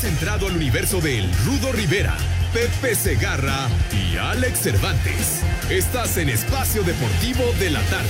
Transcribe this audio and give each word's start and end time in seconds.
Has 0.00 0.06
entrado 0.06 0.46
al 0.46 0.56
universo 0.56 0.98
de 1.02 1.28
Rudo 1.44 1.72
Rivera, 1.72 2.16
Pepe 2.54 2.94
Segarra 2.94 3.68
y 3.92 4.16
Alex 4.16 4.60
Cervantes. 4.60 5.42
Estás 5.68 6.16
en 6.16 6.30
Espacio 6.30 6.82
Deportivo 6.82 7.44
de 7.58 7.68
la 7.68 7.82
Tarde. 7.82 8.08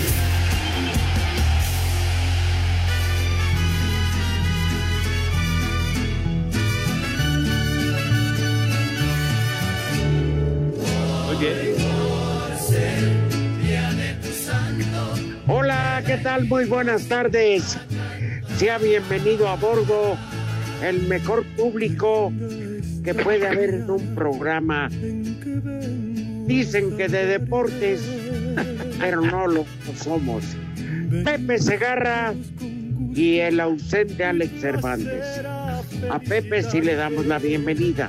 Hola, 15.48 16.04
¿qué 16.06 16.18
tal? 16.18 16.44
Muy 16.44 16.66
buenas 16.66 17.08
tardes. 17.08 17.76
Sea 18.58 18.78
bienvenido 18.78 19.48
a 19.48 19.56
bordo, 19.56 20.16
el 20.82 21.02
mejor 21.08 21.44
público 21.56 22.32
que 23.04 23.14
puede 23.14 23.46
haber 23.46 23.70
en 23.74 23.90
un 23.90 24.14
programa. 24.14 24.88
Dicen 26.46 26.96
que 26.96 27.08
de 27.08 27.26
deportes, 27.26 28.00
pero 29.00 29.20
no 29.20 29.46
lo 29.46 29.64
somos. 29.96 30.44
Pepe 31.24 31.58
Segarra 31.58 32.34
y 33.14 33.38
el 33.38 33.60
ausente 33.60 34.24
Alex 34.24 34.60
Cervantes. 34.60 35.24
A 36.10 36.18
Pepe 36.18 36.62
sí 36.62 36.80
le 36.80 36.94
damos 36.94 37.26
la 37.26 37.38
bienvenida. 37.38 38.08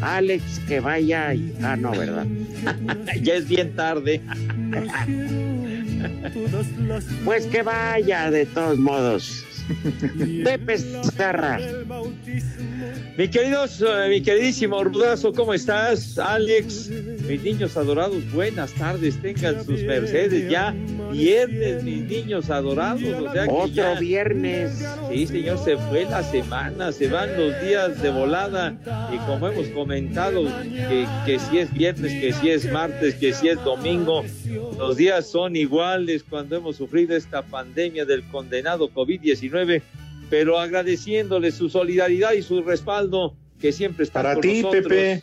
Alex, 0.00 0.60
que 0.68 0.80
vaya. 0.80 1.32
y- 1.34 1.54
Ah, 1.62 1.76
no, 1.76 1.90
¿verdad? 1.92 2.26
ya 3.22 3.34
es 3.34 3.48
bien 3.48 3.74
tarde. 3.74 4.20
Pues 7.24 7.46
que 7.46 7.62
vaya, 7.62 8.30
de 8.30 8.44
todos 8.46 8.78
modos. 8.78 9.45
Pepe 10.44 10.78
Segarra. 10.78 11.58
Mi 13.16 13.28
queridos, 13.28 13.80
eh, 13.80 14.08
mi 14.10 14.20
queridísimo 14.20 14.82
Rudazo, 14.84 15.32
¿cómo 15.32 15.54
estás? 15.54 16.18
Alex, 16.18 16.90
mis 17.26 17.42
niños 17.42 17.76
adorados, 17.76 18.30
buenas 18.32 18.72
tardes, 18.72 19.20
tengan 19.22 19.64
sus 19.64 19.82
mercedes 19.82 20.48
ya. 20.50 20.74
Viernes, 21.12 21.82
mis 21.82 22.02
niños 22.04 22.50
adorados, 22.50 23.02
o 23.02 23.32
sea 23.32 23.44
Otro 23.48 23.66
ya- 23.68 23.94
viernes. 23.98 24.84
Sí, 25.10 25.26
señor, 25.26 25.58
se 25.64 25.76
fue 25.78 26.04
la 26.04 26.22
semana, 26.22 26.92
se 26.92 27.08
van 27.08 27.30
los 27.38 27.58
días 27.62 28.02
de 28.02 28.10
volada 28.10 28.74
y 29.12 29.16
como 29.26 29.48
hemos 29.48 29.66
comentado, 29.68 30.44
que, 30.62 31.06
que 31.24 31.38
si 31.38 31.58
es 31.58 31.72
viernes, 31.72 32.12
que 32.20 32.32
si 32.34 32.50
es 32.50 32.70
martes, 32.70 33.14
que 33.14 33.32
si 33.32 33.48
es 33.48 33.62
domingo, 33.64 34.24
los 34.78 34.96
días 34.96 35.28
son 35.28 35.56
iguales 35.56 36.24
cuando 36.28 36.56
hemos 36.56 36.76
sufrido 36.76 37.16
esta 37.16 37.42
pandemia 37.42 38.04
del 38.04 38.22
condenado 38.30 38.90
COVID-19, 38.90 39.82
pero 40.30 40.58
agradeciéndole 40.58 41.50
su 41.52 41.68
solidaridad 41.68 42.32
y 42.32 42.42
su 42.42 42.62
respaldo 42.62 43.34
que 43.60 43.72
siempre 43.72 44.04
está 44.04 44.22
Para 44.22 44.34
con 44.34 44.42
ti, 44.42 44.62
nosotros. 44.62 44.82
Pepe. 44.84 45.22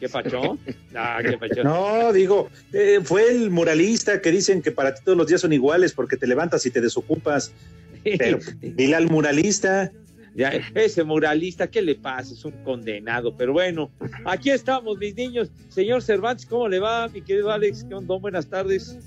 ¿Qué 0.00 0.08
pachó? 0.08 0.58
Ah, 0.94 1.18
qué 1.22 1.36
pachó. 1.36 1.62
No, 1.62 2.12
digo, 2.12 2.48
eh, 2.72 3.00
fue 3.04 3.30
el 3.30 3.50
muralista 3.50 4.22
que 4.22 4.30
dicen 4.30 4.62
que 4.62 4.72
para 4.72 4.94
ti 4.94 5.02
todos 5.04 5.18
los 5.18 5.26
días 5.26 5.42
son 5.42 5.52
iguales 5.52 5.92
porque 5.92 6.16
te 6.16 6.26
levantas 6.26 6.64
y 6.64 6.70
te 6.70 6.80
desocupas. 6.80 7.52
Pero 8.04 8.38
dile 8.60 8.94
al 8.94 9.08
muralista. 9.10 9.92
Ya, 10.36 10.50
ese 10.74 11.02
muralista, 11.02 11.66
¿qué 11.66 11.80
le 11.80 11.94
pasa? 11.94 12.34
Es 12.34 12.44
un 12.44 12.52
condenado. 12.62 13.34
Pero 13.34 13.54
bueno, 13.54 13.90
aquí 14.26 14.50
estamos, 14.50 14.98
mis 14.98 15.16
niños. 15.16 15.50
Señor 15.70 16.02
Cervantes, 16.02 16.44
¿cómo 16.44 16.68
le 16.68 16.78
va, 16.78 17.08
mi 17.08 17.22
querido 17.22 17.50
Alex? 17.50 17.84
¿Qué 17.88 17.94
onda? 17.94 18.16
Buenas 18.16 18.46
tardes. 18.46 18.98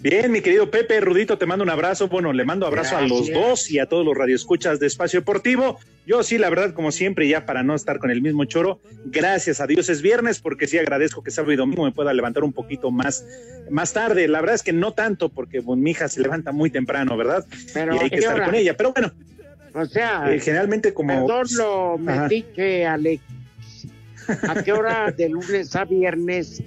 Bien, 0.00 0.30
mi 0.30 0.42
querido 0.42 0.70
Pepe, 0.70 1.00
Rudito, 1.00 1.38
te 1.38 1.46
mando 1.46 1.64
un 1.64 1.70
abrazo. 1.70 2.06
Bueno, 2.06 2.32
le 2.32 2.44
mando 2.44 2.66
abrazo 2.66 2.96
a 2.96 3.00
los 3.00 3.32
dos 3.32 3.68
y 3.68 3.80
a 3.80 3.86
todos 3.86 4.04
los 4.04 4.16
radioescuchas 4.16 4.78
de 4.78 4.86
Espacio 4.86 5.20
Deportivo. 5.20 5.80
Yo 6.06 6.22
sí, 6.22 6.38
la 6.38 6.50
verdad, 6.50 6.72
como 6.72 6.92
siempre, 6.92 7.26
ya 7.26 7.46
para 7.46 7.64
no 7.64 7.74
estar 7.74 7.98
con 7.98 8.10
el 8.10 8.22
mismo 8.22 8.44
choro, 8.44 8.80
gracias 9.06 9.60
a 9.60 9.66
Dios 9.66 9.88
es 9.88 10.02
viernes, 10.02 10.38
porque 10.38 10.66
sí 10.68 10.78
agradezco 10.78 11.22
que 11.24 11.30
sábado 11.30 11.52
y 11.52 11.56
domingo 11.56 11.84
me 11.84 11.92
pueda 11.92 12.12
levantar 12.12 12.44
un 12.44 12.52
poquito 12.52 12.90
más, 12.90 13.24
más 13.70 13.92
tarde. 13.92 14.28
La 14.28 14.40
verdad 14.40 14.54
es 14.54 14.62
que 14.62 14.74
no 14.74 14.92
tanto, 14.92 15.30
porque 15.30 15.60
bueno, 15.60 15.82
mi 15.82 15.92
hija 15.92 16.06
se 16.06 16.20
levanta 16.20 16.52
muy 16.52 16.70
temprano, 16.70 17.16
¿verdad? 17.16 17.44
Pero 17.72 17.96
y 17.96 17.98
¿a 17.98 18.02
hay 18.02 18.10
que 18.10 18.16
estar 18.16 18.36
hora? 18.36 18.44
con 18.44 18.54
ella. 18.54 18.76
Pero 18.76 18.92
bueno, 18.92 19.10
O 19.74 19.84
sea, 19.86 20.32
eh, 20.32 20.38
generalmente 20.40 20.94
como... 20.94 21.26
perdón 21.26 21.46
lo 21.56 21.94
Ajá. 21.94 22.22
metiche, 22.22 22.86
Alex. 22.86 23.22
¿A 24.48 24.62
qué 24.62 24.72
hora 24.72 25.10
de 25.10 25.28
lunes 25.28 25.74
a 25.76 25.84
viernes 25.84 26.62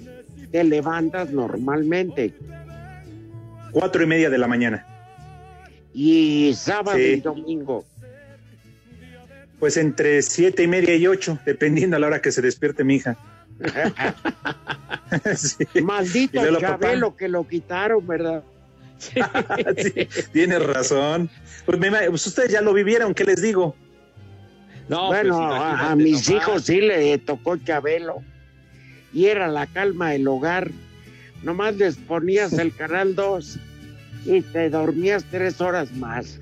te 0.52 0.62
levantas 0.62 1.30
normalmente? 1.30 2.34
Cuatro 3.72 4.02
y 4.02 4.06
media 4.06 4.30
de 4.30 4.38
la 4.38 4.46
mañana. 4.46 4.86
Y 5.94 6.52
sábado 6.54 6.98
Sí. 6.98 7.04
y 7.04 7.20
domingo. 7.20 7.84
Pues 9.58 9.76
entre 9.76 10.22
siete 10.22 10.62
y 10.62 10.68
media 10.68 10.94
y 10.94 11.06
ocho, 11.06 11.38
dependiendo 11.44 11.96
a 11.96 11.98
la 11.98 12.06
hora 12.06 12.22
que 12.22 12.30
se 12.30 12.42
despierte 12.42 12.84
mi 12.84 12.96
hija. 12.96 13.16
Sí, 15.34 15.66
Maldito 15.82 16.40
papá. 16.40 16.60
Chabelo 16.60 17.16
que 17.16 17.28
lo 17.28 17.46
quitaron, 17.48 18.06
¿verdad? 18.06 18.42
sí, 18.98 20.08
tienes 20.32 20.62
razón. 20.66 21.30
Pues, 21.64 21.78
me 21.78 21.90
pues 21.90 22.26
ustedes 22.26 22.50
ya 22.50 22.60
lo 22.60 22.72
vivieron, 22.72 23.14
¿qué 23.14 23.24
les 23.24 23.40
digo? 23.40 23.76
No, 24.88 25.08
bueno, 25.08 25.36
pues, 25.36 25.60
a, 25.60 25.90
a 25.90 25.96
mis 25.96 26.28
nomás. 26.28 26.42
hijos 26.42 26.62
sí 26.64 26.80
le 26.80 27.18
tocó 27.18 27.56
Chabelo. 27.56 28.22
Y 29.12 29.26
era 29.26 29.48
la 29.48 29.66
calma 29.66 30.10
del 30.10 30.26
hogar. 30.28 30.70
Nomás 31.42 31.76
les 31.76 31.96
ponías 31.96 32.52
el 32.54 32.74
canal 32.74 33.14
2 33.14 33.58
y 34.26 34.40
te 34.42 34.70
dormías 34.70 35.24
tres 35.30 35.60
horas 35.60 35.92
más. 35.92 36.40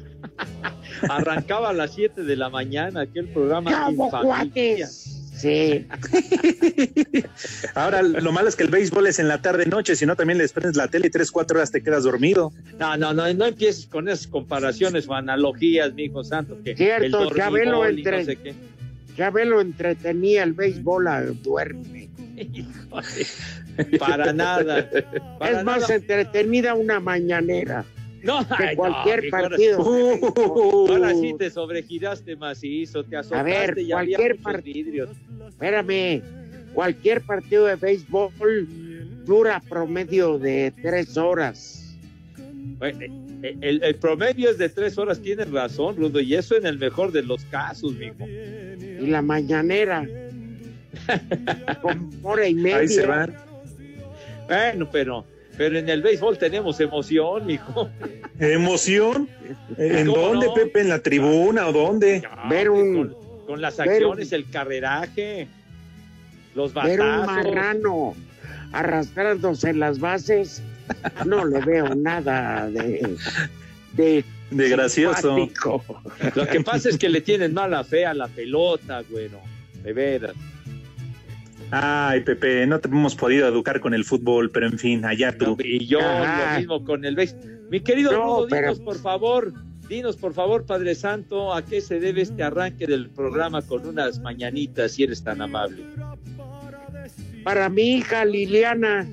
Arrancaba 1.08 1.70
a 1.70 1.72
las 1.72 1.94
7 1.94 2.22
de 2.22 2.36
la 2.36 2.48
mañana 2.48 3.02
aquel 3.02 3.28
programa. 3.28 3.70
¡Cabo 3.70 4.10
cuates! 4.10 5.15
Sí. 5.36 5.86
Ahora, 7.74 8.02
lo 8.02 8.32
malo 8.32 8.48
es 8.48 8.56
que 8.56 8.62
el 8.62 8.70
béisbol 8.70 9.06
es 9.06 9.18
en 9.18 9.28
la 9.28 9.42
tarde-noche, 9.42 9.94
si 9.96 10.06
no 10.06 10.16
también 10.16 10.38
les 10.38 10.52
prendes 10.52 10.76
la 10.76 10.88
tele 10.88 11.08
y 11.08 11.10
tres, 11.10 11.30
cuatro 11.30 11.58
horas 11.58 11.70
te 11.70 11.82
quedas 11.82 12.04
dormido. 12.04 12.52
No, 12.78 12.96
no, 12.96 13.12
no, 13.12 13.32
no 13.34 13.44
empieces 13.46 13.86
con 13.86 14.08
esas 14.08 14.26
comparaciones 14.26 15.06
o 15.08 15.14
analogías, 15.14 15.92
mi 15.92 16.04
hijo 16.04 16.24
santo. 16.24 16.56
Que 16.64 16.74
Cierto, 16.76 17.04
el 17.04 17.10
dormibol 17.12 17.36
Chabelo 17.36 17.90
y 17.90 17.98
entre- 17.98 18.18
no 18.18 18.24
sé 18.24 18.36
qué. 18.36 18.54
Chabelo 19.16 19.60
entretenía 19.60 20.42
el 20.42 20.52
béisbol 20.52 21.08
a 21.08 21.22
duerme. 21.22 22.08
Híjole, 22.36 23.26
para 23.98 24.32
nada. 24.32 24.90
para 25.38 25.58
es 25.58 25.64
más 25.64 25.82
nada. 25.82 25.94
entretenida 25.94 26.74
una 26.74 27.00
mañanera 27.00 27.84
no, 28.26 28.38
ay, 28.50 28.76
no, 28.76 28.76
cualquier 28.76 29.24
ahora- 29.34 29.48
partido. 29.48 29.78
Uh, 29.82 30.86
Ahora 30.90 31.14
sí 31.14 31.34
te 31.38 31.50
sobregiraste 31.50 32.36
macizo, 32.36 33.04
te 33.04 33.16
azotaste 33.16 33.50
ver, 33.50 33.78
y 33.78 33.92
había 33.92 34.16
cualquier 34.18 34.36
partido. 34.42 34.74
vidrios. 34.74 35.10
Espérame, 35.48 36.22
cualquier 36.74 37.22
partido 37.22 37.66
de 37.66 37.76
béisbol 37.76 38.32
dura 39.24 39.62
promedio 39.68 40.38
de 40.38 40.72
tres 40.82 41.16
horas. 41.16 41.96
Bueno, 42.78 43.00
eh, 43.42 43.56
el, 43.62 43.82
el 43.82 43.94
promedio 43.96 44.50
es 44.50 44.58
de 44.58 44.68
tres 44.68 44.98
horas, 44.98 45.20
tienes 45.20 45.50
razón, 45.50 45.96
Rudo, 45.96 46.20
y 46.20 46.34
eso 46.34 46.56
en 46.56 46.66
el 46.66 46.78
mejor 46.78 47.12
de 47.12 47.22
los 47.22 47.44
casos, 47.46 47.94
mijo. 47.94 48.26
Y 48.26 49.06
la 49.06 49.22
mañanera, 49.22 50.06
con 51.82 52.10
hora 52.22 52.48
y 52.48 52.54
media. 52.54 52.78
Ahí 52.78 52.88
se 52.88 53.06
van. 53.06 53.34
Bueno, 54.48 54.88
pero, 54.90 55.24
pero 55.56 55.78
en 55.78 55.88
el 55.88 56.02
béisbol 56.02 56.38
tenemos 56.38 56.78
emoción, 56.80 57.46
mijo. 57.46 57.88
¿Emoción? 58.38 59.28
¿En 59.78 60.06
¿Cómo 60.06 60.20
dónde, 60.20 60.46
no? 60.46 60.54
Pepe? 60.54 60.80
¿En 60.82 60.88
la 60.88 60.98
tribuna 61.00 61.66
o 61.68 61.72
dónde? 61.72 62.22
Ver 62.48 62.70
un- 62.70 63.08
con, 63.08 63.16
con 63.46 63.60
las 63.60 63.76
ver 63.76 63.88
acciones, 63.88 64.32
el 64.32 64.48
carreraje, 64.50 65.48
los 66.54 66.74
Ver 66.74 67.00
un 67.00 67.06
batazos. 67.06 67.26
marrano 67.26 68.14
arrastrándose 68.72 69.70
en 69.70 69.80
las 69.80 69.98
bases, 70.00 70.62
no 71.24 71.44
le 71.44 71.60
veo 71.60 71.94
nada 71.94 72.68
de, 72.70 73.16
de 73.92 74.24
De 74.50 74.68
gracioso. 74.68 75.36
simpático. 75.36 75.84
Lo 76.34 76.46
que 76.46 76.60
pasa 76.60 76.88
es 76.90 76.98
que 76.98 77.08
le 77.08 77.20
tienen 77.20 77.54
mala 77.54 77.82
fe 77.84 78.04
a 78.06 78.12
la 78.14 78.28
pelota, 78.28 79.02
güero. 79.08 79.40
De 79.82 79.92
veras. 79.92 80.32
Ay, 81.70 82.20
Pepe, 82.20 82.66
no 82.66 82.78
te 82.78 82.88
hemos 82.88 83.14
podido 83.16 83.46
educar 83.48 83.80
con 83.80 83.92
el 83.92 84.04
fútbol, 84.04 84.50
pero 84.50 84.66
en 84.66 84.78
fin, 84.78 85.04
allá 85.04 85.36
tú. 85.36 85.56
Y 85.62 85.86
yo 85.86 86.00
Ajá. 86.00 86.52
lo 86.52 86.58
mismo 86.58 86.84
con 86.84 87.04
el 87.04 87.16
béis. 87.16 87.34
Mi 87.70 87.80
querido 87.80 88.12
No, 88.12 88.18
Rudo, 88.18 88.46
pero- 88.48 88.72
dinos, 88.72 88.80
por 88.84 88.98
favor, 88.98 89.52
dinos 89.88 90.16
por 90.16 90.32
favor, 90.32 90.64
Padre 90.64 90.94
Santo, 90.94 91.52
a 91.52 91.64
qué 91.64 91.80
se 91.80 91.98
debe 91.98 92.22
este 92.22 92.42
arranque 92.44 92.86
del 92.86 93.10
programa 93.10 93.62
con 93.62 93.84
unas 93.86 94.20
mañanitas, 94.20 94.92
si 94.92 95.02
eres 95.02 95.24
tan 95.24 95.42
amable. 95.42 95.82
Para 97.42 97.68
mi 97.68 97.96
hija 97.96 98.24
Liliana. 98.24 99.06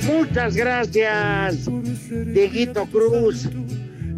Muchas 0.05 0.55
gracias, 0.55 1.69
Dieguito 2.09 2.85
Cruz. 2.85 3.47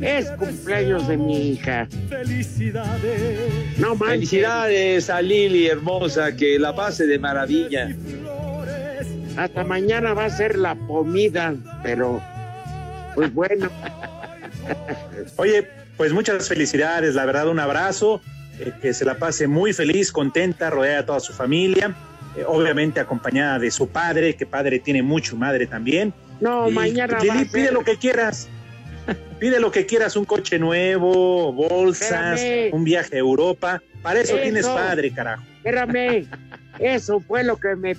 Es 0.01 0.29
cumpleaños 0.31 1.07
de 1.07 1.17
mi 1.17 1.51
hija. 1.51 1.87
Felicidades. 2.09 3.77
No 3.77 3.95
manches. 3.95 4.29
Felicidades 4.29 5.09
a 5.09 5.21
Lili, 5.21 5.67
hermosa, 5.67 6.35
que 6.35 6.59
la 6.59 6.75
pase 6.75 7.07
de 7.07 7.17
maravilla. 7.17 7.95
Hasta 9.37 9.63
mañana 9.63 10.13
va 10.13 10.25
a 10.25 10.29
ser 10.29 10.57
la 10.57 10.75
comida, 10.75 11.55
pero 11.83 12.21
pues 13.13 13.33
bueno. 13.33 13.69
Oye, 15.37 15.67
pues 15.97 16.13
muchas 16.13 16.47
felicidades, 16.47 17.15
la 17.15 17.25
verdad, 17.25 17.47
un 17.47 17.59
abrazo, 17.59 18.21
eh, 18.59 18.73
que 18.81 18.93
se 18.93 19.05
la 19.05 19.17
pase 19.17 19.47
muy 19.47 19.73
feliz, 19.73 20.11
contenta, 20.11 20.69
rodeada 20.69 21.01
de 21.01 21.03
toda 21.03 21.19
su 21.19 21.33
familia, 21.33 21.95
eh, 22.37 22.43
obviamente 22.47 22.99
acompañada 22.99 23.59
de 23.59 23.71
su 23.71 23.87
padre, 23.89 24.35
que 24.35 24.45
padre 24.45 24.79
tiene 24.79 25.01
mucho, 25.03 25.35
madre 25.37 25.67
también. 25.67 26.13
No, 26.41 26.69
Y, 26.69 26.73
mañana 26.73 27.17
Lili, 27.19 27.29
va 27.29 27.35
a 27.41 27.45
pide 27.45 27.65
ser- 27.65 27.73
lo 27.73 27.83
que 27.83 27.97
quieras. 27.97 28.47
Pide 29.39 29.59
lo 29.59 29.69
que 29.71 29.85
quieras, 29.85 30.15
un 30.15 30.25
coche 30.25 30.57
nuevo, 30.57 31.51
bolsas, 31.53 32.39
Espérame. 32.41 32.73
un 32.73 32.83
viaje 32.83 33.15
a 33.15 33.19
Europa. 33.19 33.81
Para 34.01 34.19
eso, 34.21 34.33
Eso. 34.35 34.41
tienes 34.43 34.65
padre, 34.67 35.11
carajo. 35.11 35.43
Espérame, 35.57 36.25
eso 36.79 37.19
fue 37.19 37.43
lo 37.43 37.57
que 37.57 37.75
me 37.75 37.95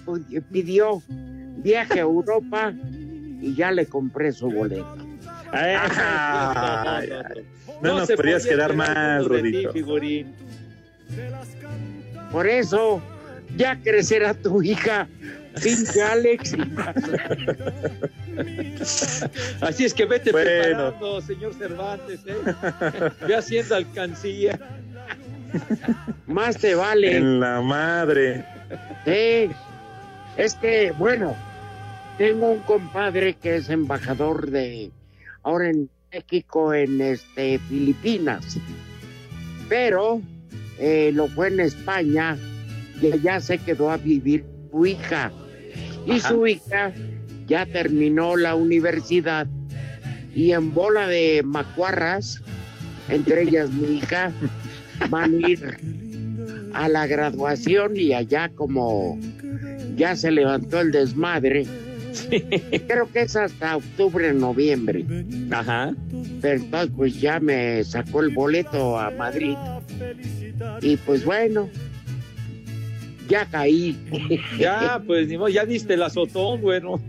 pidió. 0.50 1.02
Viaje 1.08 1.98
a 2.00 2.02
Europa 2.02 2.72
y 3.40 3.54
ya 3.54 3.70
le 3.70 3.86
compré 3.86 4.32
su 4.32 4.50
boleto. 4.50 4.96
Ay, 5.52 5.76
Ay, 5.78 7.08
no 7.82 7.98
nos 7.98 8.06
se 8.08 8.16
podrías 8.16 8.42
podía 8.42 8.56
quedar 8.56 8.74
mal, 8.74 9.28
figurín. 9.72 10.34
Por 12.32 12.46
eso, 12.46 13.00
ya 13.56 13.80
crecerá 13.82 14.34
tu 14.34 14.62
hija, 14.62 15.08
pinche 15.62 16.02
Alex. 16.02 16.54
Así 19.60 19.84
es 19.84 19.94
que 19.94 20.04
vete 20.04 20.32
Bueno. 20.32 20.46
preparando, 20.46 21.20
señor 21.22 21.54
Cervantes, 21.54 22.20
¿eh? 22.26 22.36
Ve 23.26 23.34
haciendo 23.34 23.74
alcancía. 23.74 24.58
Más 26.26 26.58
te 26.58 26.74
vale. 26.74 27.16
En 27.16 27.40
la 27.40 27.60
madre. 27.60 28.44
Sí. 29.04 29.50
Es 30.36 30.54
que, 30.54 30.92
bueno, 30.98 31.34
tengo 32.18 32.50
un 32.50 32.60
compadre 32.60 33.34
que 33.34 33.56
es 33.56 33.70
embajador 33.70 34.50
de 34.50 34.90
ahora 35.42 35.70
en 35.70 35.88
México, 36.12 36.74
en 36.74 37.00
este 37.00 37.58
Filipinas, 37.68 38.58
pero 39.68 40.20
eh, 40.78 41.10
lo 41.14 41.28
fue 41.28 41.48
en 41.48 41.60
España 41.60 42.36
y 43.00 43.12
allá 43.12 43.40
se 43.40 43.58
quedó 43.58 43.90
a 43.90 43.96
vivir 43.96 44.44
su 44.70 44.86
hija. 44.86 45.32
Y 46.06 46.12
Ajá. 46.12 46.28
su 46.28 46.46
hija 46.46 46.92
ya 47.46 47.66
terminó 47.66 48.36
la 48.36 48.54
universidad 48.54 49.46
y 50.34 50.52
en 50.52 50.74
bola 50.74 51.08
de 51.08 51.42
macuarras, 51.42 52.42
entre 53.08 53.42
ellas 53.42 53.70
mi 53.70 53.98
hija, 53.98 54.32
van 55.08 55.42
a 55.42 55.48
ir 55.48 55.78
a 56.74 56.88
la 56.90 57.06
graduación 57.06 57.96
y 57.96 58.12
allá 58.12 58.50
como 58.54 59.18
ya 59.96 60.14
se 60.14 60.30
levantó 60.30 60.80
el 60.80 60.90
desmadre. 60.90 61.66
Creo 62.86 63.10
que 63.10 63.22
es 63.22 63.34
hasta 63.34 63.76
octubre, 63.76 64.32
noviembre. 64.34 65.06
Ajá. 65.50 65.94
Pero 66.42 66.62
entonces 66.62 66.90
pues 66.94 67.20
ya 67.20 67.40
me 67.40 67.82
sacó 67.84 68.20
el 68.20 68.30
boleto 68.34 68.98
a 68.98 69.10
Madrid. 69.10 69.56
Y 70.82 70.98
pues 70.98 71.24
bueno, 71.24 71.70
ya 73.28 73.46
caí. 73.46 73.96
Ya, 74.58 75.02
pues 75.06 75.28
ni 75.28 75.36
modo, 75.38 75.48
ya 75.48 75.64
diste 75.64 75.94
el 75.94 76.02
azotón, 76.02 76.60
bueno. 76.60 77.00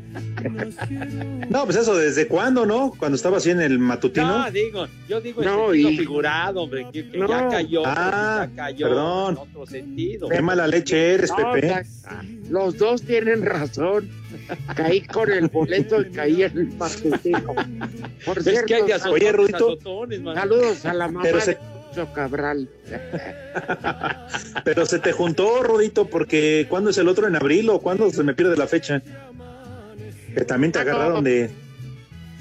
No, 1.50 1.66
pues 1.66 1.78
eso, 1.78 1.96
¿desde 1.96 2.28
cuándo, 2.28 2.66
no? 2.66 2.94
Cuando 2.98 3.16
estaba 3.16 3.38
así 3.38 3.50
en 3.52 3.62
el 3.62 3.80
matutino. 3.80 4.40
No, 4.46 4.52
digo, 4.52 4.88
yo 5.08 5.22
digo 5.22 5.42
en 5.42 5.48
No, 5.48 5.66
sentido 5.68 5.90
y- 5.92 5.98
figurado, 5.98 6.62
hombre, 6.64 6.88
que, 6.92 7.10
que 7.10 7.18
No. 7.18 7.28
ya 7.28 7.48
cayó, 7.50 7.82
Ah, 7.86 8.48
ya 8.50 8.56
cayó 8.56 8.88
perdón. 8.88 9.34
en 9.34 9.38
otro 9.50 9.66
sentido. 9.66 10.30
Qué 10.30 10.42
mala 10.42 10.68
leche 10.68 11.14
eres, 11.16 11.30
No, 11.32 11.54
Pepe. 11.54 11.68
o 11.68 11.70
sea, 11.86 12.24
los 12.50 12.78
dos 12.78 13.02
tienen 13.04 13.46
razón. 13.46 14.10
Caí 14.76 15.02
con 15.02 15.32
el 15.32 15.48
boleto 15.48 16.02
y 16.02 16.06
caí 16.12 16.44
en 16.44 16.58
el 16.58 16.68
matutino. 16.78 17.54
Por 18.26 18.38
Es 18.40 18.44
que 18.64 18.76
hay 18.76 18.82
de 18.82 18.88
cierto, 18.88 18.94
azotones, 18.96 19.14
Oye, 19.24 19.32
Rudito. 19.32 19.58
azotones, 19.58 20.22
saludos 20.36 20.86
a 20.86 20.94
la 20.94 21.08
mamá 21.08 21.22
Pero 21.24 21.42
se- 21.42 21.52
de 21.52 21.58
Cabral. 22.14 22.70
Pero 24.64 24.86
se 24.86 25.00
te 25.00 25.12
juntó, 25.12 25.64
Rodito, 25.64 26.06
porque 26.08 26.66
¿cuándo 26.70 26.90
es 26.92 26.98
el 26.98 27.08
otro 27.08 27.28
en 27.28 27.36
abril 27.36 27.70
o 27.70 27.80
cuándo 27.80 28.10
se 28.12 28.24
me 28.24 28.34
pierde 28.34 28.56
la 28.58 28.68
fecha? 28.68 29.02
Que 30.34 30.46
también 30.46 30.72
te 30.72 30.80
Ah, 30.80 30.82
agarraron 30.84 31.24
de. 31.24 31.50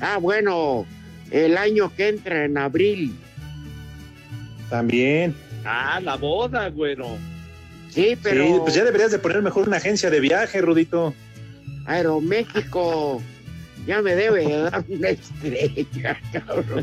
Ah, 0.00 0.18
bueno, 0.18 0.84
el 1.30 1.56
año 1.56 1.92
que 1.96 2.08
entra 2.08 2.44
en 2.44 2.58
abril. 2.58 3.16
También. 4.68 5.34
Ah, 5.64 6.00
la 6.02 6.16
boda, 6.16 6.68
güero. 6.68 7.16
Sí, 7.90 8.16
pero 8.22 8.44
Sí, 8.44 8.54
pues 8.60 8.74
ya 8.74 8.84
deberías 8.84 9.10
de 9.10 9.18
poner 9.18 9.40
mejor 9.42 9.66
una 9.68 9.78
agencia 9.78 10.10
de 10.10 10.20
viaje, 10.20 10.60
Rudito. 10.60 11.14
Aeroméxico 11.86 13.22
ya 13.86 14.02
me 14.02 14.14
debe 14.16 14.44
de 14.46 14.58
dar 14.62 14.84
una 14.88 15.08
estrella, 15.10 16.20
cabrón. 16.32 16.82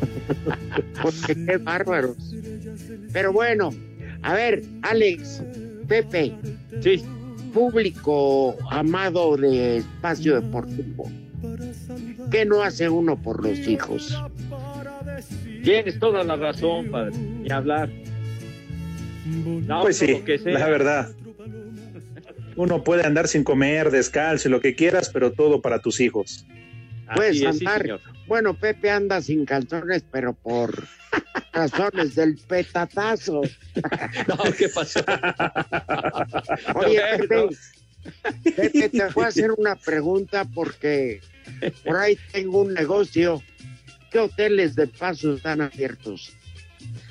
Porque 1.02 1.36
qué 1.46 1.58
bárbaros. 1.58 2.16
Pero 3.14 3.32
bueno, 3.32 3.70
a 4.24 4.34
ver, 4.34 4.64
Alex, 4.82 5.44
Pepe, 5.88 6.34
Sí, 6.82 7.04
público 7.54 8.58
amado 8.72 9.38
de 9.38 9.78
espacio 9.78 10.42
deportivo. 10.42 11.10
¿Qué 12.32 12.46
no 12.46 12.64
hace 12.64 12.90
uno 12.90 13.16
por 13.22 13.46
los 13.46 13.60
hijos? 13.60 14.20
tienes 15.64 15.98
toda 16.00 16.24
la 16.24 16.36
razón, 16.36 16.90
padre. 16.90 17.16
Ni 17.18 17.50
hablar. 17.52 17.90
No, 19.26 19.82
Pues 19.84 19.98
sí, 19.98 20.08
lo 20.08 20.26
que 20.26 20.38
sea. 20.40 20.60
la 20.60 20.68
verdad. 20.68 21.12
Uno 22.56 22.84
puede 22.84 23.06
andar 23.06 23.28
sin 23.28 23.44
comer, 23.44 23.90
descalzo, 23.92 24.48
y 24.48 24.52
lo 24.52 24.60
que 24.60 24.76
quieras, 24.76 25.10
pero 25.12 25.32
todo 25.32 25.62
para 25.62 25.80
tus 25.80 26.00
hijos. 26.02 26.46
Así 27.08 27.16
Puedes 27.16 27.42
es, 27.42 27.58
sí, 27.60 27.66
andar. 27.66 28.00
Bueno, 28.28 28.54
Pepe 28.56 28.90
anda 28.90 29.22
sin 29.22 29.46
calzones, 29.46 30.04
pero 30.12 30.34
por 30.34 30.84
razones 31.54 32.16
del 32.16 32.38
petatazo. 32.38 33.42
No, 34.28 34.38
¿qué 34.58 34.70
pasó? 34.70 35.00
Oye. 36.76 37.02
Pepe, 37.20 37.50
Pepe, 38.44 38.90
te 38.90 39.08
voy 39.14 39.24
a 39.24 39.28
hacer 39.28 39.52
una 39.52 39.76
pregunta 39.76 40.46
porque 40.46 41.22
por 41.84 41.98
ahí 41.98 42.18
tengo 42.32 42.62
un 42.62 42.74
negocio. 42.74 43.42
¿Qué 44.12 44.20
hoteles 44.20 44.76
de 44.76 44.88
paso 44.88 45.36
están 45.36 45.62
abiertos? 45.62 46.34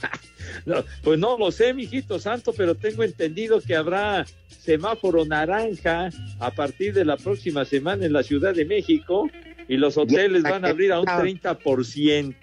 No, 0.67 0.85
pues 1.03 1.19
no 1.19 1.39
lo 1.39 1.51
sé, 1.51 1.73
mijito 1.73 2.19
santo, 2.19 2.53
pero 2.53 2.75
tengo 2.75 3.05
entendido 3.05 3.61
que 3.61 3.75
habrá 3.75 4.27
semáforo 4.49 5.25
naranja 5.25 6.11
a 6.41 6.51
partir 6.51 6.93
de 6.93 7.05
la 7.05 7.17
próxima 7.17 7.65
semana 7.65 8.05
en 8.05 8.13
la 8.13 8.23
Ciudad 8.23 8.53
de 8.55 8.65
México 8.65 9.31
y 9.69 9.77
los 9.77 9.97
hoteles 9.97 10.43
van 10.43 10.65
a 10.65 10.69
abrir 10.69 10.93
a 10.93 11.01
un 11.01 11.07
30%. 11.07 12.35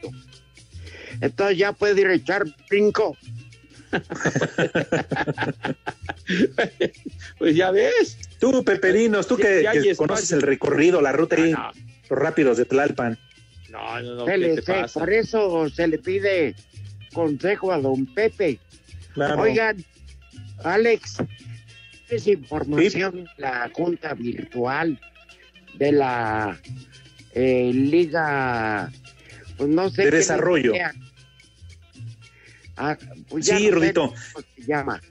Entonces 1.22 1.58
ya 1.58 1.74
puede 1.74 2.02
ir 2.02 2.08
a 2.08 2.14
echar 2.14 2.46
brinco. 2.70 3.18
Pues 7.38 7.56
ya 7.56 7.72
ves. 7.72 8.18
Tú, 8.40 8.64
Peperinos, 8.64 9.28
tú 9.28 9.38
que, 9.38 9.64
ya 9.64 9.74
conoces 9.96 10.32
el 10.32 10.42
recorrido, 10.42 11.02
la 11.02 11.12
ruta 11.12 11.36
ahí, 11.38 11.52
No, 11.52 11.72
los 12.10 12.20
rápidos 12.20 12.58
de 12.58 12.66
Tlalpan. 12.66 13.18
no, 13.70 14.02
no, 14.02 14.16
no, 14.16 14.26
Se 14.26 14.32
¿qué 14.32 14.38
le- 14.38 14.56
te 14.56 14.62
se- 14.62 14.74
pasa? 14.74 15.00
por 15.00 15.12
eso 15.12 15.70
se 15.70 15.88
le 15.88 15.98
pide 16.00 16.56
consejo 17.14 17.72
a 17.72 17.80
don 17.80 18.06
Pepe. 18.14 18.60
Claro. 19.14 19.42
Oigan, 19.42 19.84
Alex, 20.64 21.18
es 22.10 22.28
información 22.28 23.24
de 23.26 23.30
la 23.38 23.70
junta 23.74 24.14
virtual 24.14 25.00
de 25.76 25.92
la 25.92 26.60
eh, 27.34 27.72
Liga, 27.74 28.92
pues 29.60 29.70
no 29.70 29.90
sé. 29.90 30.06
De 30.06 30.12
desarrollo. 30.12 30.74
Ah, 32.78 32.98
pues 33.28 33.46
ya 33.46 33.58
Sí, 33.58 33.70
no 33.70 33.94
cómo 33.94 34.14
se 34.56 34.64
llama. 34.66 35.02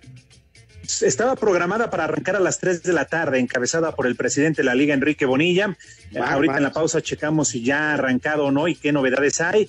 Estaba 1.02 1.36
programada 1.36 1.90
para 1.90 2.04
arrancar 2.04 2.36
a 2.36 2.40
las 2.40 2.58
3 2.58 2.82
de 2.82 2.94
la 2.94 3.04
tarde, 3.04 3.38
encabezada 3.38 3.94
por 3.94 4.06
el 4.06 4.16
presidente 4.16 4.62
de 4.62 4.66
la 4.66 4.74
Liga, 4.74 4.94
Enrique 4.94 5.26
Bonilla. 5.26 5.76
Ahorita 6.18 6.56
en 6.56 6.62
la 6.62 6.72
pausa 6.72 7.02
checamos 7.02 7.48
si 7.48 7.62
ya 7.62 7.90
ha 7.90 7.94
arrancado 7.94 8.46
o 8.46 8.50
no 8.50 8.68
y 8.68 8.74
qué 8.74 8.90
novedades 8.90 9.42
hay. 9.42 9.68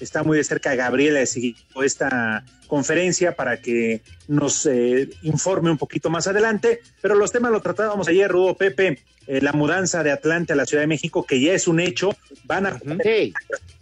Está 0.00 0.22
muy 0.22 0.36
de 0.38 0.44
cerca 0.44 0.74
Gabriela 0.74 1.24
siguiendo 1.26 1.82
esta 1.82 2.44
conferencia 2.66 3.36
para 3.36 3.60
que 3.60 4.02
nos 4.28 4.66
eh, 4.66 5.08
informe 5.22 5.70
un 5.70 5.78
poquito 5.78 6.10
más 6.10 6.26
adelante, 6.26 6.80
pero 7.00 7.14
los 7.14 7.32
temas 7.32 7.52
lo 7.52 7.60
tratábamos 7.60 8.08
ayer, 8.08 8.30
Rudo 8.30 8.56
Pepe, 8.56 8.98
eh, 9.26 9.40
la 9.40 9.52
mudanza 9.52 10.02
de 10.02 10.12
Atlante 10.12 10.52
a 10.52 10.56
la 10.56 10.66
Ciudad 10.66 10.82
de 10.82 10.88
México, 10.88 11.24
que 11.24 11.40
ya 11.40 11.52
es 11.52 11.68
un 11.68 11.80
hecho, 11.80 12.16
van 12.44 12.66
a 12.66 12.78
Sí. 13.02 13.32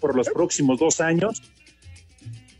por 0.01 0.17
los 0.17 0.29
próximos 0.29 0.79
dos 0.79 1.01
años. 1.01 1.43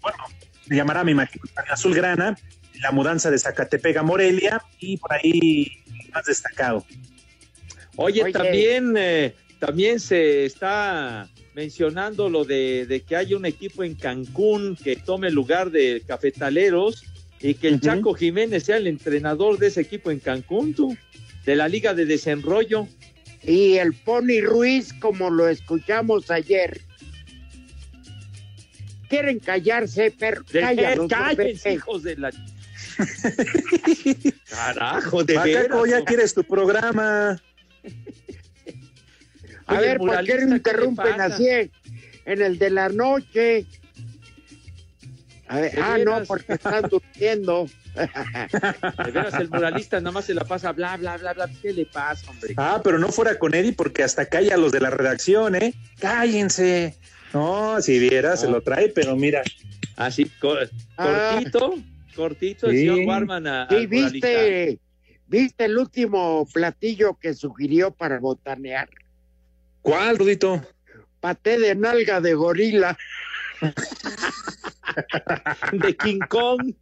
Bueno, 0.01 0.19
se 0.67 0.75
llamará, 0.75 1.05
me 1.05 1.13
imagino, 1.13 1.45
Azul 1.71 1.95
Grana, 1.95 2.37
la 2.81 2.91
mudanza 2.91 3.31
de 3.31 3.39
Zacatepec 3.39 3.97
a 3.97 4.03
Morelia 4.03 4.63
y 4.79 4.97
por 4.99 5.13
ahí 5.13 5.83
más 6.13 6.25
destacado. 6.27 6.85
Oye, 7.97 8.25
Oye. 8.25 8.33
también, 8.33 8.95
eh, 8.97 9.35
también 9.59 10.01
se 10.01 10.45
está 10.47 11.29
mencionando 11.55 12.29
lo 12.29 12.45
de, 12.45 12.87
de 12.87 13.03
que 13.03 13.17
hay 13.17 13.35
un 13.35 13.47
equipo 13.47 13.85
en 13.85 13.95
Cancún 13.95 14.77
que 14.77 14.97
tome 14.97 15.29
el 15.29 15.35
lugar 15.35 15.71
de 15.71 16.03
Cafetaleros 16.07 17.05
y 17.41 17.55
que 17.55 17.69
el. 17.69 17.81
Chaco 17.81 18.15
Jiménez 18.15 18.65
sea 18.65 18.77
el 18.77 18.87
entrenador 18.87 19.59
de 19.59 19.69
ese 19.69 19.83
equipo 19.83 20.11
en 20.11 20.19
Cancún, 20.19 20.75
tú, 20.75 20.97
de 21.45 21.57
la 21.57 21.69
Liga 21.69 21.95
de 21.95 22.07
Desenrollo. 22.07 22.89
Y 23.43 23.75
el 23.75 23.93
Pony 23.93 24.41
Ruiz, 24.43 24.93
como 24.95 25.29
lo 25.29 25.49
escuchamos 25.49 26.31
ayer, 26.31 26.81
quieren 29.09 29.39
callarse, 29.39 30.15
pero 30.19 30.43
cállense, 31.09 31.75
hijos 31.75 32.03
de 32.03 32.17
la. 32.17 32.31
Carajo, 34.49 35.25
de 35.25 35.35
Macaco, 35.35 35.83
veras, 35.83 35.91
ya 35.91 35.99
¿no? 35.99 36.05
quieres 36.05 36.35
tu 36.35 36.45
programa. 36.45 37.41
A 39.67 39.81
ver, 39.81 39.99
¿por 39.99 40.11
qué 40.11 40.17
muralista, 40.17 40.37
no 40.37 40.41
¿qué 40.41 40.47
le 40.47 40.57
interrumpen 40.57 41.21
así 41.21 41.49
en 42.27 42.43
el 42.43 42.59
de 42.59 42.71
la 42.71 42.89
noche? 42.89 43.67
A 45.49 45.61
ver, 45.61 45.73
¿De 45.75 45.81
ah, 45.83 45.99
no, 46.05 46.23
porque 46.25 46.55
están 46.55 46.89
durmiendo. 46.89 47.67
De 47.95 49.11
veras, 49.13 49.35
el 49.35 49.49
muralista 49.51 50.01
nada 50.01 50.11
más 50.13 50.25
se 50.25 50.35
la 50.35 50.45
pasa 50.45 50.73
bla, 50.73 50.97
bla, 50.97 51.17
bla, 51.17 51.33
bla. 51.33 51.49
¿Qué 51.63 51.73
le 51.73 51.87
pasa, 51.87 52.29
hombre? 52.31 52.55
Ah, 52.57 52.81
pero 52.83 52.99
no 52.99 53.09
fuera 53.09 53.39
con 53.39 53.55
Eddie 53.55 53.73
porque 53.73 54.03
hasta 54.03 54.27
calla 54.27 54.55
a 54.55 54.59
los 54.59 54.73
de 54.73 54.81
la 54.81 54.91
redacción, 54.91 55.55
¿eh? 55.55 55.75
Cállense. 56.01 56.97
No, 57.33 57.81
si 57.81 57.99
viera, 57.99 58.37
se 58.37 58.49
lo 58.49 58.63
trae, 58.63 58.89
pero 58.89 59.15
mira. 59.17 59.43
Así, 59.97 60.25
co- 60.41 60.57
Ah. 60.97 61.35
cortito, 61.37 61.75
cortito, 62.17 62.67
el 62.67 62.73
Sí. 62.73 62.79
señor 62.81 62.99
Warman 63.07 63.47
a, 63.47 63.69
Sí, 63.69 63.75
muralista. 63.87 64.11
viste, 64.13 64.79
viste 65.29 65.65
el 65.67 65.79
último 65.79 66.49
platillo 66.53 67.17
que 67.21 67.35
sugirió 67.35 67.93
para 67.93 68.19
botanear. 68.19 68.89
¿Cuál, 69.85 70.17
Rudito? 70.19 70.63
Paté 71.21 71.59
de 71.59 71.75
nalga 71.75 72.19
de 72.23 72.33
gorila. 72.33 72.97
de 75.73 75.95
King 75.99 76.21
Kong. 76.27 76.73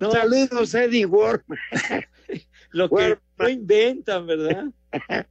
No, 0.00 0.10
Saludos, 0.12 0.74
Eddie 0.74 1.04
Ward. 1.04 1.42
lo 2.70 2.88
que 2.88 3.18
no 3.38 3.48
inventan, 3.48 4.26
¿verdad? 4.26 4.64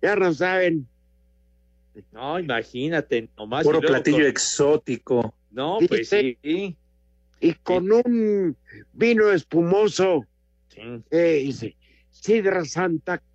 Ya 0.00 0.16
no 0.16 0.32
saben. 0.32 0.88
no, 2.12 2.38
imagínate, 2.38 3.28
nomás. 3.36 3.64
Puro 3.64 3.80
platillo 3.80 4.18
con- 4.18 4.26
exótico. 4.26 5.34
No, 5.50 5.78
Dice- 5.78 5.88
pues 5.88 6.08
sí. 6.08 6.38
sí. 6.42 6.76
Y 7.40 7.52
con 7.52 7.92
un 7.92 8.56
vino 8.94 9.30
espumoso, 9.30 10.24
sí. 10.80 11.04
eh, 11.10 11.40
dice, 11.44 11.76
Sidra 12.10 12.64
Santa 12.64 13.18
Claus. 13.18 13.28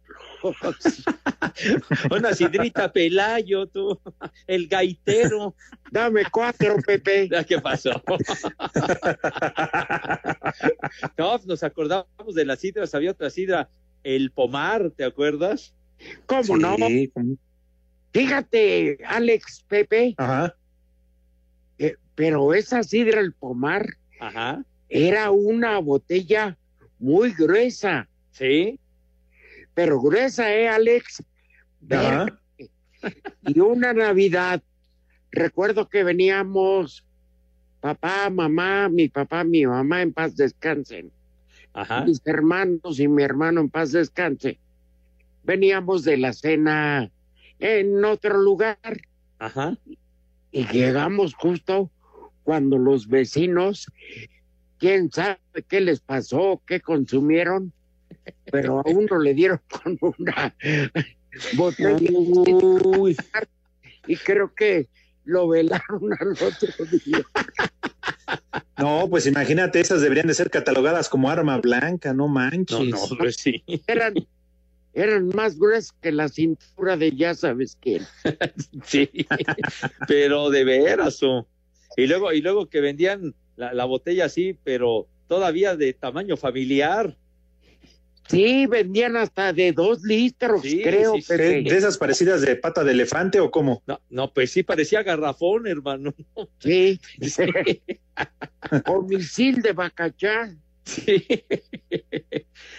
Una 2.12 2.34
sidrita 2.34 2.92
Pelayo, 2.92 3.68
tú. 3.68 4.00
El 4.48 4.68
gaitero. 4.68 5.56
Dame 5.92 6.24
cuatro, 6.32 6.78
Pepe. 6.86 7.30
Ah, 7.36 7.44
¿Qué 7.44 7.60
pasó? 7.60 7.92
no, 11.18 11.38
nos 11.46 11.64
acordamos 11.64 12.36
de 12.36 12.46
las 12.46 12.60
sidras. 12.60 12.94
Había 12.94 13.12
otra 13.12 13.30
sidra, 13.30 13.70
el 14.04 14.32
pomar, 14.32 14.92
¿te 14.92 15.06
acuerdas? 15.06 15.74
¿Cómo 16.26 16.58
no? 16.58 16.76
Sí, 16.76 17.12
Fíjate, 18.12 19.00
Alex, 19.08 19.64
Pepe, 19.68 20.14
Ajá. 20.18 20.56
eh, 21.80 21.96
pero 22.14 22.54
esa 22.54 22.84
sidra, 22.84 23.22
el 23.22 23.34
pomar, 23.34 23.88
Ajá. 24.20 24.64
era 24.90 25.32
una 25.32 25.80
botella 25.80 26.58
muy 27.04 27.34
gruesa, 27.34 28.08
Sí. 28.32 28.80
pero 29.74 30.00
gruesa, 30.00 30.54
¿eh, 30.56 30.70
Alex? 30.70 31.22
Ajá. 31.92 32.40
Y 33.46 33.60
una 33.60 33.92
Navidad, 33.92 34.64
recuerdo 35.30 35.90
que 35.90 36.06
veníamos, 36.06 37.06
papá, 37.82 38.30
mamá, 38.30 38.88
mi 38.88 39.10
papá, 39.10 39.44
mi 39.44 39.66
mamá 39.66 40.02
en 40.02 40.14
paz 40.14 40.38
descansen, 40.38 41.12
Ajá. 41.74 42.06
mis 42.06 42.22
hermanos 42.24 43.02
y 43.02 43.10
mi 43.10 43.22
hermano 43.22 43.60
en 43.60 43.70
paz 43.70 43.92
descanse. 43.92 44.58
Veníamos 45.44 46.06
de 46.06 46.16
la 46.16 46.32
cena 46.32 47.12
en 47.60 48.06
otro 48.06 48.38
lugar 48.38 48.78
Ajá. 49.40 49.78
y 50.54 50.66
llegamos 50.68 51.34
justo 51.34 51.92
cuando 52.44 52.78
los 52.78 53.10
vecinos, 53.10 53.92
quién 54.84 55.10
sabe 55.10 55.40
qué 55.70 55.80
les 55.80 56.02
pasó, 56.02 56.62
qué 56.68 56.82
consumieron, 56.82 57.72
pero 58.52 58.82
a 58.82 58.84
uno 58.86 59.18
le 59.18 59.34
dieron 59.34 59.62
con 59.70 59.98
una 60.02 60.54
botella 61.54 62.12
Uy, 62.84 63.16
y 64.08 64.18
creo 64.18 64.54
que 64.54 64.90
lo 65.24 65.48
velaron 65.48 66.12
al 66.20 66.32
otro 66.34 66.86
día. 67.06 67.26
no, 68.78 69.08
pues 69.10 69.26
imagínate, 69.26 69.80
esas 69.80 70.02
deberían 70.02 70.28
de 70.28 70.34
ser 70.34 70.50
catalogadas 70.50 71.08
como 71.08 71.30
arma 71.30 71.60
blanca, 71.60 72.10
no 72.10 72.28
No, 72.28 72.34
manches. 72.34 72.90
no, 72.90 73.18
pues 73.18 73.38
sí. 73.38 73.64
Eran, 73.88 74.16
eran 74.94 75.30
más 75.30 75.58
gruesas 75.58 75.94
que 76.02 76.12
la 76.12 76.28
cintura 76.28 76.98
de 76.98 77.16
ya 77.16 77.36
sabes 77.36 77.78
quién. 77.80 78.06
Sí. 78.84 79.10
Pero 80.10 80.50
de 80.50 80.66
veras, 80.66 81.24
oh. 81.24 81.48
Y 81.96 82.06
luego, 82.08 82.34
y 82.34 82.42
luego 82.42 82.68
que 82.68 82.82
vendían 82.82 83.34
la, 83.56 83.74
la 83.74 83.86
botella 83.86 84.26
así, 84.26 84.58
pero 84.64 85.08
todavía 85.28 85.76
de 85.76 85.94
tamaño 85.94 86.38
familiar. 86.38 87.18
Sí, 88.28 88.68
vendían 88.68 89.18
hasta 89.18 89.52
de 89.52 89.74
dos 89.74 90.02
litros, 90.04 90.62
Sí, 90.62 90.82
creo, 90.82 91.16
sí, 91.16 91.22
sí. 91.24 91.36
¿De, 91.36 91.78
esas 91.78 91.98
parecidas 91.98 92.42
de 92.42 92.56
pata 92.56 92.84
de 92.84 92.92
elefante 92.92 93.40
o 93.40 93.52
cómo? 93.52 93.84
No, 93.86 94.00
no, 94.10 94.34
pues 94.34 94.52
sí 94.52 94.64
parecía 94.64 95.04
garrafón, 95.04 95.68
hermano. 95.68 96.14
Sí, 96.60 97.00
Sí. 97.22 97.44
o 98.88 99.02
misil 99.02 99.62
de 99.62 99.74
bacachá. 99.74 100.56
Sí. 100.86 101.26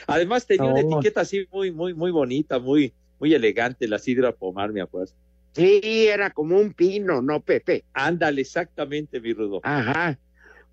Además 0.07 0.47
tenía 0.47 0.71
una 0.71 0.81
etiqueta 0.81 1.23
así 1.23 1.47
muy, 1.51 1.71
muy, 1.71 1.93
muy 1.93 2.11
bonita, 2.11 2.59
muy, 2.59 2.93
muy 3.19 3.35
elegante, 3.35 3.87
la 3.87 3.99
sidra 3.99 4.33
pomar, 4.33 4.73
me 4.73 4.81
acuerdo. 4.81 5.13
Sí, 5.53 6.07
era 6.09 6.31
como 6.31 6.59
un 6.59 6.73
pino, 6.73 7.23
¿no, 7.23 7.41
Pepe? 7.41 7.85
Ándale, 7.93 8.41
exactamente, 8.41 9.21
mi 9.21 9.33
rudo. 9.33 9.61
Ajá. 9.63 10.19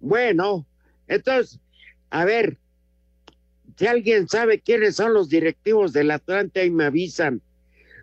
Bueno, 0.01 0.65
entonces, 1.08 1.60
a 2.10 2.25
ver, 2.25 2.58
si 3.77 3.88
alguien 3.88 4.27
sabe 4.27 4.60
quiénes 4.60 4.96
son 4.96 5.13
los 5.13 5.29
directivos 5.29 5.93
del 5.93 6.12
Atlante, 6.12 6.60
ahí 6.62 6.70
me 6.72 6.86
avisan. 6.86 7.41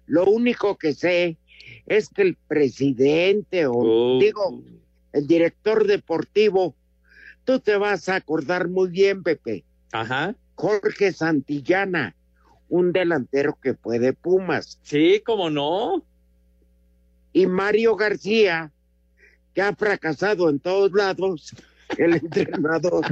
Lo 0.06 0.24
único 0.24 0.76
que 0.78 0.94
sé 0.94 1.36
es 1.86 2.08
que 2.08 2.22
el 2.22 2.36
presidente 2.36 3.66
o 3.66 3.74
Oh, 3.74 4.18
digo, 4.20 4.62
el 5.12 5.26
director 5.26 5.86
deportivo, 5.86 6.74
tú 7.44 7.60
te 7.60 7.76
vas 7.76 8.08
a 8.08 8.16
acordar 8.16 8.68
muy 8.68 8.88
bien, 8.90 9.22
Pepe, 9.22 9.64
Ajá. 9.92 10.34
Jorge 10.54 11.12
Santillana, 11.12 12.14
un 12.68 12.92
delantero 12.92 13.58
que 13.62 13.74
fue 13.74 13.98
de 13.98 14.12
Pumas, 14.12 14.78
Sí, 14.82 15.20
cómo 15.24 15.50
no. 15.50 16.04
y 17.32 17.46
Mario 17.46 17.96
García, 17.96 18.72
que 19.54 19.62
ha 19.62 19.74
fracasado 19.74 20.48
en 20.50 20.58
todos 20.60 20.92
lados, 20.92 21.54
el 21.96 22.14
entrenador. 22.14 23.06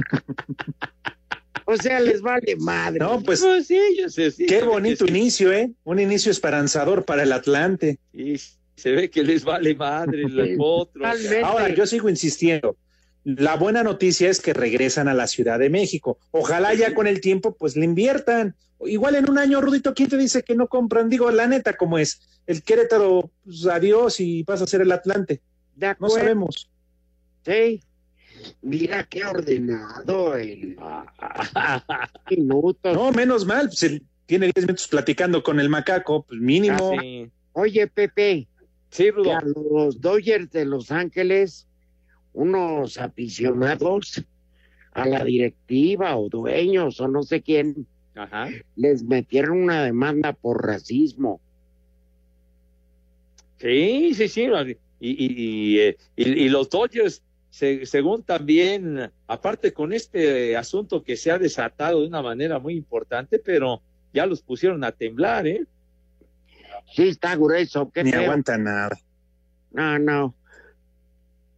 O 1.65 1.75
sea, 1.75 1.99
les 1.99 2.21
vale 2.21 2.55
madre. 2.57 2.99
No, 2.99 3.21
pues 3.21 3.41
Pues 3.41 3.67
sí, 3.67 3.79
yo 3.99 4.09
sé, 4.09 4.31
sí. 4.31 4.45
qué 4.45 4.63
bonito 4.63 5.05
sí. 5.05 5.11
inicio, 5.11 5.51
¿eh? 5.51 5.71
Un 5.83 5.99
inicio 5.99 6.31
esperanzador 6.31 7.03
para 7.03 7.23
el 7.23 7.31
Atlante. 7.33 7.99
Y 8.13 8.37
se 8.75 8.91
ve 8.91 9.09
que 9.09 9.23
les 9.23 9.43
vale 9.43 9.75
madre 9.75 10.21
el 10.23 10.57
otro. 10.59 10.93
Totalmente. 10.93 11.41
Ahora, 11.41 11.69
yo 11.69 11.85
sigo 11.85 12.07
insistiendo. 12.09 12.77
La 13.25 13.57
buena 13.57 13.83
noticia 13.83 14.29
es 14.29 14.39
que 14.39 14.53
regresan 14.53 15.09
a 15.09 15.13
la 15.13 15.27
Ciudad 15.27 15.59
de 15.59 15.69
México. 15.69 16.17
Ojalá 16.31 16.73
ya 16.73 16.93
con 16.93 17.07
el 17.07 17.19
tiempo, 17.19 17.53
pues 17.53 17.75
le 17.75 17.83
inviertan. 17.83 18.55
Igual 18.85 19.15
en 19.15 19.29
un 19.29 19.37
año, 19.37 19.59
Rudito, 19.59 19.93
¿quién 19.93 20.07
te 20.07 20.15
dice 20.15 20.43
que 20.43 20.55
no 20.55 20.67
compran? 20.67 21.09
Digo, 21.09 21.29
la 21.31 21.47
neta, 21.47 21.73
como 21.73 21.97
es. 21.97 22.39
El 22.45 22.63
Querétaro, 22.63 23.29
pues 23.43 23.65
adiós 23.65 24.21
y 24.21 24.43
vas 24.43 24.61
a 24.61 24.67
ser 24.67 24.79
el 24.79 24.91
Atlante. 24.93 25.41
de 25.75 25.95
No 25.99 26.07
sabemos. 26.09 26.69
Sí. 27.45 27.81
Mira 28.61 29.03
qué 29.03 29.23
ordenado 29.25 30.35
el 30.35 30.77
minutos. 32.29 32.93
No, 32.95 33.11
menos 33.11 33.45
mal. 33.45 33.67
pues, 33.67 33.83
el- 33.83 34.03
tiene 34.25 34.47
10 34.53 34.65
minutos 34.65 34.87
platicando 34.89 35.41
con 35.41 35.59
el 35.59 35.69
macaco, 35.69 36.23
pues 36.23 36.39
mínimo. 36.41 36.91
Ah, 36.97 37.01
sí. 37.01 37.29
Oye, 37.53 37.87
Pepe, 37.87 38.47
Sí, 38.89 39.09
Rudo. 39.11 39.35
a 39.35 39.41
los 39.41 40.01
Dodgers 40.01 40.51
de 40.51 40.65
Los 40.65 40.91
Ángeles, 40.91 41.65
unos 42.33 42.97
aficionados 42.97 44.23
a 44.91 45.05
la 45.07 45.23
directiva 45.23 46.17
o 46.17 46.27
dueños 46.29 46.99
o 46.99 47.07
no 47.07 47.23
sé 47.23 47.41
quién, 47.41 47.87
Ajá. 48.15 48.49
les 48.75 49.03
metieron 49.03 49.61
una 49.63 49.83
demanda 49.83 50.33
por 50.33 50.65
racismo. 50.65 51.39
Sí, 53.59 54.13
sí, 54.13 54.27
sí. 54.27 54.43
Y, 54.99 55.09
y, 55.09 55.15
y, 55.75 55.79
eh, 55.79 55.97
y- 56.15 56.29
y 56.45 56.49
los 56.49 56.69
Dodgers, 56.69 57.23
se- 57.57 57.85
según 57.87 58.21
también, 58.23 59.11
aparte 59.25 59.73
con 59.73 59.91
este 59.91 60.55
asunto 60.55 61.03
que 61.03 61.17
se 61.17 61.31
ha 61.31 61.39
desatado 61.39 62.01
de 62.01 62.07
una 62.07 62.21
manera 62.21 62.59
muy 62.59 62.75
importante, 62.75 63.39
pero 63.39 63.81
ya 64.13 64.27
los 64.27 64.41
pusieron 64.43 64.83
a 64.83 64.91
temblar, 64.91 65.47
¿eh? 65.47 65.65
Sí, 66.93 67.07
está 67.07 67.35
grueso, 67.35 67.89
qué 67.91 68.03
Ni 68.03 68.11
feo. 68.11 68.21
aguanta 68.21 68.57
nada. 68.57 68.95
No, 69.71 69.97
no. 69.97 70.35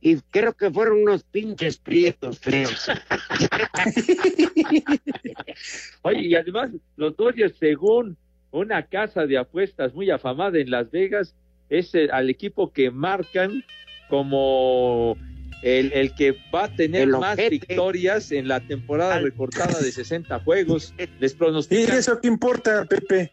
Y 0.01 0.15
creo 0.31 0.53
que 0.53 0.71
fueron 0.71 1.01
unos 1.03 1.23
pinches 1.23 1.77
prietos 1.77 2.39
feos. 2.39 2.89
Oye, 6.03 6.21
y 6.21 6.35
además, 6.35 6.71
los 6.95 7.15
Dodgers, 7.17 7.57
según 7.57 8.15
una 8.51 8.85
casa 8.85 9.25
de 9.25 9.37
apuestas 9.37 9.93
muy 9.93 10.09
afamada 10.09 10.57
en 10.57 10.71
Las 10.71 10.89
Vegas, 10.91 11.35
es 11.69 11.93
el- 11.93 12.11
al 12.11 12.29
equipo 12.29 12.71
que 12.71 12.89
marcan 12.89 13.63
como 14.09 15.17
el, 15.61 15.91
el 15.93 16.13
que 16.15 16.35
va 16.53 16.65
a 16.65 16.75
tener 16.75 17.01
El 17.01 17.09
más 17.09 17.33
ojete. 17.33 17.49
victorias 17.49 18.31
en 18.31 18.47
la 18.47 18.59
temporada 18.61 19.15
Al- 19.15 19.23
recortada 19.23 19.79
de 19.79 19.91
60 19.91 20.39
juegos. 20.39 20.93
Les 21.19 21.33
¿Y 21.33 21.35
pronostican 21.35 21.97
eso 21.97 22.19
qué 22.21 22.27
importa, 22.29 22.85
Pepe? 22.85 23.31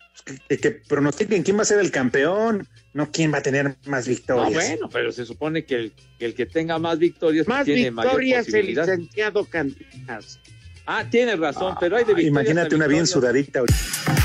Que, 0.49 0.59
que 0.59 0.71
pronostiquen 0.73 1.42
quién 1.45 1.56
va 1.59 1.62
a 1.62 1.66
ser 1.66 1.78
el 1.78 1.90
campeón, 1.92 2.66
no 2.95 3.11
quién 3.12 3.33
va 3.33 3.38
a 3.38 3.42
tener 3.42 3.76
más 3.87 4.06
Ah, 4.06 4.11
victorias. 4.11 4.52
bueno, 4.54 4.88
pero 4.92 5.12
se 5.12 5.25
supone 5.25 5.64
que 5.64 5.75
el, 5.76 5.92
que 6.18 6.25
el 6.26 6.35
que 6.35 6.47
tenga 6.47 6.78
más 6.78 6.99
victorias 6.99 7.47
Más 7.47 7.64
tiene 7.64 7.90
mayor 7.92 8.12
victorias 8.18 8.47
el 8.49 8.52
posibilidad. 8.52 8.87
licenciado 8.87 9.45
Cantinas. 9.45 10.40
Ah, 10.87 11.04
tienes 11.09 11.38
razón, 11.38 11.76
pero 11.80 11.97
hay 11.97 12.04
de 12.04 12.12
Ah, 12.12 12.16
victorias 12.16 12.28
Imagínate 12.30 12.75
una 12.75 12.87
bien 12.87 13.02
victorias. 13.04 13.11
sudadita. 13.50 14.15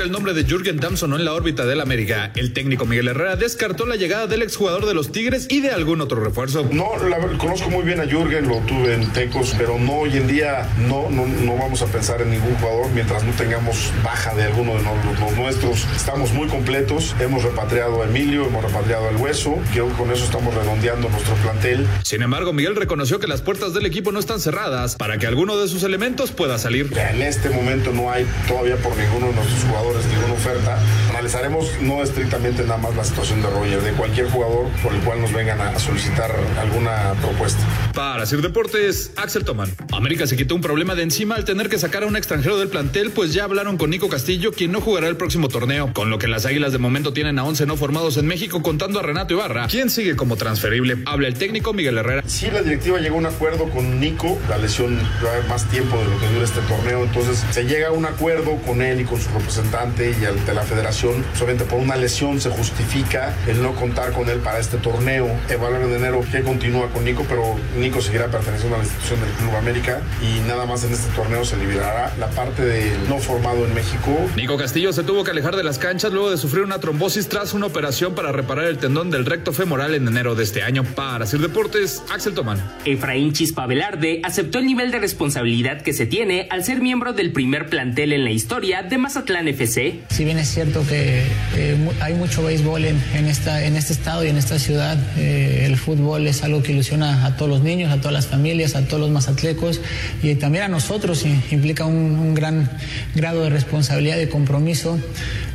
El 0.00 0.12
nombre 0.12 0.32
de 0.32 0.44
Jürgen 0.44 0.78
Damm 0.78 0.96
sonó 0.96 1.16
en 1.16 1.26
la 1.26 1.34
órbita 1.34 1.66
del 1.66 1.78
América, 1.78 2.32
el 2.34 2.54
técnico 2.54 2.86
Miguel 2.86 3.08
Herrera 3.08 3.36
descartó 3.36 3.84
la 3.84 3.96
llegada 3.96 4.26
del 4.26 4.40
exjugador 4.40 4.86
de 4.86 4.94
los 4.94 5.12
Tigres 5.12 5.46
y 5.50 5.60
de 5.60 5.72
algún 5.72 6.00
otro 6.00 6.24
refuerzo. 6.24 6.66
No, 6.72 6.96
la 7.06 7.18
conozco 7.36 7.68
muy 7.68 7.84
bien 7.84 8.00
a 8.00 8.06
Jürgen, 8.06 8.48
lo 8.48 8.60
tuve 8.60 8.94
en 8.94 9.12
Tecos, 9.12 9.54
pero 9.58 9.78
no 9.78 9.98
hoy 9.98 10.16
en 10.16 10.26
día 10.26 10.66
no, 10.78 11.10
no, 11.10 11.26
no 11.26 11.54
vamos 11.58 11.82
a 11.82 11.86
pensar 11.86 12.22
en 12.22 12.30
ningún 12.30 12.54
jugador 12.54 12.88
mientras 12.94 13.24
no 13.24 13.32
tengamos 13.32 13.92
baja 14.02 14.34
de 14.34 14.44
alguno 14.44 14.74
de 14.74 14.82
los, 14.82 15.20
los 15.20 15.36
nuestros. 15.36 15.86
Estamos 15.94 16.32
muy 16.32 16.48
completos, 16.48 17.14
hemos 17.20 17.42
repatriado 17.42 18.02
a 18.02 18.06
Emilio, 18.06 18.46
hemos 18.46 18.64
repatriado 18.64 19.06
al 19.06 19.16
Hueso, 19.16 19.58
creo 19.72 19.88
que 19.88 19.94
con 19.96 20.10
eso 20.10 20.24
estamos 20.24 20.54
redondeando 20.54 21.10
nuestro 21.10 21.34
plantel. 21.34 21.86
Sin 22.04 22.22
embargo, 22.22 22.54
Miguel 22.54 22.74
reconoció 22.74 23.20
que 23.20 23.26
las 23.26 23.42
puertas 23.42 23.74
del 23.74 23.84
equipo 23.84 24.12
no 24.12 24.18
están 24.18 24.40
cerradas 24.40 24.96
para 24.96 25.18
que 25.18 25.26
alguno 25.26 25.58
de 25.58 25.68
sus 25.68 25.82
elementos 25.82 26.30
pueda 26.30 26.58
salir. 26.58 26.90
En 26.96 27.20
este 27.20 27.50
momento 27.50 27.92
no 27.92 28.10
hay 28.10 28.26
todavía 28.48 28.76
por 28.76 28.96
ninguno 28.96 29.26
de 29.26 29.34
nuestros 29.34 29.62
jugadores 29.64 29.89
ninguna 30.06 30.34
oferta. 30.34 30.78
Analizaremos 31.10 31.66
no 31.80 32.02
estrictamente 32.02 32.62
nada 32.62 32.78
más 32.78 32.94
la 32.96 33.04
situación 33.04 33.42
de 33.42 33.50
Roger, 33.50 33.82
de 33.82 33.92
cualquier 33.92 34.30
jugador 34.30 34.66
por 34.82 34.94
el 34.94 35.00
cual 35.00 35.20
nos 35.20 35.32
vengan 35.32 35.60
a 35.60 35.78
solicitar 35.78 36.34
alguna 36.58 37.14
propuesta. 37.20 37.60
Para 37.94 38.26
Sir 38.26 38.42
Deportes, 38.42 39.12
Axel 39.16 39.44
Tomán. 39.44 39.70
América 39.92 40.26
se 40.26 40.36
quitó 40.36 40.54
un 40.54 40.60
problema 40.60 40.94
de 40.94 41.02
encima 41.02 41.34
al 41.34 41.44
tener 41.44 41.68
que 41.68 41.78
sacar 41.78 42.02
a 42.02 42.06
un 42.06 42.16
extranjero 42.16 42.58
del 42.58 42.68
plantel, 42.68 43.10
pues 43.10 43.32
ya 43.32 43.44
hablaron 43.44 43.76
con 43.76 43.90
Nico 43.90 44.08
Castillo, 44.08 44.52
quien 44.52 44.72
no 44.72 44.80
jugará 44.80 45.08
el 45.08 45.16
próximo 45.16 45.48
torneo, 45.48 45.92
con 45.92 46.10
lo 46.10 46.18
que 46.18 46.28
las 46.28 46.46
Águilas 46.46 46.72
de 46.72 46.78
momento 46.78 47.12
tienen 47.12 47.38
a 47.38 47.44
11 47.44 47.66
no 47.66 47.76
formados 47.76 48.16
en 48.16 48.26
México, 48.26 48.62
contando 48.62 49.00
a 49.00 49.02
Renato 49.02 49.34
Ibarra, 49.34 49.66
quien 49.66 49.90
sigue 49.90 50.16
como 50.16 50.36
transferible. 50.36 50.98
Habla 51.06 51.28
el 51.28 51.34
técnico 51.34 51.72
Miguel 51.72 51.98
Herrera. 51.98 52.22
Sí, 52.26 52.48
la 52.50 52.62
directiva 52.62 52.98
llegó 52.98 53.16
a 53.16 53.18
un 53.18 53.26
acuerdo 53.26 53.68
con 53.70 54.00
Nico, 54.00 54.38
la 54.48 54.58
lesión 54.58 54.98
va 55.24 55.30
a 55.30 55.32
haber 55.34 55.48
más 55.48 55.68
tiempo 55.68 55.96
de 55.98 56.04
lo 56.04 56.20
que 56.20 56.26
dura 56.28 56.44
este 56.44 56.60
torneo, 56.62 57.04
entonces 57.04 57.44
se 57.50 57.64
llega 57.64 57.88
a 57.88 57.92
un 57.92 58.06
acuerdo 58.06 58.56
con 58.66 58.82
él 58.82 59.00
y 59.00 59.04
con 59.04 59.20
su 59.20 59.28
representante 59.30 59.79
y 59.80 60.24
ante 60.26 60.52
la 60.52 60.62
federación, 60.62 61.24
solamente 61.32 61.64
por 61.64 61.80
una 61.80 61.96
lesión 61.96 62.38
se 62.38 62.50
justifica 62.50 63.34
el 63.46 63.62
no 63.62 63.74
contar 63.74 64.12
con 64.12 64.28
él 64.28 64.38
para 64.40 64.58
este 64.58 64.76
torneo, 64.76 65.26
evaluar 65.48 65.80
en 65.82 65.94
enero 65.94 66.22
qué 66.30 66.42
continúa 66.42 66.88
con 66.90 67.02
Nico, 67.02 67.24
pero 67.26 67.56
Nico 67.78 68.02
seguirá 68.02 68.26
perteneciendo 68.28 68.76
a 68.76 68.78
la 68.80 68.84
institución 68.84 69.20
del 69.20 69.30
Club 69.30 69.56
América 69.56 70.02
y 70.20 70.46
nada 70.46 70.66
más 70.66 70.84
en 70.84 70.92
este 70.92 71.10
torneo 71.14 71.46
se 71.46 71.56
liberará 71.56 72.12
la 72.18 72.28
parte 72.28 72.62
del 72.62 73.08
no 73.08 73.18
formado 73.18 73.64
en 73.64 73.72
México. 73.72 74.14
Nico 74.36 74.58
Castillo 74.58 74.92
se 74.92 75.02
tuvo 75.02 75.24
que 75.24 75.30
alejar 75.30 75.56
de 75.56 75.64
las 75.64 75.78
canchas 75.78 76.12
luego 76.12 76.30
de 76.30 76.36
sufrir 76.36 76.62
una 76.62 76.78
trombosis 76.78 77.28
tras 77.28 77.54
una 77.54 77.66
operación 77.66 78.14
para 78.14 78.32
reparar 78.32 78.66
el 78.66 78.76
tendón 78.76 79.10
del 79.10 79.24
recto 79.24 79.54
femoral 79.54 79.94
en 79.94 80.06
enero 80.06 80.34
de 80.34 80.44
este 80.44 80.62
año. 80.62 80.84
Para 80.84 81.24
Sir 81.24 81.40
Deportes, 81.40 82.02
Axel 82.12 82.34
Tomán. 82.34 82.62
Efraín 82.84 83.32
Chispa 83.32 83.66
Velarde 83.66 84.20
aceptó 84.24 84.58
el 84.58 84.66
nivel 84.66 84.90
de 84.90 84.98
responsabilidad 84.98 85.80
que 85.80 85.94
se 85.94 86.04
tiene 86.04 86.48
al 86.50 86.64
ser 86.64 86.82
miembro 86.82 87.14
del 87.14 87.32
primer 87.32 87.70
plantel 87.70 88.12
en 88.12 88.24
la 88.24 88.30
historia 88.30 88.82
de 88.82 88.98
Mazatlán 88.98 89.48
FC. 89.48 89.69
Si 90.08 90.24
bien 90.24 90.38
es 90.38 90.48
cierto 90.48 90.84
que 90.86 91.22
eh, 91.56 91.76
hay 92.00 92.14
mucho 92.14 92.42
béisbol 92.42 92.84
en, 92.84 93.00
en 93.14 93.26
esta, 93.26 93.64
en 93.64 93.76
este 93.76 93.92
estado 93.92 94.24
y 94.24 94.28
en 94.28 94.36
esta 94.36 94.58
ciudad, 94.58 94.98
eh, 95.16 95.64
el 95.66 95.76
fútbol 95.76 96.26
es 96.26 96.42
algo 96.42 96.62
que 96.62 96.72
ilusiona 96.72 97.24
a 97.24 97.36
todos 97.36 97.50
los 97.50 97.62
niños, 97.62 97.92
a 97.92 97.98
todas 97.98 98.12
las 98.12 98.26
familias, 98.26 98.74
a 98.74 98.84
todos 98.86 99.00
los 99.00 99.10
mazatlecos 99.10 99.80
y 100.22 100.34
también 100.34 100.64
a 100.64 100.68
nosotros. 100.68 101.24
implica 101.50 101.84
un, 101.84 102.18
un 102.18 102.34
gran 102.34 102.70
grado 103.14 103.42
de 103.42 103.50
responsabilidad, 103.50 104.16
de 104.16 104.28
compromiso, 104.28 104.98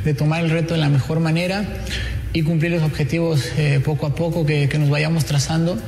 de 0.04 0.14
tomar 0.14 0.44
el 0.44 0.50
reto 0.50 0.74
de 0.74 0.80
la 0.80 0.88
mejor 0.88 1.20
manera 1.20 1.64
y 2.32 2.42
cumplir 2.42 2.72
los 2.72 2.82
objetivos 2.82 3.50
eh, 3.56 3.80
poco 3.82 4.06
a 4.06 4.14
poco 4.14 4.44
que, 4.44 4.68
que 4.68 4.78
nos 4.78 4.90
vayamos 4.90 5.24
trazando. 5.24 5.78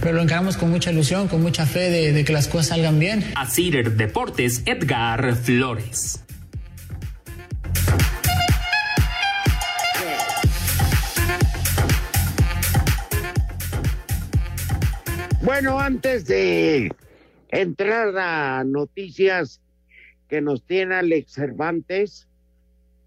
Pero 0.00 0.14
lo 0.14 0.22
encaramos 0.22 0.56
con 0.56 0.70
mucha 0.70 0.90
ilusión, 0.90 1.28
con 1.28 1.40
mucha 1.42 1.64
fe 1.66 1.90
de, 1.90 2.12
de 2.12 2.24
que 2.24 2.32
las 2.32 2.46
cosas 2.48 2.68
salgan 2.68 2.98
bien. 2.98 3.24
A 3.34 3.48
Cider 3.48 3.96
Deportes, 3.96 4.62
Edgar 4.66 5.34
Flores. 5.36 6.20
Bueno, 15.44 15.78
antes 15.78 16.24
de 16.24 16.90
entrar 17.50 18.16
a 18.16 18.64
noticias 18.64 19.60
que 20.26 20.40
nos 20.40 20.62
tiene 20.62 20.94
Alex 20.94 21.32
Cervantes, 21.32 22.26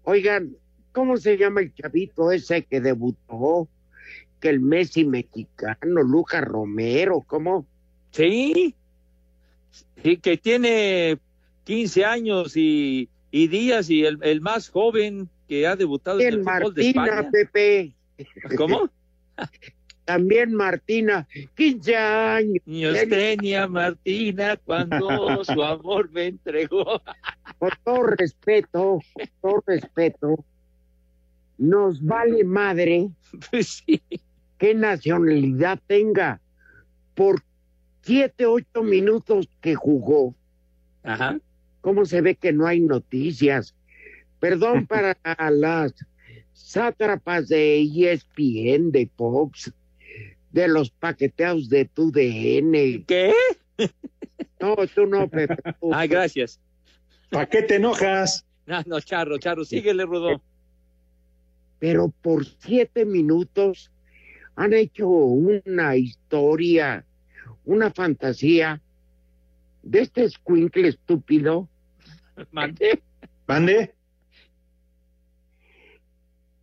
oigan, 0.04 0.56
¿cómo 0.92 1.16
se 1.16 1.36
llama 1.36 1.62
el 1.62 1.74
chavito 1.74 2.30
ese 2.30 2.62
que 2.62 2.80
debutó? 2.80 3.66
Que 4.38 4.50
el 4.50 4.60
Messi 4.60 5.04
mexicano, 5.04 6.04
Lucas 6.04 6.44
Romero, 6.44 7.24
¿cómo? 7.26 7.66
Sí, 8.12 8.72
sí, 10.04 10.16
que 10.18 10.36
tiene 10.36 11.18
15 11.64 12.04
años 12.04 12.56
y, 12.56 13.08
y 13.32 13.48
días 13.48 13.90
y 13.90 14.04
el, 14.04 14.20
el 14.22 14.40
más 14.42 14.68
joven 14.68 15.28
que 15.48 15.66
ha 15.66 15.74
debutado 15.74 16.20
en 16.20 16.28
el 16.28 16.44
fútbol 16.44 16.72
de 16.72 16.94
Martina, 16.94 17.20
España. 17.20 17.30
Pepe. 17.32 17.94
¿Cómo? 18.56 18.88
También 20.08 20.54
Martina, 20.54 21.28
15 21.54 21.94
años. 21.94 22.62
Tenía 23.10 23.68
Martina 23.68 24.56
cuando 24.56 24.96
su 25.44 25.62
amor 25.62 26.10
me 26.12 26.28
entregó. 26.28 27.02
Con 27.58 27.70
todo 27.84 28.04
respeto, 28.04 29.00
con 29.12 29.28
todo 29.42 29.64
respeto, 29.66 30.42
nos 31.58 32.02
vale 32.02 32.42
madre 32.42 33.10
Pues 33.50 33.82
sí. 33.84 34.00
qué 34.56 34.74
nacionalidad 34.74 35.78
tenga. 35.86 36.40
Por 37.14 37.42
siete, 38.00 38.46
ocho 38.46 38.82
minutos 38.82 39.46
que 39.60 39.74
jugó, 39.74 40.34
Ajá. 41.02 41.38
¿cómo 41.82 42.06
se 42.06 42.22
ve 42.22 42.34
que 42.34 42.54
no 42.54 42.66
hay 42.66 42.80
noticias? 42.80 43.74
Perdón 44.40 44.86
para 44.88 45.18
las 45.50 45.92
sátrapas 46.54 47.48
de 47.48 47.82
ESPN, 47.82 48.90
de 48.90 49.10
Fox, 49.14 49.70
de 50.58 50.66
los 50.66 50.90
paqueteados 50.90 51.68
de 51.68 51.84
tu 51.84 52.10
DN. 52.10 53.04
¿Qué? 53.06 53.32
No, 54.60 54.74
tú 54.92 55.06
no, 55.06 55.28
Pepe. 55.28 55.54
tú. 55.80 55.94
Ay, 55.94 56.08
gracias. 56.08 56.58
¿Para 57.30 57.46
qué 57.46 57.62
te 57.62 57.76
enojas? 57.76 58.44
No, 58.66 58.82
no, 58.84 59.00
Charro, 59.00 59.38
Charro, 59.38 59.64
síguele, 59.64 60.04
Rudo. 60.04 60.42
pero 61.78 62.12
por 62.22 62.44
siete 62.44 63.04
minutos 63.04 63.92
han 64.56 64.72
hecho 64.74 65.06
una 65.08 65.94
historia, 65.94 67.04
una 67.64 67.92
fantasía 67.92 68.80
de 69.84 70.00
este 70.00 70.24
escuincle 70.24 70.88
estúpido 70.88 71.68
Mandé. 72.50 73.00
¿Mande? 73.46 73.94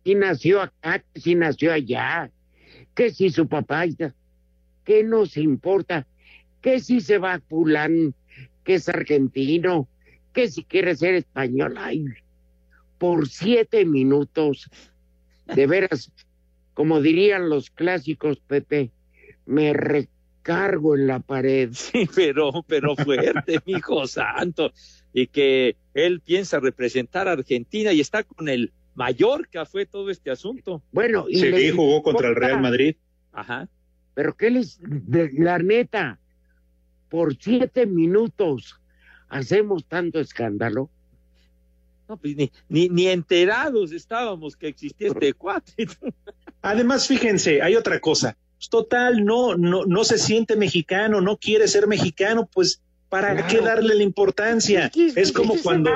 si 0.04 0.14
nació 0.14 0.60
acá, 0.60 1.02
si 1.14 1.34
nació 1.34 1.72
allá, 1.72 2.30
que 2.96 3.10
si 3.10 3.30
su 3.30 3.46
papá, 3.46 3.86
ya- 3.86 4.14
¿qué 4.84 5.04
nos 5.04 5.36
importa? 5.36 6.06
Que 6.60 6.80
si 6.80 7.00
se 7.00 7.18
va 7.18 7.40
fulán, 7.48 8.14
que 8.64 8.74
es 8.74 8.88
argentino, 8.88 9.86
que 10.32 10.48
si 10.50 10.64
quiere 10.64 10.96
ser 10.96 11.14
español, 11.14 11.76
ay, 11.78 12.04
por 12.98 13.28
siete 13.28 13.84
minutos, 13.84 14.68
de 15.54 15.66
veras, 15.66 16.10
como 16.74 17.00
dirían 17.00 17.48
los 17.48 17.70
clásicos, 17.70 18.40
Pepe, 18.40 18.90
me 19.44 19.72
recargo 19.72 20.96
en 20.96 21.06
la 21.06 21.20
pared. 21.20 21.70
Sí, 21.74 22.08
pero, 22.14 22.64
pero 22.66 22.96
fuerte, 22.96 23.60
mi 23.66 23.74
hijo 23.74 24.06
santo. 24.06 24.72
Y 25.12 25.28
que 25.28 25.76
él 25.94 26.20
piensa 26.20 26.58
representar 26.60 27.28
a 27.28 27.32
Argentina 27.32 27.92
y 27.92 28.00
está 28.00 28.22
con 28.24 28.48
el 28.48 28.72
Mallorca, 28.96 29.64
fue 29.66 29.86
todo 29.86 30.10
este 30.10 30.30
asunto. 30.30 30.82
Bueno, 30.90 31.26
y 31.28 31.36
Sí, 31.38 31.48
le 31.50 31.70
jugó 31.70 32.02
contra 32.02 32.28
el 32.28 32.34
Real 32.34 32.60
Madrid. 32.60 32.96
Ajá. 33.32 33.68
Pero 34.14 34.34
qué 34.34 34.50
les, 34.50 34.78
de- 34.80 35.30
la 35.34 35.58
neta, 35.58 36.18
por 37.08 37.36
siete 37.36 37.86
minutos 37.86 38.80
hacemos 39.28 39.84
tanto 39.86 40.18
escándalo. 40.18 40.90
No, 42.08 42.16
pues 42.16 42.36
ni, 42.36 42.50
ni, 42.68 42.88
ni 42.88 43.08
enterados 43.08 43.92
estábamos 43.92 44.56
que 44.56 44.68
existía 44.68 45.08
este 45.08 45.32
cuate. 45.34 45.86
Además, 46.62 47.06
fíjense, 47.06 47.60
hay 47.62 47.74
otra 47.76 48.00
cosa. 48.00 48.36
Pues, 48.56 48.68
Total, 48.70 49.24
no, 49.24 49.56
no, 49.56 49.84
no 49.84 50.04
se 50.04 50.16
siente 50.16 50.56
mexicano, 50.56 51.20
no 51.20 51.36
quiere 51.36 51.68
ser 51.68 51.86
mexicano, 51.86 52.48
pues 52.50 52.80
¿para 53.10 53.34
Claro. 53.34 53.48
qué 53.50 53.60
darle 53.60 53.94
la 53.96 54.02
importancia? 54.02 54.90
Es 55.14 55.30
como 55.32 55.54
cuando. 55.62 55.90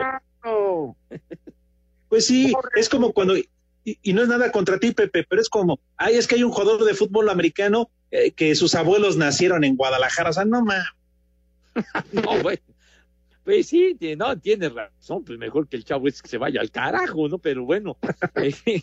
Pues 2.11 2.27
sí, 2.27 2.53
es 2.75 2.89
como 2.89 3.13
cuando, 3.13 3.37
y, 3.37 3.49
y 3.85 4.13
no 4.13 4.23
es 4.23 4.29
nada 4.29 4.51
contra 4.53 4.79
ti, 4.79 4.93
Pepe, 4.93 5.25
pero 5.27 5.41
es 5.41 5.49
como, 5.49 5.81
ay, 5.97 6.17
es 6.17 6.27
que 6.27 6.35
hay 6.35 6.43
un 6.43 6.51
jugador 6.51 6.85
de 6.85 6.95
fútbol 6.95 7.31
americano 7.31 7.89
eh, 8.11 8.33
que 8.33 8.55
sus 8.57 8.75
abuelos 8.75 9.17
nacieron 9.17 9.63
en 9.63 9.77
Guadalajara, 9.77 10.31
o 10.31 10.33
sea, 10.33 10.45
no 10.45 10.63
más. 10.63 10.85
No, 12.13 12.43
güey. 12.43 12.59
Pues 13.45 13.69
sí, 13.69 13.97
no, 14.19 14.37
tienes 14.39 14.73
razón, 14.75 15.25
pues 15.25 15.39
mejor 15.39 15.67
que 15.69 15.77
el 15.77 15.85
chavo 15.85 16.09
es 16.09 16.21
que 16.21 16.29
se 16.29 16.37
vaya 16.37 16.61
al 16.61 16.71
carajo, 16.71 17.29
¿no? 17.29 17.39
Pero 17.39 17.65
bueno, 17.65 17.97
eh, 18.37 18.83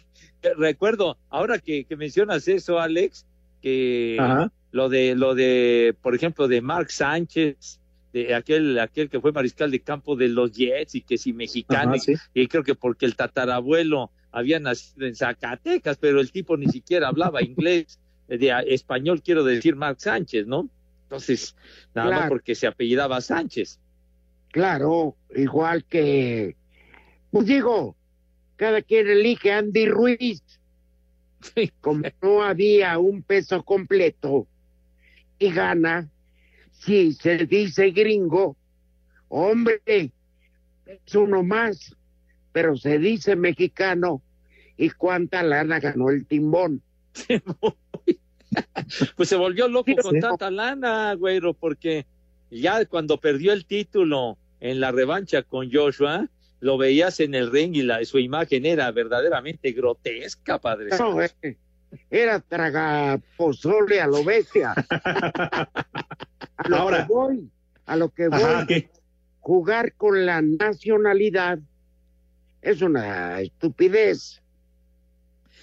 recuerdo, 0.58 1.18
ahora 1.30 1.60
que, 1.60 1.84
que 1.84 1.96
mencionas 1.96 2.48
eso, 2.48 2.80
Alex, 2.80 3.26
que 3.62 4.18
Ajá. 4.20 4.52
lo 4.72 4.90
de, 4.90 5.16
lo 5.16 5.36
de, 5.36 5.96
por 6.02 6.16
ejemplo, 6.16 6.48
de 6.48 6.62
Mark 6.62 6.92
Sánchez, 6.92 7.80
de 8.14 8.34
aquel, 8.34 8.80
aquel 8.80 9.10
que 9.10 9.20
fue 9.20 9.32
mariscal 9.32 9.72
de 9.72 9.80
campo 9.80 10.16
de 10.16 10.30
los 10.30 10.52
Jets 10.52 10.96
y 10.96 11.02
que 11.02 11.18
si 11.18 11.34
mexicano, 11.34 11.92
Ajá, 11.92 12.00
sí. 12.00 12.14
y 12.34 12.48
creo 12.48 12.64
que 12.64 12.76
porque 12.76 13.06
el 13.06 13.16
tatarabuelo 13.16 14.12
había 14.32 14.60
nacido 14.60 15.08
en 15.08 15.16
Zacatecas, 15.16 15.98
pero 15.98 16.20
el 16.20 16.32
tipo 16.32 16.58
ni 16.58 16.68
siquiera 16.68 17.08
hablaba 17.08 17.42
inglés, 17.44 18.00
eh, 18.28 18.38
de 18.38 18.54
español 18.68 19.22
quiero 19.22 19.44
decir 19.44 19.76
Mark 19.76 20.00
Sánchez, 20.00 20.48
¿no? 20.48 20.70
Entonces, 21.04 21.56
nada 21.96 22.12
más 22.12 22.30
porque 22.30 22.54
se 22.54 22.68
apellidaba 22.68 23.22
Sánchez. 23.22 23.80
Claro, 24.52 25.16
igual 25.36 25.86
que, 25.86 26.56
pues 27.32 27.46
digo, 27.46 27.96
cada 28.58 28.82
quien 28.82 29.08
elige 29.08 29.52
Andy 29.52 29.88
Ruiz. 29.88 30.44
Sí. 31.56 31.72
Como 31.80 32.04
no 32.22 32.44
había 32.44 32.98
un 32.98 33.22
peso 33.22 33.64
completo 33.64 34.48
y 35.40 35.52
gana, 35.52 36.10
si 36.80 37.14
se 37.14 37.46
dice 37.46 37.92
gringo, 37.92 38.56
hombre, 39.30 39.82
es 39.86 41.16
uno 41.16 41.44
más, 41.44 41.96
pero 42.52 42.78
se 42.78 42.98
dice 43.00 43.36
mexicano 43.36 44.22
y 44.78 44.90
cuánta 44.92 45.44
lana 45.44 45.80
ganó 45.80 46.10
el 46.10 46.26
timbón. 46.26 46.82
Pues 49.18 49.28
se 49.28 49.36
volvió 49.36 49.68
loco 49.68 49.92
con 50.02 50.20
tanta 50.20 50.50
lana, 50.50 51.14
güero, 51.16 51.54
porque 51.54 52.06
ya 52.50 52.86
cuando 52.86 53.20
perdió 53.20 53.52
el 53.52 53.66
título 53.66 54.38
en 54.62 54.80
la 54.80 54.92
revancha 54.92 55.44
con 55.44 55.70
Joshua, 55.72 56.30
lo 56.60 56.78
veías 56.78 57.20
en 57.20 57.36
el 57.36 57.52
ring 57.52 57.76
y 57.76 57.84
la, 57.84 58.04
su 58.06 58.20
imagen 58.20 58.66
era 58.66 58.90
verdaderamente 58.92 59.74
grotesca, 59.74 60.60
padre. 60.60 60.90
No, 60.98 61.22
eh, 61.22 61.58
era 62.10 62.40
tragapozole 62.40 64.02
a 64.02 64.08
lo 64.08 64.24
bestia. 64.24 64.74
A 66.58 66.70
lo 66.70 66.76
Ahora. 66.78 67.06
que 67.06 67.14
voy, 67.14 67.50
a 67.86 67.96
lo 67.96 68.10
que 68.10 68.28
voy, 68.30 68.42
Ajá, 68.42 68.66
jugar 69.40 69.94
con 69.94 70.26
la 70.26 70.42
nacionalidad 70.42 71.60
es 72.64 72.82
una 72.82 73.40
estupidez. 73.42 74.42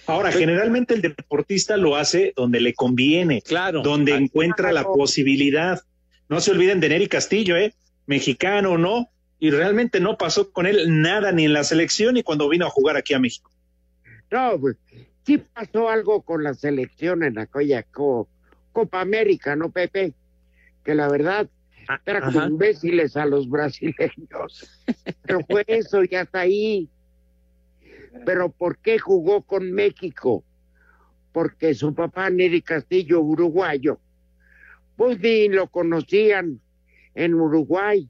Ahora, 0.07 0.31
generalmente 0.31 0.93
el 0.93 1.01
deportista 1.01 1.75
lo 1.75 1.97
hace 1.97 2.31
donde 2.35 2.61
le 2.61 2.73
conviene, 2.73 3.41
Claro. 3.41 3.81
donde 3.81 4.13
encuentra 4.15 4.71
la 4.71 4.83
posibilidad. 4.85 5.81
No 6.29 6.39
se 6.39 6.51
olviden 6.51 6.79
de 6.79 6.89
Nery 6.89 7.07
Castillo, 7.07 7.57
¿eh? 7.57 7.73
Mexicano 8.05 8.71
o 8.71 8.77
no, 8.77 9.09
y 9.39 9.51
realmente 9.51 9.99
no 9.99 10.17
pasó 10.17 10.51
con 10.51 10.65
él 10.65 11.01
nada 11.01 11.31
ni 11.33 11.43
en 11.45 11.53
la 11.53 11.63
selección 11.65 12.13
ni 12.13 12.23
cuando 12.23 12.47
vino 12.47 12.65
a 12.65 12.69
jugar 12.69 12.95
aquí 12.97 13.13
a 13.13 13.19
México. 13.19 13.51
No, 14.31 14.57
pues, 14.59 14.77
sí 15.25 15.37
pasó 15.37 15.89
algo 15.89 16.21
con 16.21 16.43
la 16.43 16.53
selección 16.53 17.23
en 17.23 17.37
aquella 17.39 17.83
co- 17.83 18.27
Copa 18.71 19.01
América, 19.01 19.55
¿no, 19.55 19.69
Pepe? 19.71 20.13
Que 20.83 20.95
la 20.95 21.07
verdad 21.09 21.49
Ah, 21.87 22.01
era 22.03 22.19
como 22.21 22.39
ajá. 22.39 22.47
imbéciles 22.49 23.15
a 23.15 23.27
los 23.27 23.47
brasileños. 23.47 24.83
Pero 25.21 25.41
fue 25.47 25.63
eso, 25.67 26.03
ya 26.03 26.21
está 26.21 26.39
ahí. 26.39 26.89
Pero 28.25 28.49
¿por 28.49 28.79
qué 28.79 28.97
jugó 28.97 29.43
con 29.43 29.71
México? 29.71 30.43
Porque 31.31 31.75
su 31.75 31.93
papá, 31.93 32.29
Neri 32.31 32.61
Castillo, 32.63 33.21
uruguayo, 33.21 33.99
pues 34.95 35.19
ni 35.19 35.47
lo 35.49 35.67
conocían 35.67 36.59
en 37.13 37.35
Uruguay, 37.35 38.09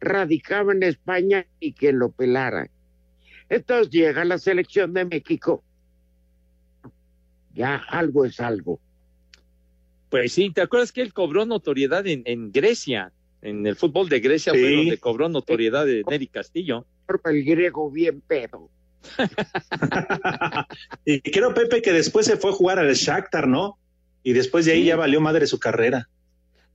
radicaba 0.00 0.72
en 0.72 0.82
España 0.82 1.46
y 1.58 1.72
que 1.72 1.92
lo 1.92 2.10
pelara. 2.10 2.68
Entonces 3.48 3.90
llega 3.90 4.24
la 4.26 4.36
selección 4.38 4.92
de 4.92 5.06
México. 5.06 5.64
Ya 7.54 7.76
algo 7.76 8.24
es 8.24 8.40
algo. 8.40 8.80
Pues 10.08 10.32
sí, 10.32 10.50
¿te 10.50 10.60
acuerdas 10.60 10.92
que 10.92 11.02
él 11.02 11.12
cobró 11.12 11.46
notoriedad 11.46 12.06
en, 12.06 12.22
en 12.26 12.52
Grecia? 12.52 13.12
En 13.42 13.66
el 13.66 13.76
fútbol 13.76 14.08
de 14.08 14.20
Grecia 14.20 14.52
Sí. 14.52 14.58
fue 14.60 14.76
donde 14.76 14.98
cobró 14.98 15.28
notoriedad 15.28 15.86
de 15.86 16.02
Nery 16.08 16.26
Castillo. 16.26 16.84
El 17.24 17.44
griego 17.44 17.90
bien 17.90 18.20
pedo. 18.20 18.68
y 21.04 21.20
creo, 21.20 21.54
Pepe, 21.54 21.82
que 21.82 21.92
después 21.92 22.26
se 22.26 22.36
fue 22.36 22.50
a 22.50 22.54
jugar 22.54 22.78
al 22.78 22.92
Shakhtar, 22.92 23.48
¿no? 23.48 23.78
Y 24.22 24.32
después 24.32 24.66
de 24.66 24.72
ahí 24.72 24.82
Sí. 24.82 24.86
ya 24.88 24.96
valió 24.96 25.20
madre 25.20 25.46
su 25.46 25.58
carrera. 25.58 26.08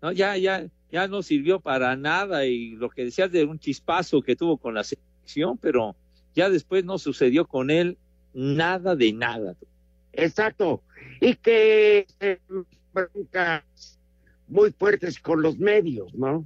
No, 0.02 0.12
ya, 0.12 0.36
ya, 0.38 0.66
ya 0.92 1.08
no 1.08 1.22
sirvió 1.22 1.60
para 1.60 1.96
nada 1.96 2.46
y 2.46 2.72
lo 2.72 2.90
que 2.90 3.06
decías 3.06 3.32
de 3.32 3.46
un 3.46 3.60
chispazo 3.60 4.22
que 4.22 4.36
tuvo 4.36 4.58
con 4.58 4.74
la 4.74 4.84
selección, 4.84 5.58
pero 5.58 5.96
ya 6.36 6.50
después 6.50 6.84
no 6.84 6.98
sucedió 6.98 7.46
con 7.46 7.70
él 7.70 7.98
nada 8.34 8.96
de 8.96 9.14
nada. 9.14 9.56
Exacto. 10.16 10.82
Y 11.22 11.36
que 11.36 12.08
eh, 12.20 12.40
broncas 12.94 14.00
muy 14.48 14.72
fuertes 14.72 15.20
con 15.20 15.42
los 15.42 15.58
medios, 15.58 16.14
¿no? 16.14 16.46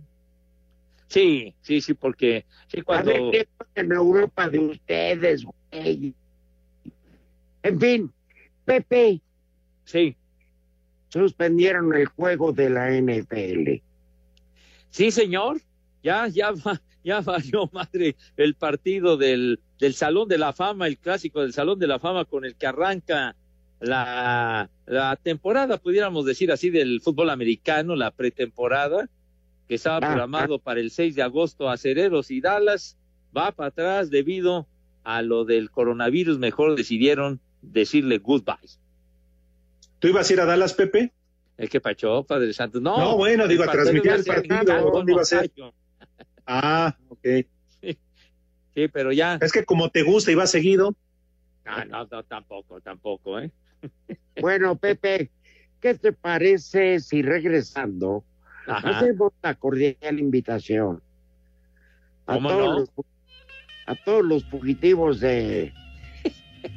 Sí, 1.07 1.55
sí, 1.61 1.81
sí, 1.81 1.93
porque 1.93 2.45
sí, 2.67 2.79
A 2.81 2.83
cuando 2.83 3.11
ver, 3.11 3.21
¿qué 3.31 3.47
pasa 3.57 3.71
en 3.75 3.91
Europa 3.91 4.49
de 4.49 4.59
ustedes, 4.59 5.43
güey? 5.43 6.13
En 7.63 7.79
fin, 7.79 8.13
Pepe, 8.63 9.21
sí, 9.85 10.15
suspendieron 11.09 11.93
el 11.95 12.05
juego 12.05 12.53
de 12.53 12.69
la 12.69 12.91
NFL. 12.91 13.81
sí, 14.89 15.11
señor, 15.11 15.59
ya, 16.03 16.27
ya 16.27 16.53
ya 17.03 17.21
valió 17.21 17.69
madre 17.73 18.15
el 18.37 18.55
partido 18.55 19.17
del, 19.17 19.59
del 19.79 19.93
Salón 19.93 20.27
de 20.27 20.37
la 20.37 20.53
Fama, 20.53 20.87
el 20.87 20.97
clásico 20.97 21.41
del 21.41 21.53
Salón 21.53 21.79
de 21.79 21.87
la 21.87 21.99
Fama 21.99 22.25
con 22.25 22.45
el 22.45 22.55
que 22.55 22.67
arranca 22.67 23.35
la, 23.79 24.69
la 24.85 25.15
temporada, 25.15 25.77
pudiéramos 25.77 26.25
decir 26.25 26.51
así, 26.51 26.69
del 26.69 27.01
fútbol 27.01 27.29
americano, 27.29 27.95
la 27.95 28.11
pretemporada, 28.11 29.09
que 29.67 29.75
estaba 29.75 29.97
Ah, 29.97 29.99
programado 30.01 30.59
para 30.59 30.79
el 30.79 30.91
6 30.91 31.15
de 31.15 31.21
agosto 31.21 31.69
a 31.69 31.77
Cereros 31.77 32.31
y 32.31 32.41
Dallas, 32.41 32.97
va 33.35 33.51
para 33.51 33.69
atrás 33.69 34.09
debido 34.09 34.67
a 35.03 35.21
lo 35.21 35.45
del 35.45 35.71
coronavirus, 35.71 36.39
mejor 36.39 36.75
decidieron 36.75 37.39
decirle 37.61 38.17
goodbye. 38.17 38.57
¿Tú 39.99 40.07
ibas 40.07 40.29
a 40.29 40.33
ir 40.33 40.41
a 40.41 40.45
Dallas, 40.45 40.73
Pepe? 40.73 41.13
El 41.57 41.69
que 41.69 41.81
pachó, 41.81 42.23
Padre 42.23 42.53
Santo. 42.53 42.79
No, 42.79 42.97
No, 42.97 43.17
bueno, 43.17 43.47
digo, 43.47 43.63
a 43.63 43.71
transmitir 43.71 44.11
el 44.11 44.23
partido, 44.23 44.91
¿dónde 44.91 45.11
iba 45.11 45.21
a 45.21 45.25
ser? 45.25 45.51
Ah, 46.51 46.97
ok. 47.09 47.27
Sí, 48.73 48.87
pero 48.91 49.11
ya. 49.11 49.37
Es 49.41 49.51
que 49.51 49.65
como 49.65 49.89
te 49.89 50.01
gusta 50.01 50.31
y 50.31 50.35
vas 50.35 50.49
seguido. 50.49 50.95
No, 51.65 51.85
no, 51.85 52.07
no, 52.09 52.23
tampoco, 52.23 52.81
tampoco, 52.81 53.39
¿eh? 53.39 53.51
Bueno, 54.41 54.75
Pepe, 54.75 55.29
¿qué 55.81 55.95
te 55.95 56.13
parece 56.13 56.99
si 56.99 57.21
regresando 57.21 58.23
Ajá. 58.67 58.99
hacemos 58.99 59.33
la 59.41 59.55
cordial 59.55 60.19
invitación 60.19 61.01
a 62.25 62.35
¿Cómo 62.35 62.49
todos, 62.49 62.67
no? 62.67 62.79
los, 62.79 62.89
a 63.87 63.95
todos 64.05 64.23
los 64.25 64.45
fugitivos 64.45 65.19
de, 65.19 65.73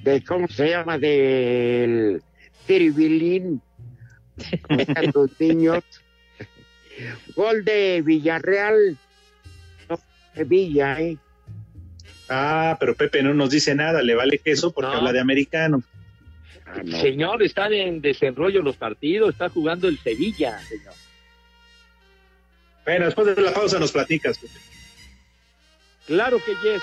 de 0.02 0.24
¿cómo 0.24 0.48
se 0.48 0.70
llama? 0.70 0.98
Del 0.98 2.22
Tiribilín, 2.66 3.60
como 4.62 4.80
están 4.80 5.12
los 5.14 5.30
niños. 5.40 5.84
Gol 7.36 7.64
de 7.64 8.02
Villarreal 8.04 8.96
Sevilla, 10.34 11.00
¿eh? 11.00 11.16
Ah, 12.28 12.76
pero 12.80 12.94
Pepe 12.94 13.22
no 13.22 13.34
nos 13.34 13.50
dice 13.50 13.74
nada, 13.74 14.00
le 14.02 14.14
vale 14.14 14.38
queso 14.38 14.72
porque 14.72 14.90
No. 14.90 14.98
habla 14.98 15.12
de 15.12 15.20
americano. 15.20 15.82
Ah, 16.74 16.80
no. 16.84 17.00
Señor, 17.00 17.42
están 17.42 17.72
en 17.72 18.00
desenrollo 18.00 18.62
los 18.62 18.76
partidos, 18.76 19.30
está 19.30 19.48
jugando 19.48 19.88
el 19.88 19.98
Sevilla, 19.98 20.58
señor. 20.60 20.94
Bueno, 22.84 23.06
después 23.06 23.36
de 23.36 23.42
la 23.42 23.52
pausa 23.52 23.78
nos 23.78 23.92
platicas. 23.92 24.38
Claro 26.06 26.38
que 26.44 26.52
yes. 26.52 26.82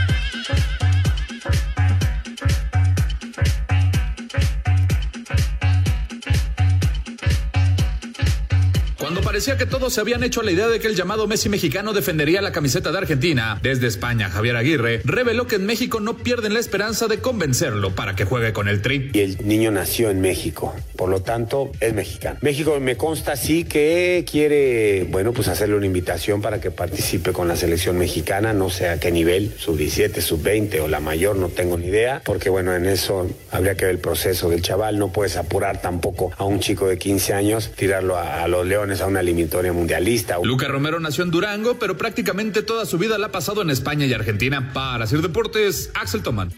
Parecía 9.31 9.55
que 9.55 9.65
todos 9.65 9.93
se 9.93 10.01
habían 10.01 10.23
hecho 10.23 10.41
la 10.41 10.51
idea 10.51 10.67
de 10.67 10.81
que 10.81 10.87
el 10.87 10.95
llamado 10.97 11.25
Messi 11.25 11.47
mexicano 11.47 11.93
defendería 11.93 12.41
la 12.41 12.51
camiseta 12.51 12.91
de 12.91 12.97
Argentina, 12.97 13.57
desde 13.63 13.87
España 13.87 14.29
Javier 14.29 14.57
Aguirre 14.57 14.99
reveló 15.05 15.47
que 15.47 15.55
en 15.55 15.65
México 15.65 16.01
no 16.01 16.17
pierden 16.17 16.53
la 16.53 16.59
esperanza 16.59 17.07
de 17.07 17.19
convencerlo 17.19 17.95
para 17.95 18.13
que 18.13 18.25
juegue 18.25 18.51
con 18.51 18.67
el 18.67 18.81
Tri. 18.81 19.09
Y 19.13 19.21
el 19.21 19.47
niño 19.47 19.71
nació 19.71 20.09
en 20.09 20.19
México, 20.19 20.75
por 20.97 21.07
lo 21.07 21.21
tanto 21.21 21.71
es 21.79 21.93
mexicano. 21.93 22.39
México 22.41 22.77
me 22.81 22.97
consta 22.97 23.37
sí 23.37 23.63
que 23.63 24.25
quiere, 24.29 25.07
bueno, 25.09 25.31
pues 25.31 25.47
hacerle 25.47 25.77
una 25.77 25.85
invitación 25.85 26.41
para 26.41 26.59
que 26.59 26.69
participe 26.69 27.31
con 27.31 27.47
la 27.47 27.55
selección 27.55 27.97
mexicana, 27.97 28.51
no 28.51 28.69
sé 28.69 28.89
a 28.89 28.99
qué 28.99 29.13
nivel, 29.13 29.53
sub 29.57 29.77
17, 29.77 30.19
sub 30.21 30.43
20 30.43 30.81
o 30.81 30.89
la 30.89 30.99
mayor, 30.99 31.37
no 31.37 31.47
tengo 31.47 31.77
ni 31.77 31.87
idea, 31.87 32.21
porque 32.25 32.49
bueno, 32.49 32.75
en 32.75 32.85
eso 32.85 33.29
habría 33.49 33.75
que 33.75 33.85
ver 33.85 33.95
el 33.95 34.01
proceso 34.01 34.49
del 34.49 34.61
chaval, 34.61 34.99
no 34.99 35.13
puedes 35.13 35.37
apurar 35.37 35.81
tampoco 35.81 36.33
a 36.37 36.43
un 36.43 36.59
chico 36.59 36.89
de 36.89 36.97
15 36.97 37.33
años, 37.33 37.71
tirarlo 37.77 38.17
a, 38.17 38.43
a 38.43 38.49
los 38.49 38.67
leones 38.67 38.99
a 38.99 39.07
una 39.07 39.20
eliminatoria 39.21 39.73
mundialista. 39.73 40.37
Luca 40.43 40.67
Romero 40.67 40.99
nació 40.99 41.23
en 41.23 41.31
Durango, 41.31 41.79
pero 41.79 41.97
prácticamente 41.97 42.61
toda 42.61 42.85
su 42.85 42.97
vida 42.97 43.17
la 43.17 43.27
ha 43.27 43.31
pasado 43.31 43.61
en 43.61 43.69
España 43.69 44.05
y 44.05 44.13
Argentina. 44.13 44.71
Para 44.73 45.05
hacer 45.05 45.21
deportes, 45.21 45.91
Axel 45.95 46.21
Tomán. 46.21 46.51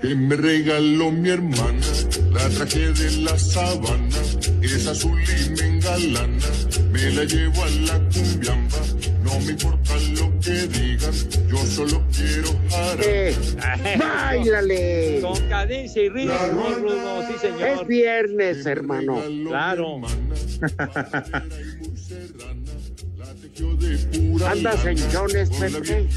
que 0.00 0.14
me 0.14 0.36
regaló 0.36 1.10
mi 1.10 1.28
hermana, 1.28 1.86
la 2.32 2.48
traje 2.50 2.92
de 2.92 3.10
la 3.22 3.38
sabana, 3.38 4.16
es 4.62 4.86
azul 4.86 5.20
y 5.20 5.50
me 5.50 5.66
engalana, 5.66 6.46
me 6.92 7.10
la 7.10 7.24
llevo 7.24 7.64
a 7.64 7.70
la 7.70 7.98
cumbiamba, 8.08 8.67
no 9.28 9.40
me 9.44 9.52
importa 9.52 9.94
lo 10.18 10.38
que 10.40 10.66
digan, 10.68 11.12
yo 11.48 11.56
solo 11.58 12.02
quiero 12.14 12.48
Eh, 13.02 13.34
jarar. 13.60 13.98
¡Báilale! 13.98 15.20
Con 15.22 15.48
cadencia 15.48 16.02
y 16.02 16.08
ritmo, 16.08 16.34
Rudo, 16.80 17.22
sí, 17.26 17.34
Es 17.34 17.40
señor. 17.40 17.86
viernes, 17.86 18.64
hermano. 18.66 19.20
Claro. 19.46 20.00
¿Andas 24.46 24.84
en 24.86 24.96
chones, 25.10 25.50
Pepe? 25.50 26.08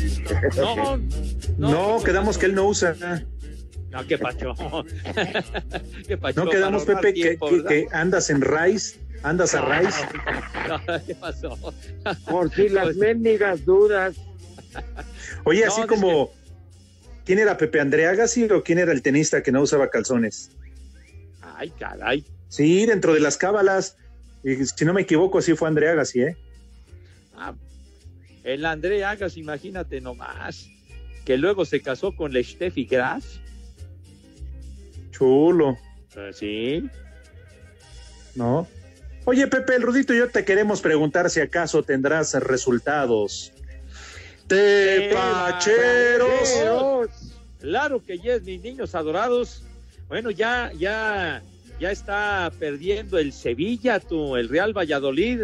No, 0.57 0.97
No, 1.57 2.03
quedamos 2.03 2.37
que 2.37 2.45
él 2.47 2.55
no 2.55 2.67
usa. 2.67 2.95
No, 3.91 4.07
qué 4.07 4.17
pacho. 4.17 4.55
qué 6.07 6.17
pacho. 6.17 6.43
No 6.45 6.49
quedamos, 6.49 6.85
Pepe, 6.85 7.13
que, 7.13 7.21
tiempo, 7.21 7.49
que- 7.49 7.55
¿verdad? 7.57 7.69
que 7.69 7.87
andas 7.91 8.29
en 8.29 8.41
Rice, 8.41 8.99
andas 9.23 9.53
a 9.53 9.61
Rice. 9.79 9.99
No, 10.67 10.79
¿Qué 11.05 11.15
pasó? 11.15 11.57
Por 12.29 12.53
si 12.53 12.69
las 12.69 12.95
mendigas 12.95 13.65
dudas. 13.65 14.15
Oye, 15.43 15.65
así 15.65 15.81
como, 15.87 16.31
¿quién 17.25 17.39
era 17.39 17.57
Pepe 17.57 17.81
André 17.81 18.07
Agassi 18.07 18.45
o 18.45 18.63
quién 18.63 18.79
era 18.79 18.93
el 18.93 19.01
tenista 19.01 19.43
que 19.43 19.51
no 19.51 19.61
usaba 19.61 19.89
calzones? 19.89 20.51
Ay, 21.41 21.69
caray. 21.77 22.25
Sí, 22.47 22.85
dentro 22.85 23.13
de 23.13 23.19
las 23.19 23.37
cábalas. 23.37 23.97
Y 24.43 24.65
si 24.65 24.85
no 24.85 24.93
me 24.93 25.01
equivoco, 25.01 25.39
así 25.39 25.53
fue 25.53 25.67
André 25.67 25.89
Agassi, 25.89 26.21
¿eh? 26.21 26.37
Ah, 27.35 27.53
el 28.43 28.65
André 28.65 29.03
Agas, 29.03 29.37
imagínate 29.37 30.01
nomás, 30.01 30.67
que 31.25 31.37
luego 31.37 31.65
se 31.65 31.81
casó 31.81 32.15
con 32.15 32.33
la 32.33 32.41
Steffi 32.41 32.85
Graf. 32.85 33.23
Chulo, 35.21 35.77
Eh, 36.15 36.31
Sí. 36.33 36.89
¿no? 38.33 38.67
Oye, 39.25 39.45
Pepe, 39.45 39.75
el 39.75 39.83
Rudito 39.83 40.15
y 40.15 40.17
yo 40.17 40.27
te 40.27 40.43
queremos 40.43 40.81
preguntar 40.81 41.29
si 41.29 41.39
acaso 41.39 41.83
tendrás 41.83 42.33
resultados. 42.33 43.53
¡Tepacheros! 44.47 45.69
Claro 47.59 48.03
que 48.03 48.17
yes, 48.17 48.41
mis 48.41 48.63
niños 48.63 48.95
adorados. 48.95 49.63
Bueno, 50.07 50.31
ya, 50.31 50.71
ya, 50.75 51.43
ya 51.79 51.91
está 51.91 52.51
perdiendo 52.57 53.19
el 53.19 53.31
Sevilla, 53.31 53.99
tú, 53.99 54.35
el 54.35 54.49
Real 54.49 54.75
Valladolid. 54.75 55.43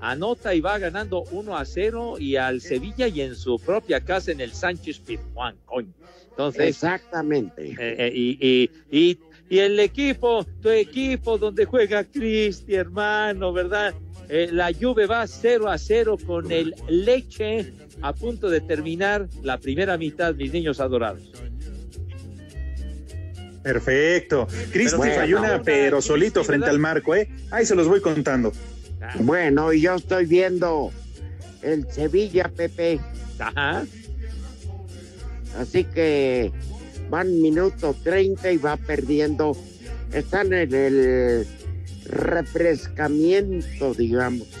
Anota 0.00 0.54
y 0.54 0.62
va 0.62 0.78
ganando 0.78 1.24
1 1.32 1.54
a 1.54 1.66
0 1.66 2.16
y 2.18 2.36
al 2.36 2.62
Sevilla 2.62 3.08
y 3.08 3.20
en 3.20 3.36
su 3.36 3.58
propia 3.58 4.00
casa 4.00 4.32
en 4.32 4.40
el 4.40 4.54
Sánchez 4.54 5.00
Pizjuán, 5.00 5.58
coño. 5.66 5.92
Entonces, 6.38 6.68
Exactamente. 6.68 7.72
eh, 7.72 7.74
eh, 7.80 8.12
y, 8.14 8.38
y, 8.40 8.70
y, 8.96 9.18
y 9.50 9.58
el 9.58 9.80
equipo, 9.80 10.46
tu 10.62 10.68
equipo 10.68 11.36
donde 11.36 11.64
juega 11.64 12.04
Cristi, 12.04 12.76
hermano, 12.76 13.52
¿verdad? 13.52 13.92
Eh, 14.28 14.48
la 14.52 14.72
Juve 14.72 15.06
va 15.06 15.26
0 15.26 15.68
a 15.68 15.76
0 15.76 16.16
con 16.24 16.52
el 16.52 16.76
Leche 16.88 17.72
a 18.02 18.12
punto 18.12 18.48
de 18.48 18.60
terminar 18.60 19.26
la 19.42 19.58
primera 19.58 19.98
mitad, 19.98 20.32
mis 20.36 20.52
niños 20.52 20.78
adorados. 20.78 21.28
Perfecto. 23.64 24.46
Cristi 24.70 24.96
bueno, 24.96 25.14
falló 25.16 25.38
una, 25.40 25.54
una, 25.56 25.62
pero 25.64 26.00
solito 26.00 26.44
frente 26.44 26.66
¿verdad? 26.66 26.74
al 26.76 26.78
marco, 26.80 27.16
¿eh? 27.16 27.28
Ahí 27.50 27.66
se 27.66 27.74
los 27.74 27.88
voy 27.88 28.00
contando. 28.00 28.52
Bueno, 29.18 29.72
y 29.72 29.80
yo 29.80 29.96
estoy 29.96 30.26
viendo 30.26 30.92
el 31.62 31.90
Sevilla, 31.90 32.48
Pepe. 32.54 33.00
Ajá. 33.40 33.84
Así 35.56 35.84
que 35.84 36.52
van 37.10 37.40
minuto 37.40 37.94
30 38.02 38.52
y 38.52 38.56
va 38.58 38.76
perdiendo. 38.76 39.56
Están 40.12 40.52
en 40.52 40.74
el 40.74 41.46
refrescamiento, 42.06 43.94
digamos. 43.94 44.46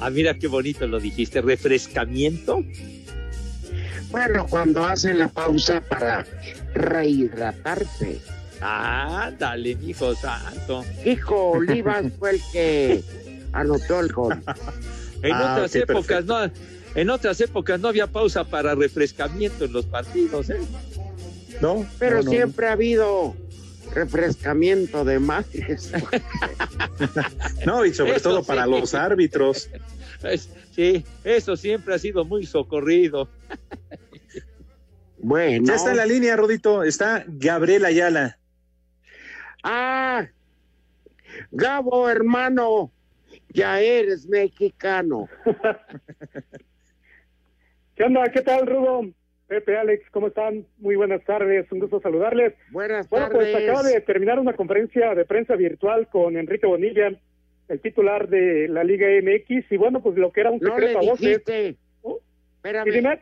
Ah, 0.00 0.10
mira 0.10 0.34
qué 0.34 0.48
bonito 0.48 0.84
lo 0.88 0.98
dijiste, 0.98 1.40
refrescamiento. 1.40 2.64
Bueno, 4.10 4.46
cuando 4.48 4.84
hacen 4.84 5.20
la 5.20 5.28
pausa 5.28 5.80
para 5.80 6.26
rehidratarse. 6.74 8.18
Ah, 8.60 9.30
dale, 9.38 9.76
hijo 9.86 10.14
santo. 10.16 10.84
Hijo 11.04 11.50
Olivas 11.52 12.04
fue 12.18 12.30
el 12.32 12.40
que 12.52 13.04
anotó 13.52 14.00
el 14.00 14.12
gol. 14.12 14.42
En 15.22 15.32
Ah, 15.32 15.52
otras 15.54 15.74
épocas 15.76 16.24
no, 16.24 16.50
en 16.96 17.10
otras 17.10 17.40
épocas 17.40 17.78
no 17.78 17.88
había 17.88 18.06
pausa 18.08 18.44
para 18.44 18.74
refrescamiento 18.74 19.64
en 19.66 19.72
los 19.72 19.86
partidos, 19.86 20.50
¿eh? 20.50 20.58
¿No? 21.60 21.86
Pero 21.98 22.16
No, 22.16 22.22
no, 22.24 22.30
siempre 22.30 22.66
ha 22.66 22.72
habido 22.72 23.36
refrescamiento 23.94 25.04
de 25.04 25.18
mares. 25.18 25.92
No, 27.66 27.84
y 27.84 27.92
sobre 27.92 28.12
Eso 28.16 28.30
todo 28.30 28.40
sí. 28.40 28.46
para 28.46 28.66
los 28.66 28.94
árbitros. 28.94 29.68
Sí, 30.74 31.04
eso 31.24 31.56
siempre 31.56 31.94
ha 31.94 31.98
sido 31.98 32.24
muy 32.24 32.46
socorrido. 32.46 33.28
Bueno. 35.18 35.66
Ya 35.66 35.74
está 35.74 35.90
en 35.90 35.96
la 35.96 36.06
línea, 36.06 36.36
Rudito. 36.36 36.84
Está 36.84 37.24
Gabriel 37.26 37.84
Ayala. 37.84 38.38
Ah, 39.62 40.28
Gabo, 41.50 42.08
hermano, 42.08 42.92
ya 43.48 43.80
eres 43.80 44.26
mexicano. 44.26 45.28
¿Qué 47.96 48.04
onda? 48.04 48.24
¿Qué 48.32 48.42
tal, 48.42 48.66
Rudo? 48.66 49.02
Pepe, 49.46 49.76
Alex, 49.76 50.04
¿cómo 50.10 50.26
están? 50.28 50.66
Muy 50.78 50.96
buenas 50.96 51.24
tardes, 51.24 51.70
un 51.70 51.78
gusto 51.78 52.00
saludarles. 52.00 52.54
Buenas 52.72 53.08
Bueno, 53.08 53.28
pues 53.30 53.52
tardes. 53.52 53.68
acaba 53.68 53.82
de 53.88 54.00
terminar 54.00 54.38
una 54.40 54.54
conferencia 54.54 55.14
de 55.14 55.24
prensa 55.24 55.54
virtual 55.54 56.08
con 56.08 56.36
Enrique 56.36 56.66
Bonilla, 56.66 57.10
el 57.68 57.80
titular 57.80 58.28
de 58.28 58.66
la 58.68 58.82
Liga 58.82 59.06
MX, 59.22 59.70
y 59.70 59.76
bueno, 59.76 60.02
pues 60.02 60.16
lo 60.16 60.32
que 60.32 60.40
era 60.40 60.50
un 60.50 60.58
No 60.58 60.70
le 60.70 60.74
secreto 60.88 60.98
a 60.98 61.02
voces. 61.02 61.20
dijiste. 61.20 61.76
Oh, 62.02 62.20
Espérame. 62.56 62.88
¿y 62.88 62.90
dime? 62.90 63.20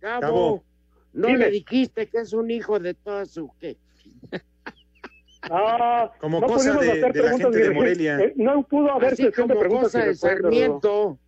Gabo, 0.00 0.20
Gabo, 0.22 0.64
no 1.12 1.26
dime. 1.26 1.38
le 1.40 1.50
dijiste 1.50 2.06
que 2.06 2.18
es 2.18 2.32
un 2.32 2.50
hijo 2.50 2.78
de 2.78 2.94
toda 2.94 3.26
su 3.26 3.50
que. 3.58 3.76
Ah, 5.50 6.12
Como 6.20 6.38
no 6.38 6.46
cosa 6.46 6.70
pudimos 6.72 6.82
de- 6.84 6.90
hacer 6.92 7.00
de 7.00 7.06
la 7.06 7.12
preguntas 7.24 7.50
gente 7.52 7.68
de 7.68 7.74
Morelia. 7.74 8.18
eh, 8.20 8.32
no 8.36 8.62
pudo 8.62 8.92
haber 8.92 9.12
Así 9.12 9.24
sesión 9.24 9.48
de 9.48 9.56
preguntas 9.56 9.90
cosa 9.92 10.04
de. 10.06 10.14
Sarmiento. 10.14 11.18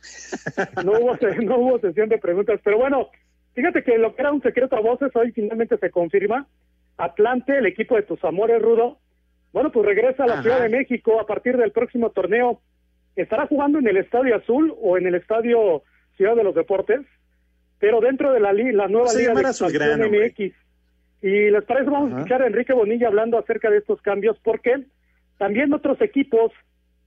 no 0.84 0.92
hubo, 0.92 1.16
no 1.42 1.58
hubo 1.58 1.78
sesión 1.80 2.08
de 2.08 2.18
preguntas, 2.18 2.60
pero 2.62 2.78
bueno, 2.78 3.08
fíjate 3.54 3.82
que 3.82 3.98
lo 3.98 4.14
que 4.14 4.22
era 4.22 4.32
un 4.32 4.42
secreto 4.42 4.76
a 4.76 4.80
voces 4.80 5.10
hoy 5.14 5.32
finalmente 5.32 5.76
se 5.78 5.90
confirma. 5.90 6.46
Atlante, 6.96 7.56
el 7.58 7.66
equipo 7.66 7.96
de 7.96 8.02
tus 8.02 8.22
amores, 8.24 8.60
Rudo, 8.60 8.98
bueno, 9.52 9.70
pues 9.72 9.86
regresa 9.86 10.24
a 10.24 10.26
la 10.26 10.42
Ciudad 10.42 10.60
de 10.60 10.68
México 10.68 11.20
a 11.20 11.26
partir 11.26 11.56
del 11.56 11.72
próximo 11.72 12.10
torneo. 12.10 12.60
Estará 13.16 13.46
jugando 13.46 13.78
en 13.78 13.86
el 13.88 13.96
Estadio 13.96 14.36
Azul 14.36 14.74
o 14.80 14.98
en 14.98 15.06
el 15.06 15.14
Estadio 15.14 15.82
Ciudad 16.16 16.36
de 16.36 16.44
los 16.44 16.54
Deportes, 16.54 17.00
pero 17.78 18.00
dentro 18.00 18.32
de 18.32 18.40
la, 18.40 18.52
li- 18.52 18.72
la 18.72 18.88
nueva 18.88 19.08
Liga 19.20 19.32
de 19.34 19.42
Expansión. 20.00 20.12
MX. 20.50 20.54
Y 21.22 21.50
les 21.50 21.64
parece, 21.64 21.90
vamos 21.90 22.12
a 22.12 22.16
escuchar 22.18 22.42
a 22.42 22.46
Enrique 22.46 22.72
Bonilla 22.72 23.08
hablando 23.08 23.38
acerca 23.38 23.70
de 23.70 23.78
estos 23.78 24.00
cambios, 24.02 24.38
porque 24.42 24.84
también 25.38 25.72
otros 25.72 26.00
equipos 26.00 26.52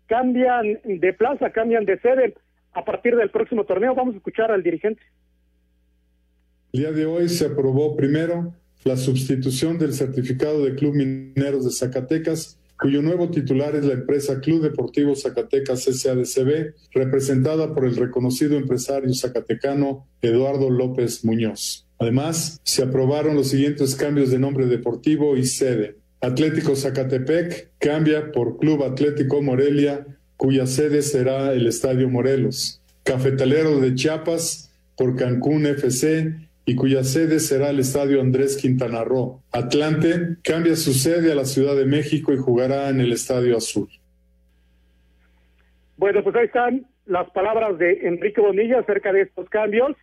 cambian 0.08 0.80
de 0.84 1.14
plaza, 1.14 1.52
cambian 1.52 1.86
de 1.86 1.98
sede 2.00 2.34
a 2.74 2.86
partir 2.86 3.16
del 3.16 3.30
próximo 3.30 3.66
torneo. 3.66 3.96
Vamos 3.96 4.16
a 4.16 4.18
escuchar 4.18 4.52
al 4.52 4.64
dirigente. 4.64 5.02
El 6.74 6.82
día 6.82 6.92
de 6.92 7.06
hoy 7.06 7.30
se 7.30 7.48
aprobó 7.48 7.96
primero 7.96 8.54
la 8.84 8.98
sustitución 8.98 9.78
del 9.78 9.94
certificado 9.94 10.64
de 10.64 10.76
Club 10.76 10.96
Mineros 10.96 11.66
de 11.66 11.72
Zacatecas, 11.72 12.58
cuyo 12.80 13.02
nuevo 13.02 13.30
titular 13.30 13.76
es 13.76 13.86
la 13.86 13.94
empresa 13.94 14.40
Club 14.40 14.64
Deportivo 14.64 15.16
Zacatecas 15.16 15.84
SADCB, 15.84 16.74
representada 16.92 17.76
por 17.76 17.86
el 17.86 17.96
reconocido 17.96 18.58
empresario 18.58 19.14
zacatecano 19.14 20.08
Eduardo 20.22 20.70
López 20.70 21.24
Muñoz. 21.24 21.88
Además, 22.00 22.60
se 22.64 22.82
aprobaron 22.82 23.36
los 23.36 23.50
siguientes 23.50 23.96
cambios 23.96 24.32
de 24.32 24.40
nombre 24.40 24.66
deportivo 24.66 25.38
y 25.38 25.46
sede. 25.46 25.98
Atlético 26.22 26.76
Zacatepec 26.76 27.72
cambia 27.78 28.32
por 28.32 28.58
Club 28.58 28.84
Atlético 28.84 29.42
Morelia, 29.42 30.08
cuya 30.42 30.66
sede 30.66 31.04
será 31.04 31.54
el 31.54 31.68
Estadio 31.68 32.10
Morelos. 32.10 32.82
Cafetalero 33.04 33.80
de 33.80 33.94
Chiapas 33.94 34.74
por 34.98 35.16
Cancún 35.16 35.68
FC 35.68 36.34
y 36.66 36.76
cuya 36.76 37.04
sede 37.04 37.40
será 37.40 37.70
el 37.70 37.78
Estadio 37.78 38.20
Andrés 38.20 38.58
Quintana 38.58 39.04
Roo. 39.04 39.40
Atlante 39.52 40.38
cambia 40.44 40.76
su 40.76 40.94
sede 40.94 41.32
a 41.32 41.36
la 41.36 41.46
Ciudad 41.46 41.76
de 41.76 41.86
México 41.86 42.34
y 42.34 42.38
jugará 42.38 42.90
en 42.90 43.02
el 43.02 43.12
Estadio 43.12 43.56
Azul. 43.56 43.88
Bueno, 45.98 46.24
pues 46.24 46.36
ahí 46.36 46.46
están 46.46 46.88
las 47.06 47.30
palabras 47.30 47.78
de 47.78 48.08
Enrique 48.08 48.42
Bonilla 48.42 48.80
acerca 48.80 49.14
de 49.14 49.22
estos 49.22 49.48
cambios. 49.48 49.96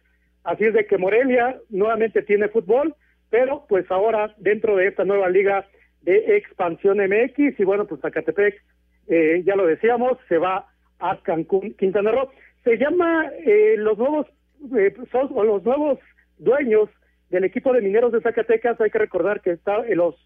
Así 0.44 0.66
es 0.66 0.72
de 0.72 0.86
que 0.86 0.98
Morelia 0.98 1.58
nuevamente 1.68 2.22
tiene 2.22 2.46
fútbol, 2.46 2.94
pero 3.28 3.66
pues 3.68 3.90
ahora 3.90 4.32
dentro 4.38 4.76
de 4.76 4.86
esta 4.86 5.04
nueva 5.04 5.30
liga 5.30 5.66
de 6.02 6.36
expansión 6.36 6.98
MX 6.98 7.58
y 7.58 7.64
bueno, 7.64 7.88
pues 7.88 8.00
Zacatepec, 8.02 8.62
eh, 9.08 9.42
ya 9.44 9.56
lo 9.56 9.66
decíamos, 9.66 10.18
se 10.28 10.38
va 10.38 10.66
a 10.98 11.16
Cancún, 11.22 11.74
Quintana 11.74 12.10
Roo. 12.12 12.30
Se 12.64 12.76
llama 12.76 13.30
eh, 13.46 13.74
los 13.78 13.96
nuevos 13.98 14.26
eh, 14.76 14.92
son- 15.12 15.30
los 15.46 15.62
nuevos 15.64 15.98
dueños 16.38 16.88
del 17.30 17.44
equipo 17.44 17.72
de 17.72 17.80
mineros 17.80 18.12
de 18.12 18.20
Zacatecas. 18.20 18.80
Hay 18.80 18.90
que 18.90 18.98
recordar 18.98 19.40
que 19.40 19.50
está, 19.52 19.78
eh, 19.86 19.94
los 19.94 20.16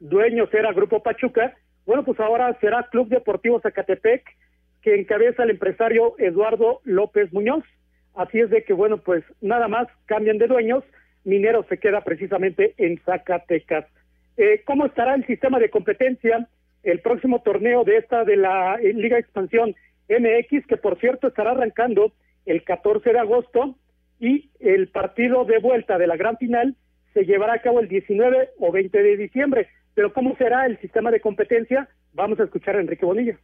dueños 0.00 0.52
era 0.52 0.72
Grupo 0.72 1.02
Pachuca. 1.02 1.54
Bueno, 1.86 2.04
pues 2.04 2.18
ahora 2.18 2.56
será 2.60 2.88
Club 2.90 3.08
Deportivo 3.08 3.60
Zacatepec, 3.60 4.24
que 4.82 4.96
encabeza 4.96 5.44
el 5.44 5.50
empresario 5.50 6.14
Eduardo 6.18 6.80
López 6.84 7.32
Muñoz. 7.32 7.64
Así 8.14 8.40
es 8.40 8.50
de 8.50 8.64
que, 8.64 8.72
bueno, 8.72 8.98
pues 8.98 9.22
nada 9.40 9.68
más 9.68 9.86
cambian 10.06 10.38
de 10.38 10.46
dueños. 10.48 10.82
Mineros 11.24 11.66
se 11.68 11.78
queda 11.78 12.02
precisamente 12.02 12.74
en 12.78 12.98
Zacatecas. 13.04 13.84
Eh, 14.36 14.62
¿Cómo 14.64 14.86
estará 14.86 15.14
el 15.14 15.26
sistema 15.26 15.58
de 15.58 15.70
competencia? 15.70 16.48
El 16.86 17.00
próximo 17.00 17.42
torneo 17.42 17.82
de 17.82 17.96
esta 17.96 18.24
de 18.24 18.36
la 18.36 18.76
eh, 18.76 18.92
Liga 18.94 19.18
Expansión 19.18 19.74
MX, 20.08 20.68
que 20.68 20.76
por 20.76 21.00
cierto 21.00 21.26
estará 21.26 21.50
arrancando 21.50 22.12
el 22.46 22.62
14 22.62 23.12
de 23.12 23.18
agosto 23.18 23.74
y 24.20 24.50
el 24.60 24.86
partido 24.86 25.44
de 25.44 25.58
vuelta 25.58 25.98
de 25.98 26.06
la 26.06 26.16
gran 26.16 26.36
final 26.36 26.76
se 27.12 27.24
llevará 27.24 27.54
a 27.54 27.60
cabo 27.60 27.80
el 27.80 27.88
19 27.88 28.50
o 28.60 28.70
20 28.70 29.02
de 29.02 29.16
diciembre. 29.16 29.66
Pero 29.94 30.12
¿cómo 30.12 30.36
será 30.36 30.64
el 30.66 30.78
sistema 30.80 31.10
de 31.10 31.20
competencia? 31.20 31.88
Vamos 32.14 32.38
a 32.38 32.44
escuchar 32.44 32.76
a 32.76 32.80
Enrique 32.80 33.04
Bonilla. 33.04 33.36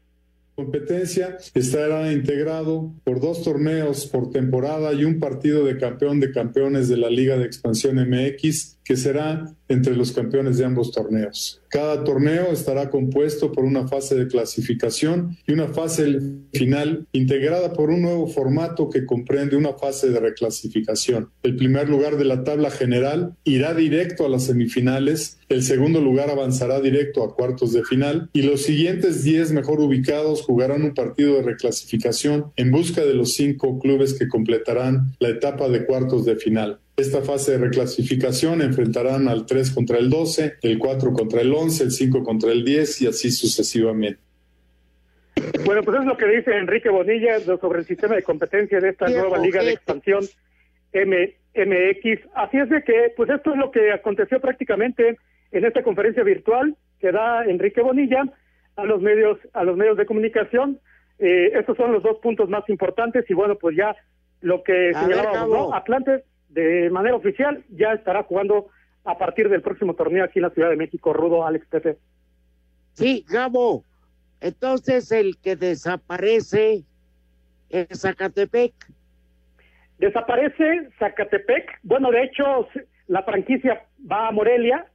competencia 0.54 1.36
estará 1.52 2.12
integrado 2.12 2.92
por 3.02 3.20
dos 3.20 3.42
torneos 3.42 4.06
por 4.06 4.30
temporada 4.30 4.92
y 4.92 5.04
un 5.04 5.18
partido 5.18 5.64
de 5.64 5.78
campeón 5.78 6.20
de 6.20 6.30
campeones 6.30 6.88
de 6.88 6.96
la 6.96 7.10
Liga 7.10 7.36
de 7.38 7.46
Expansión 7.46 7.96
MX 7.96 8.78
que 8.84 8.96
será 8.96 9.54
entre 9.68 9.96
los 9.96 10.12
campeones 10.12 10.58
de 10.58 10.64
ambos 10.64 10.92
torneos. 10.92 11.60
Cada 11.68 12.04
torneo 12.04 12.52
estará 12.52 12.90
compuesto 12.90 13.50
por 13.52 13.64
una 13.64 13.88
fase 13.88 14.14
de 14.14 14.26
clasificación 14.26 15.38
y 15.46 15.52
una 15.52 15.68
fase 15.68 16.18
final 16.52 17.06
integrada 17.12 17.72
por 17.72 17.88
un 17.88 18.02
nuevo 18.02 18.26
formato 18.26 18.90
que 18.90 19.06
comprende 19.06 19.56
una 19.56 19.72
fase 19.72 20.10
de 20.10 20.20
reclasificación. 20.20 21.30
El 21.42 21.56
primer 21.56 21.88
lugar 21.88 22.16
de 22.18 22.26
la 22.26 22.44
tabla 22.44 22.70
general 22.70 23.34
irá 23.44 23.72
directo 23.72 24.26
a 24.26 24.28
las 24.28 24.44
semifinales, 24.44 25.38
el 25.48 25.62
segundo 25.62 26.00
lugar 26.00 26.28
avanzará 26.30 26.80
directo 26.80 27.24
a 27.24 27.34
cuartos 27.34 27.72
de 27.72 27.84
final 27.84 28.28
y 28.34 28.42
los 28.42 28.62
siguientes 28.62 29.24
10 29.24 29.52
mejor 29.52 29.80
ubicados 29.80 30.42
jugarán 30.42 30.82
un 30.82 30.94
partido 30.94 31.36
de 31.36 31.42
reclasificación 31.42 32.52
en 32.56 32.70
busca 32.70 33.02
de 33.02 33.14
los 33.14 33.32
cinco 33.32 33.78
clubes 33.78 34.14
que 34.14 34.28
completarán 34.28 35.14
la 35.20 35.28
etapa 35.28 35.68
de 35.68 35.86
cuartos 35.86 36.26
de 36.26 36.36
final. 36.36 36.80
Esta 36.96 37.22
fase 37.22 37.52
de 37.52 37.58
reclasificación 37.58 38.60
enfrentarán 38.60 39.26
al 39.28 39.46
3 39.46 39.70
contra 39.72 39.98
el 39.98 40.10
12, 40.10 40.54
el 40.62 40.78
4 40.78 41.12
contra 41.12 41.40
el 41.40 41.52
11, 41.54 41.84
el 41.84 41.90
5 41.90 42.22
contra 42.22 42.52
el 42.52 42.64
10 42.64 43.02
y 43.02 43.06
así 43.06 43.30
sucesivamente. 43.30 44.20
Bueno, 45.64 45.82
pues 45.82 45.98
es 46.00 46.04
lo 46.06 46.16
que 46.16 46.26
dice 46.26 46.52
Enrique 46.56 46.90
Bonilla 46.90 47.40
sobre 47.40 47.80
el 47.80 47.86
sistema 47.86 48.14
de 48.16 48.22
competencia 48.22 48.78
de 48.78 48.90
esta 48.90 49.08
nueva 49.08 49.38
Liga 49.38 49.62
de. 49.62 49.72
Expansión 49.72 50.22
M- 50.92 51.34
MX. 51.54 52.20
Así 52.34 52.58
es 52.58 52.68
de 52.68 52.82
que, 52.84 53.12
pues 53.16 53.30
esto 53.30 53.52
es 53.52 53.56
lo 53.56 53.70
que 53.70 53.90
aconteció 53.92 54.40
prácticamente 54.40 55.16
en 55.50 55.64
esta 55.64 55.82
conferencia 55.82 56.22
virtual 56.22 56.76
que 57.00 57.10
da 57.10 57.44
Enrique 57.46 57.80
Bonilla 57.80 58.22
a 58.76 58.84
los 58.84 59.00
medios, 59.00 59.38
a 59.54 59.64
los 59.64 59.76
medios 59.78 59.96
de 59.96 60.04
comunicación. 60.06 60.78
Eh, 61.18 61.52
estos 61.58 61.76
son 61.78 61.92
los 61.92 62.02
dos 62.02 62.18
puntos 62.22 62.48
más 62.50 62.68
importantes 62.68 63.24
y 63.30 63.34
bueno, 63.34 63.56
pues 63.56 63.76
ya 63.76 63.96
lo 64.42 64.62
que 64.62 64.90
A 64.94 65.00
señalábamos, 65.02 65.32
ver, 65.32 65.50
Gabo. 65.58 65.70
¿no? 65.70 65.74
Atlante 65.74 66.24
de 66.52 66.90
manera 66.90 67.16
oficial 67.16 67.64
ya 67.70 67.92
estará 67.92 68.22
jugando 68.24 68.68
a 69.04 69.18
partir 69.18 69.48
del 69.48 69.62
próximo 69.62 69.94
torneo 69.94 70.24
aquí 70.24 70.38
en 70.38 70.44
la 70.44 70.50
Ciudad 70.50 70.70
de 70.70 70.76
México, 70.76 71.12
Rudo 71.12 71.46
Alex 71.46 71.66
Pepe. 71.66 71.96
Sí, 72.92 73.24
Gabo. 73.28 73.84
Entonces 74.40 75.10
el 75.12 75.38
que 75.38 75.56
desaparece 75.56 76.82
es 77.70 78.00
Zacatepec. 78.00 78.74
Desaparece 79.98 80.88
Zacatepec. 80.98 81.78
Bueno, 81.82 82.10
de 82.10 82.24
hecho, 82.24 82.68
la 83.06 83.22
franquicia 83.22 83.86
va 84.10 84.28
a 84.28 84.32
Morelia. 84.32 84.86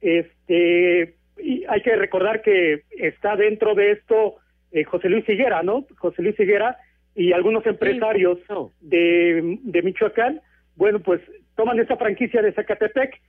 Este, 0.00 1.16
y 1.38 1.64
hay 1.68 1.82
que 1.82 1.96
recordar 1.96 2.42
que 2.42 2.84
está 2.90 3.36
dentro 3.36 3.74
de 3.74 3.92
esto 3.92 4.36
eh, 4.72 4.84
José 4.84 5.08
Luis 5.08 5.28
Higuera, 5.28 5.62
¿no? 5.62 5.86
José 5.98 6.22
Luis 6.22 6.38
Higuera 6.38 6.76
y 7.14 7.32
algunos 7.32 7.66
empresarios 7.66 8.38
de, 8.80 9.58
de 9.62 9.82
Michoacán, 9.82 10.40
bueno, 10.80 10.98
pues 11.00 11.20
toman 11.56 11.78
esta 11.78 11.98
franquicia 11.98 12.40
de 12.40 12.54
Zacatepec. 12.54 13.20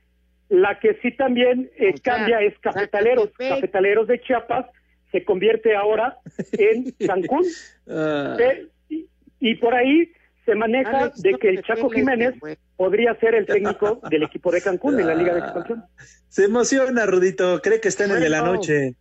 La 0.48 0.80
que 0.80 0.98
sí 1.02 1.12
también 1.12 1.70
eh, 1.76 1.92
cambia 2.02 2.40
es 2.40 2.58
Cafetaleros. 2.60 3.30
Cafetaleros 3.36 4.08
de 4.08 4.20
Chiapas 4.22 4.66
se 5.12 5.22
convierte 5.22 5.76
ahora 5.76 6.16
en 6.52 6.92
Cancún. 7.06 7.44
Eh, 7.86 8.68
y, 8.88 9.06
y 9.38 9.54
por 9.56 9.74
ahí 9.74 10.10
se 10.46 10.54
maneja 10.54 10.98
Alex, 10.98 11.22
de 11.22 11.34
que 11.34 11.50
el 11.50 11.62
Chaco 11.62 11.90
Jiménez 11.90 12.34
podría 12.76 13.14
ser 13.16 13.34
el 13.34 13.44
técnico 13.44 14.00
del 14.10 14.22
equipo 14.22 14.50
de 14.50 14.62
Cancún 14.62 14.98
en 14.98 15.06
la 15.06 15.14
Liga 15.14 15.34
de 15.34 15.40
Expansión. 15.40 15.84
Se 16.28 16.46
emociona, 16.46 17.04
Rudito. 17.04 17.60
Cree 17.60 17.82
que 17.82 17.88
está 17.88 18.06
en 18.06 18.12
el 18.12 18.20
de 18.20 18.30
la 18.30 18.40
noche. 18.40 18.94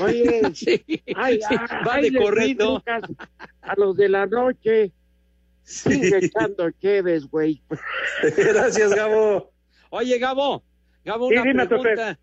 Oye, 0.00 0.42
ay, 0.44 0.54
Sí, 0.54 0.84
ay, 1.16 1.40
va 1.86 2.00
de 2.00 2.14
corrido. 2.14 2.84
A 3.62 3.74
los 3.76 3.96
de 3.96 4.08
la 4.08 4.26
noche. 4.26 4.92
Sigue 5.66 6.18
echando 6.22 6.70
cheves, 6.70 7.28
güey. 7.28 7.60
Gracias, 8.36 8.94
Gabo. 8.94 9.50
Oye, 9.90 10.18
Gabo, 10.18 10.62
Gabo, 11.04 11.28
Sí, 11.28 11.34
una 11.34 11.44
dime, 11.44 11.66
pregunta. 11.66 12.18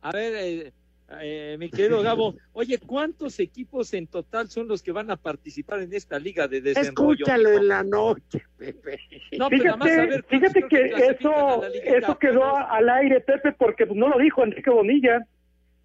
A 0.00 0.10
ver, 0.10 0.32
eh, 0.34 0.72
eh, 1.20 1.56
mi 1.58 1.70
querido 1.70 2.02
Gabo, 2.02 2.34
oye, 2.52 2.78
¿cuántos 2.78 3.38
equipos 3.38 3.94
en 3.94 4.08
total 4.08 4.48
son 4.48 4.66
los 4.66 4.82
que 4.82 4.90
van 4.90 5.12
a 5.12 5.16
participar 5.16 5.80
en 5.80 5.92
esta 5.92 6.18
liga 6.18 6.48
de 6.48 6.60
desarrollo? 6.60 7.24
Escúchalo 7.24 7.50
en 7.50 7.68
la 7.68 7.84
noche, 7.84 8.42
Pepe. 8.56 8.98
No, 9.38 9.48
pero 9.48 9.64
nada 9.64 9.76
más 9.76 9.88
a 9.88 9.90
Fíjate, 9.90 10.08
ver, 10.08 10.24
¿cuántos 10.24 10.52
fíjate 10.52 10.68
que 10.68 10.94
a 10.94 11.10
eso, 11.12 11.62
eso 11.84 12.18
quedó 12.18 12.56
al 12.56 12.88
aire, 12.88 13.20
Pepe, 13.20 13.52
porque 13.52 13.86
no 13.86 14.08
lo 14.08 14.18
dijo 14.18 14.42
Enrique 14.42 14.70
Bonilla. 14.70 15.24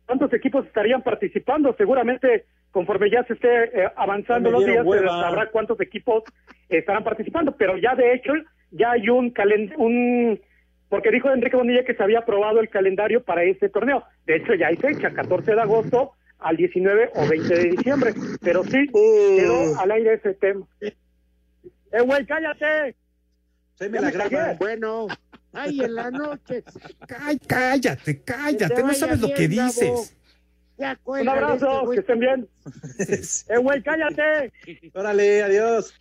¿Cuántos 0.07 0.33
equipos 0.33 0.65
estarían 0.65 1.03
participando? 1.03 1.75
Seguramente, 1.77 2.45
conforme 2.77 3.09
ya 3.09 3.23
se 3.23 3.33
esté 3.33 3.63
eh, 3.73 3.91
avanzando 3.95 4.51
los 4.51 4.63
días, 4.63 4.85
se 4.87 4.99
sabrá 4.99 5.49
cuántos 5.49 5.81
equipos 5.81 6.23
estarán 6.69 7.03
participando. 7.03 7.55
Pero 7.57 7.75
ya, 7.75 7.95
de 7.95 8.13
hecho, 8.13 8.33
ya 8.69 8.91
hay 8.91 9.09
un 9.09 9.31
calen 9.31 9.73
un 9.77 10.39
porque 10.87 11.09
dijo 11.09 11.31
Enrique 11.31 11.57
Bonilla 11.57 11.83
que 11.83 11.95
se 11.95 12.03
había 12.03 12.19
aprobado 12.19 12.59
el 12.59 12.69
calendario 12.69 13.23
para 13.23 13.41
este 13.41 13.69
torneo. 13.69 14.03
De 14.27 14.35
hecho, 14.35 14.53
ya 14.53 14.67
hay 14.67 14.75
fecha, 14.75 15.09
14 15.09 15.55
de 15.55 15.61
agosto 15.61 16.11
al 16.37 16.55
19 16.55 17.13
o 17.15 17.27
20 17.27 17.55
de 17.55 17.69
diciembre. 17.71 18.13
Pero 18.43 18.63
sí, 18.63 18.77
Uh. 18.93 19.37
quedó 19.37 19.79
al 19.79 19.89
aire 19.89 20.13
ese 20.13 20.35
tema. 20.35 20.67
¡Eh, 20.79 22.01
güey, 22.05 22.27
cállate! 22.27 22.95
Se 23.73 23.89
me 23.89 23.99
la 23.99 24.11
graba. 24.11 24.53
Bueno, 24.59 25.07
ay, 25.51 25.81
en 25.81 25.95
la 25.95 26.11
noche. 26.11 26.63
Cállate, 27.47 28.21
cállate, 28.21 28.83
no 28.83 28.93
sabes 28.93 29.19
lo 29.19 29.33
que 29.33 29.47
dices. 29.47 30.16
Ya, 30.77 30.99
Un 31.05 31.27
abrazo, 31.27 31.91
este 31.91 31.93
que 31.93 31.99
estén 32.01 32.19
bien. 32.19 32.49
¡Eh, 33.49 33.57
güey, 33.57 33.81
cállate! 33.81 34.53
Órale, 34.93 35.43
adiós. 35.43 35.93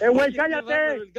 ¡Eh, 0.00 0.08
güey, 0.08 0.34
cállate! 0.34 1.12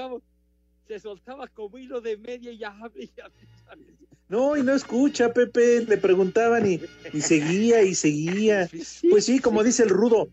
se 0.88 1.00
soltaba 1.00 1.48
como 1.48 1.78
hilo 1.78 2.00
de 2.00 2.18
media 2.18 2.52
y 2.52 2.58
ya 2.60 2.70
hable 2.70 3.06
y 3.06 3.12
hable. 3.22 3.96
No, 4.28 4.58
y 4.58 4.64
no 4.64 4.74
escucha, 4.74 5.34
Pepe. 5.34 5.86
Le 5.88 5.98
preguntaban 5.98 6.66
y, 6.66 6.82
y 7.14 7.22
seguía 7.22 7.82
y 7.84 7.96
seguía. 7.96 8.70
Pues 9.10 9.26
sí, 9.26 9.40
como 9.40 9.64
dice 9.64 9.84
el 9.84 9.90
rudo. 9.90 10.30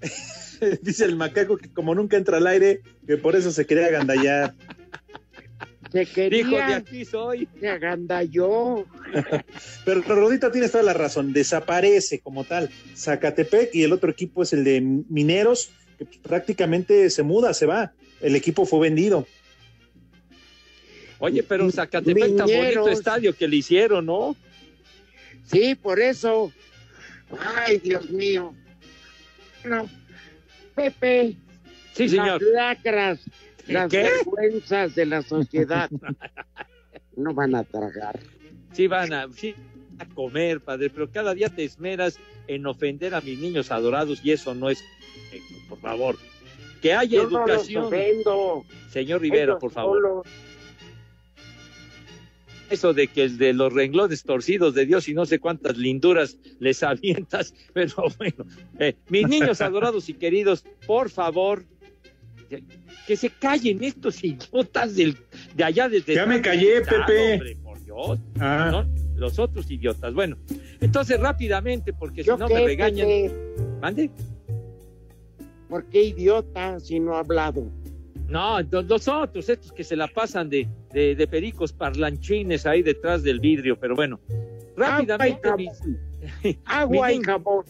dice 0.82 1.04
el 1.04 1.16
macaco 1.16 1.56
que 1.56 1.72
como 1.72 1.94
nunca 1.94 2.16
entra 2.16 2.36
al 2.36 2.46
aire, 2.46 2.82
que 3.06 3.16
por 3.16 3.36
eso 3.36 3.50
se 3.50 3.66
quería 3.66 3.86
agandallar. 3.86 4.54
Quería. 5.92 6.38
Dijo, 6.38 6.56
de 6.56 6.74
aquí 6.74 7.04
soy. 7.04 7.48
Se 7.60 7.68
agandalló. 7.68 8.86
Pero 9.84 10.02
Rodito 10.02 10.50
tienes 10.50 10.72
toda 10.72 10.84
la 10.84 10.94
razón, 10.94 11.32
desaparece 11.32 12.20
como 12.20 12.44
tal 12.44 12.70
Zacatepec 12.96 13.74
y 13.74 13.82
el 13.82 13.92
otro 13.92 14.10
equipo 14.10 14.42
es 14.42 14.52
el 14.52 14.64
de 14.64 14.80
Mineros, 14.80 15.70
que 15.98 16.06
prácticamente 16.22 17.10
se 17.10 17.22
muda, 17.22 17.52
se 17.54 17.66
va. 17.66 17.92
El 18.20 18.36
equipo 18.36 18.64
fue 18.64 18.80
vendido. 18.80 19.26
Oye, 21.18 21.42
pero 21.42 21.70
Zacatepec 21.70 22.36
tan 22.36 22.46
bonito 22.46 22.46
Mineros. 22.46 22.90
estadio 22.90 23.34
que 23.34 23.46
le 23.46 23.56
hicieron, 23.56 24.06
¿no? 24.06 24.34
Sí, 25.44 25.74
por 25.74 26.00
eso. 26.00 26.52
Ay, 27.56 27.78
Dios 27.78 28.10
mío. 28.10 28.54
No. 29.64 29.88
Pepe. 30.74 31.36
Sí, 31.94 32.08
señor. 32.08 32.42
Las 32.42 32.52
lacras, 32.52 33.20
las 33.68 33.90
¿Qué? 33.90 34.02
vergüenzas 34.02 34.94
de 34.94 35.06
la 35.06 35.22
sociedad 35.22 35.90
no 37.16 37.34
van 37.34 37.54
a 37.54 37.64
tragar. 37.64 38.18
Sí 38.72 38.86
van 38.86 39.12
a, 39.12 39.30
sí, 39.32 39.54
a 39.98 40.06
comer, 40.06 40.60
padre, 40.60 40.90
pero 40.90 41.10
cada 41.10 41.34
día 41.34 41.48
te 41.48 41.64
esmeras 41.64 42.18
en 42.46 42.66
ofender 42.66 43.14
a 43.14 43.20
mis 43.20 43.38
niños 43.38 43.70
adorados 43.70 44.20
y 44.24 44.32
eso 44.32 44.54
no 44.54 44.70
es 44.70 44.82
correcto, 44.82 45.54
por 45.68 45.80
favor. 45.80 46.18
Que 46.80 46.94
haya 46.94 47.18
Yo 47.22 47.30
no 47.30 47.46
los 47.46 47.68
educación. 47.68 47.84
ofendo. 47.84 48.64
Señor 48.90 49.20
Rivera, 49.20 49.44
Ellos 49.52 49.60
por 49.60 49.70
favor. 49.70 50.24
Eso 52.70 52.94
de 52.94 53.06
que 53.08 53.24
el 53.24 53.36
de 53.36 53.52
los 53.52 53.72
renglones 53.72 54.22
torcidos 54.24 54.74
de 54.74 54.86
Dios 54.86 55.06
y 55.06 55.12
no 55.14 55.26
sé 55.26 55.38
cuántas 55.38 55.76
linduras 55.76 56.38
les 56.58 56.82
avientas, 56.82 57.54
pero 57.74 58.06
bueno, 58.18 58.46
eh, 58.78 58.96
mis 59.10 59.28
niños 59.28 59.60
adorados 59.60 60.08
y 60.08 60.14
queridos, 60.14 60.64
por 60.86 61.10
favor, 61.10 61.64
que- 63.06 63.16
se 63.16 63.30
callen 63.30 63.82
estos 63.84 64.22
idiotas 64.24 64.94
del, 64.96 65.16
de 65.54 65.64
allá 65.64 65.88
desde... 65.88 66.14
Ya 66.14 66.26
me 66.26 66.40
callé, 66.40 66.80
Pepe. 66.82 67.32
Hombre, 67.34 67.56
por 67.62 67.82
Dios. 67.84 68.18
Ah. 68.40 68.68
¿no? 68.70 68.88
Los 69.16 69.38
otros 69.38 69.70
idiotas. 69.70 70.12
Bueno, 70.14 70.36
entonces 70.80 71.20
rápidamente, 71.20 71.92
porque 71.92 72.22
si 72.22 72.28
¿Yo 72.28 72.36
no 72.36 72.46
qué, 72.48 72.54
me 72.54 72.64
regañan. 72.64 73.06
Pepe? 73.06 73.32
¿Mande? 73.80 74.10
¿Por 75.68 75.84
qué 75.86 76.02
idiota 76.02 76.78
si 76.80 77.00
no 77.00 77.16
ha 77.16 77.20
hablado? 77.20 77.64
No, 78.28 78.60
lo- 78.62 78.82
los 78.82 79.08
otros, 79.08 79.48
estos 79.48 79.72
que 79.72 79.84
se 79.84 79.96
la 79.96 80.08
pasan 80.08 80.48
de, 80.48 80.68
de, 80.92 81.14
de 81.14 81.26
pericos 81.26 81.72
parlanchines 81.72 82.66
ahí 82.66 82.82
detrás 82.82 83.22
del 83.22 83.40
vidrio, 83.40 83.78
pero 83.78 83.94
bueno, 83.94 84.20
rápidamente. 84.76 85.48
Agua 85.48 85.62
y 85.62 85.66
mis- 86.46 86.58
Agua 86.64 87.12
y 87.12 87.20
jabón. 87.22 87.64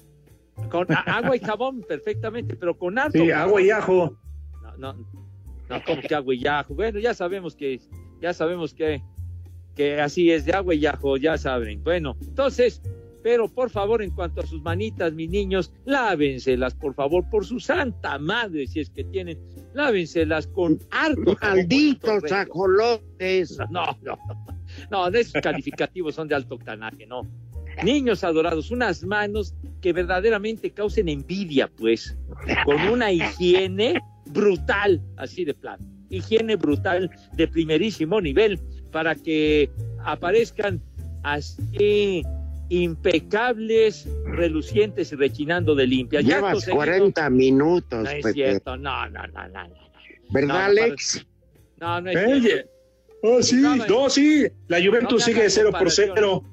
Con 0.71 0.87
a- 0.93 1.01
agua 1.01 1.35
y 1.37 1.41
jabón, 1.41 1.83
perfectamente, 1.83 2.55
pero 2.57 2.77
con 2.79 2.99
harto. 2.99 3.19
Sí, 3.19 3.31
agua 3.31 3.61
y 3.63 3.71
ajo. 3.71 4.17
No, 4.79 4.93
no, 4.95 5.07
no, 5.69 5.85
como 5.85 6.03
que 6.03 6.15
agua 6.15 6.35
y 6.35 6.47
ajo. 6.47 6.75
Bueno, 6.75 6.99
ya 6.99 7.15
sabemos 7.15 7.55
que, 7.55 7.81
ya 8.21 8.33
sabemos 8.33 8.75
que, 8.75 9.03
que 9.75 10.01
así 10.01 10.31
es 10.31 10.45
de 10.45 10.53
agua 10.53 10.75
y 10.75 10.87
ajo, 10.87 11.17
ya 11.17 11.39
saben. 11.39 11.83
Bueno, 11.83 12.17
entonces, 12.21 12.83
pero 13.23 13.49
por 13.49 13.71
favor, 13.71 14.03
en 14.03 14.11
cuanto 14.11 14.41
a 14.41 14.47
sus 14.47 14.63
manitas, 14.63 15.13
mis 15.13 15.31
niños, 15.31 15.73
lávenselas, 15.85 16.75
por 16.75 16.95
favor, 16.95 17.29
por 17.31 17.47
su 17.47 17.61
santa 17.61 18.19
madre, 18.19 18.67
si 18.67 18.81
es 18.81 18.91
que 18.91 19.05
tienen, 19.05 19.39
lávenselas 19.75 20.47
con 20.49 20.79
harto. 20.91 21.37
Malditos 21.41 22.31
ajolotes. 22.31 23.59
No, 23.71 23.97
no, 24.03 24.19
no, 24.91 25.11
de 25.11 25.21
esos 25.21 25.41
calificativos 25.41 26.17
son 26.17 26.29
de 26.29 26.35
alto 26.35 26.57
octanaje, 26.57 27.07
no. 27.07 27.23
Niños 27.83 28.23
adorados, 28.23 28.71
unas 28.71 29.03
manos 29.03 29.55
que 29.81 29.93
verdaderamente 29.93 30.71
causen 30.71 31.09
envidia, 31.09 31.69
pues, 31.69 32.19
con 32.67 32.81
una 32.89 33.11
higiene 33.11 33.99
brutal, 34.33 35.01
así 35.17 35.45
de 35.45 35.55
plano. 35.55 35.85
Higiene 36.11 36.57
brutal 36.57 37.11
de 37.35 37.49
primerísimo 37.49 38.21
nivel 38.21 38.59
para 38.91 39.15
que 39.15 39.71
aparezcan 40.05 40.83
así 41.23 42.23
impecables, 42.69 44.09
relucientes 44.25 45.13
y 45.13 45.17
rechinando 45.17 45.75
de 45.75 45.87
limpia. 45.87 46.21
Ya 46.21 46.37
Llevas 46.37 46.55
conseguido- 46.55 46.77
40 46.77 47.31
minutos, 47.31 48.05
No 48.05 48.11
es 48.11 48.17
Pepe. 48.23 48.33
cierto, 48.33 48.77
no, 48.77 49.09
no, 49.11 49.27
no, 49.29 49.49
no. 49.49 49.69
no. 49.69 49.75
¿Verdad, 50.31 50.49
No, 50.49 50.55
no, 50.55 50.65
Alex? 50.65 51.27
No, 51.81 52.01
no 52.01 52.11
es 52.11 52.17
Oye, 52.17 52.41
cierto. 52.41 52.71
Oh, 53.25 53.43
sí, 53.43 53.57
No, 53.57 53.77
no, 53.77 54.11
sí. 54.11 54.47
La 54.69 54.79
Juventus 54.85 55.23
sigue 55.25 55.41
hagas 55.41 55.53
0 55.55 55.67
por 55.71 55.73
comparaciones. 55.81 56.15
0. 56.17 56.45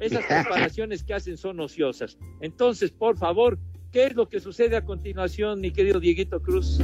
Esas 0.00 0.24
comparaciones 0.26 1.02
que 1.04 1.14
hacen 1.14 1.36
son 1.36 1.60
ociosas. 1.60 2.18
Entonces, 2.40 2.90
por 2.90 3.16
favor, 3.18 3.58
¿qué 3.92 4.06
es 4.06 4.14
lo 4.14 4.28
que 4.28 4.40
sucede 4.40 4.76
a 4.76 4.84
continuación, 4.84 5.60
mi 5.60 5.70
querido 5.72 6.00
Dieguito 6.00 6.40
Cruz? 6.42 6.80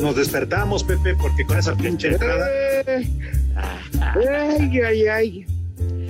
Nos 0.00 0.16
despertamos, 0.16 0.84
Pepe, 0.84 1.14
porque 1.20 1.44
con 1.44 1.58
esa 1.58 1.74
pinche 1.76 2.08
entrada. 2.08 2.46
Eh, 2.86 3.08
Ay, 4.00 4.80
ay, 4.80 5.06
ay. 5.08 5.46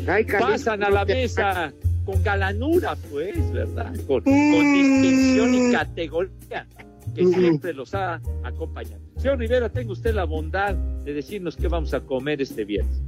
Ay, 0.06 0.24
Carlitos, 0.24 0.64
Pasan 0.64 0.82
a 0.84 0.90
la 0.90 1.04
te- 1.06 1.14
mesa 1.14 1.72
con 2.04 2.22
galanura, 2.22 2.96
pues, 3.10 3.52
¿verdad? 3.52 3.92
Con, 4.06 4.22
con 4.22 4.74
distinción 4.74 5.54
y 5.54 5.72
categoría 5.72 6.66
que 7.14 7.22
Ujú. 7.26 7.40
siempre 7.40 7.72
los 7.74 7.94
ha 7.94 8.20
acompañado. 8.44 9.00
Señor 9.16 9.38
Rivera, 9.38 9.68
tenga 9.68 9.92
usted 9.92 10.14
la 10.14 10.24
bondad 10.24 10.74
de 10.74 11.12
decirnos 11.14 11.56
qué 11.56 11.68
vamos 11.68 11.92
a 11.94 12.00
comer 12.00 12.40
este 12.40 12.64
viernes. 12.64 13.00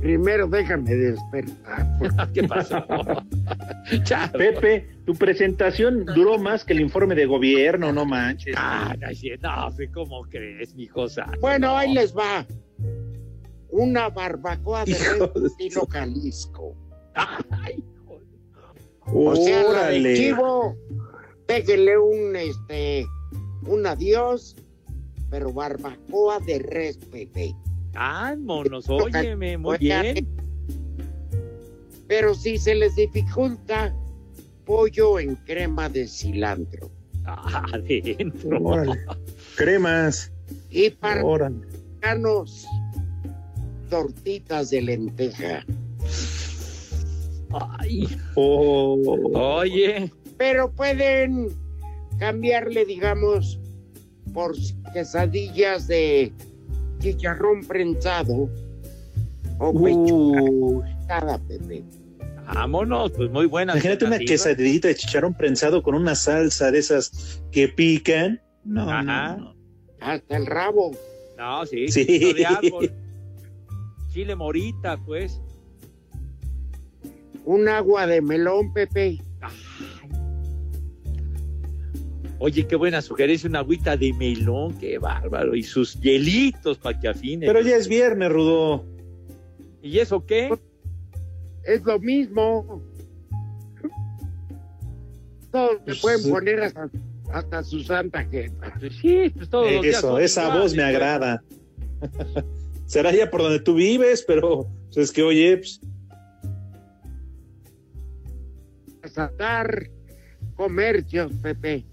Primero 0.00 0.46
déjame 0.46 0.94
despertar. 0.94 2.30
¿Qué 2.32 2.44
pasó? 2.44 2.84
Chao. 4.04 4.30
Pepe, 4.32 4.86
tu 5.04 5.14
presentación 5.14 6.04
duró 6.04 6.38
más 6.38 6.64
que 6.64 6.72
el 6.72 6.80
informe 6.80 7.14
de 7.14 7.26
gobierno, 7.26 7.92
no 7.92 8.04
manches. 8.04 8.54
Ah, 8.56 8.94
no, 9.42 9.72
fe, 9.72 9.90
¿cómo 9.90 10.22
crees, 10.22 10.74
mi 10.74 10.86
cosa? 10.86 11.26
Bueno, 11.40 11.76
ahí 11.76 11.92
les 11.94 12.16
va. 12.16 12.46
Una 13.70 14.08
barbacoa 14.08 14.84
de 14.84 14.92
Hijo 14.92 15.26
res 15.26 15.34
de 15.34 15.46
estilo 15.48 15.86
Jalisco. 15.90 16.76
Ay, 17.14 17.82
O 19.06 19.34
sea, 19.34 19.62
la 19.62 19.68
de 19.68 19.68
Órale. 19.68 20.14
chivo, 20.14 20.76
péguele 21.46 21.98
un, 21.98 22.36
este, 22.36 23.04
un 23.66 23.86
adiós, 23.86 24.54
pero 25.30 25.52
barbacoa 25.52 26.38
de 26.40 26.60
res, 26.60 26.96
Pepe. 26.98 27.54
Vámonos, 27.92 28.88
óyeme, 28.88 29.58
muy 29.58 29.78
bien. 29.78 30.26
Pero 32.06 32.34
si 32.34 32.56
se 32.58 32.74
les 32.74 32.96
dificulta, 32.96 33.94
pollo 34.64 35.18
en 35.18 35.34
crema 35.36 35.88
de 35.88 36.06
cilantro. 36.06 36.90
Ah, 37.24 37.64
Adentro. 37.72 38.58
Órale. 38.62 38.98
Cremas. 39.56 40.32
Y 40.70 40.90
para 40.90 41.50
mexicanos, 41.50 42.66
tortitas 43.90 44.70
de 44.70 44.82
lenteja. 44.82 45.64
Ay, 47.78 48.06
Oh. 48.34 49.30
oye, 49.34 50.12
Pero 50.36 50.70
pueden 50.70 51.48
cambiarle, 52.18 52.84
digamos, 52.84 53.58
por 54.32 54.54
quesadillas 54.92 55.86
de 55.88 56.32
chicharrón 56.98 57.64
prensado 57.66 58.48
o 59.58 59.72
pechuga 59.72 60.42
Uh, 60.42 60.80
prensada, 60.82 61.38
Pepe. 61.46 61.84
vámonos, 62.54 63.10
pues 63.12 63.30
muy 63.30 63.46
buena. 63.46 63.72
imagínate 63.74 64.04
una 64.04 64.18
quesadillita 64.18 64.88
de 64.88 64.94
chicharrón 64.94 65.34
prensado 65.34 65.82
con 65.82 65.94
una 65.94 66.14
salsa 66.14 66.70
de 66.70 66.78
esas 66.78 67.40
que 67.52 67.68
pican. 67.68 68.40
No, 68.64 68.90
Ajá. 68.90 69.36
no, 69.36 69.44
no. 69.44 69.54
Hasta 70.00 70.36
el 70.36 70.46
rabo. 70.46 70.92
No, 71.36 71.64
sí, 71.66 71.88
Sí. 71.88 72.04
chilito 72.06 72.34
de 72.34 72.46
árbol. 72.46 72.92
Chile 74.12 74.34
morita, 74.36 74.96
pues. 75.04 75.40
Un 77.44 77.68
agua 77.68 78.06
de 78.06 78.20
melón, 78.20 78.72
Pepe. 78.72 79.18
Oye, 82.40 82.66
qué 82.66 82.76
buena 82.76 83.02
sugerencia, 83.02 83.48
una 83.48 83.60
agüita 83.60 83.96
de 83.96 84.12
melón, 84.12 84.78
qué 84.78 84.98
bárbaro. 84.98 85.54
Y 85.56 85.62
sus 85.62 86.00
hielitos 86.00 86.78
para 86.78 86.98
que 86.98 87.08
afine. 87.08 87.46
Pero 87.46 87.60
ya 87.60 87.76
es 87.76 87.88
viernes, 87.88 88.30
Rudo. 88.30 88.84
¿Y 89.82 89.98
eso 89.98 90.24
qué? 90.24 90.56
Es 91.64 91.82
lo 91.84 91.98
mismo. 91.98 92.82
Todos 95.50 95.72
se 95.72 95.78
Pues, 95.84 96.00
pueden 96.00 96.30
poner 96.30 96.60
hasta, 96.60 96.90
hasta 97.32 97.64
su 97.64 97.82
santa 97.82 98.24
jefa. 98.24 98.72
Sí, 99.02 99.30
pues 99.34 99.48
todos 99.50 99.72
los 99.72 99.82
días 99.82 99.98
Eso, 99.98 100.12
son 100.12 100.22
esa 100.22 100.42
iguales, 100.42 100.62
voz 100.62 100.74
me 100.74 100.82
agrada. 100.84 101.42
Será 102.86 103.12
ya 103.12 103.30
por 103.30 103.42
donde 103.42 103.60
tú 103.60 103.74
vives, 103.74 104.24
pero 104.26 104.66
pues, 104.86 104.96
es 104.96 105.12
que 105.12 105.22
oye, 105.22 105.56
pues, 105.56 105.80
comercios, 110.54 111.32
Pepe. 111.42 111.84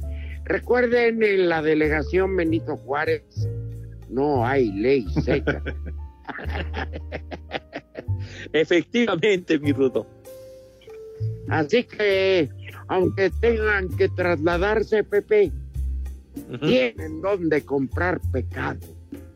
Recuerden 0.46 1.24
en 1.24 1.50
la 1.50 1.62
delegación 1.62 2.36
Benito 2.36 2.78
Juárez, 2.78 3.24
no 4.10 4.46
hay 4.46 4.72
ley 4.72 5.06
seca. 5.24 5.64
Efectivamente, 8.54 9.60
mi 9.60 9.72
Rudo. 9.72 10.08
Así 11.50 11.84
que, 11.84 12.50
aunque 12.88 13.30
tengan 13.30 13.90
que 13.98 14.10
trasladarse, 14.10 15.04
Pepe, 15.04 15.52
tienen 16.62 17.22
donde 17.22 17.64
comprar 17.64 18.20
pecado. 18.32 18.80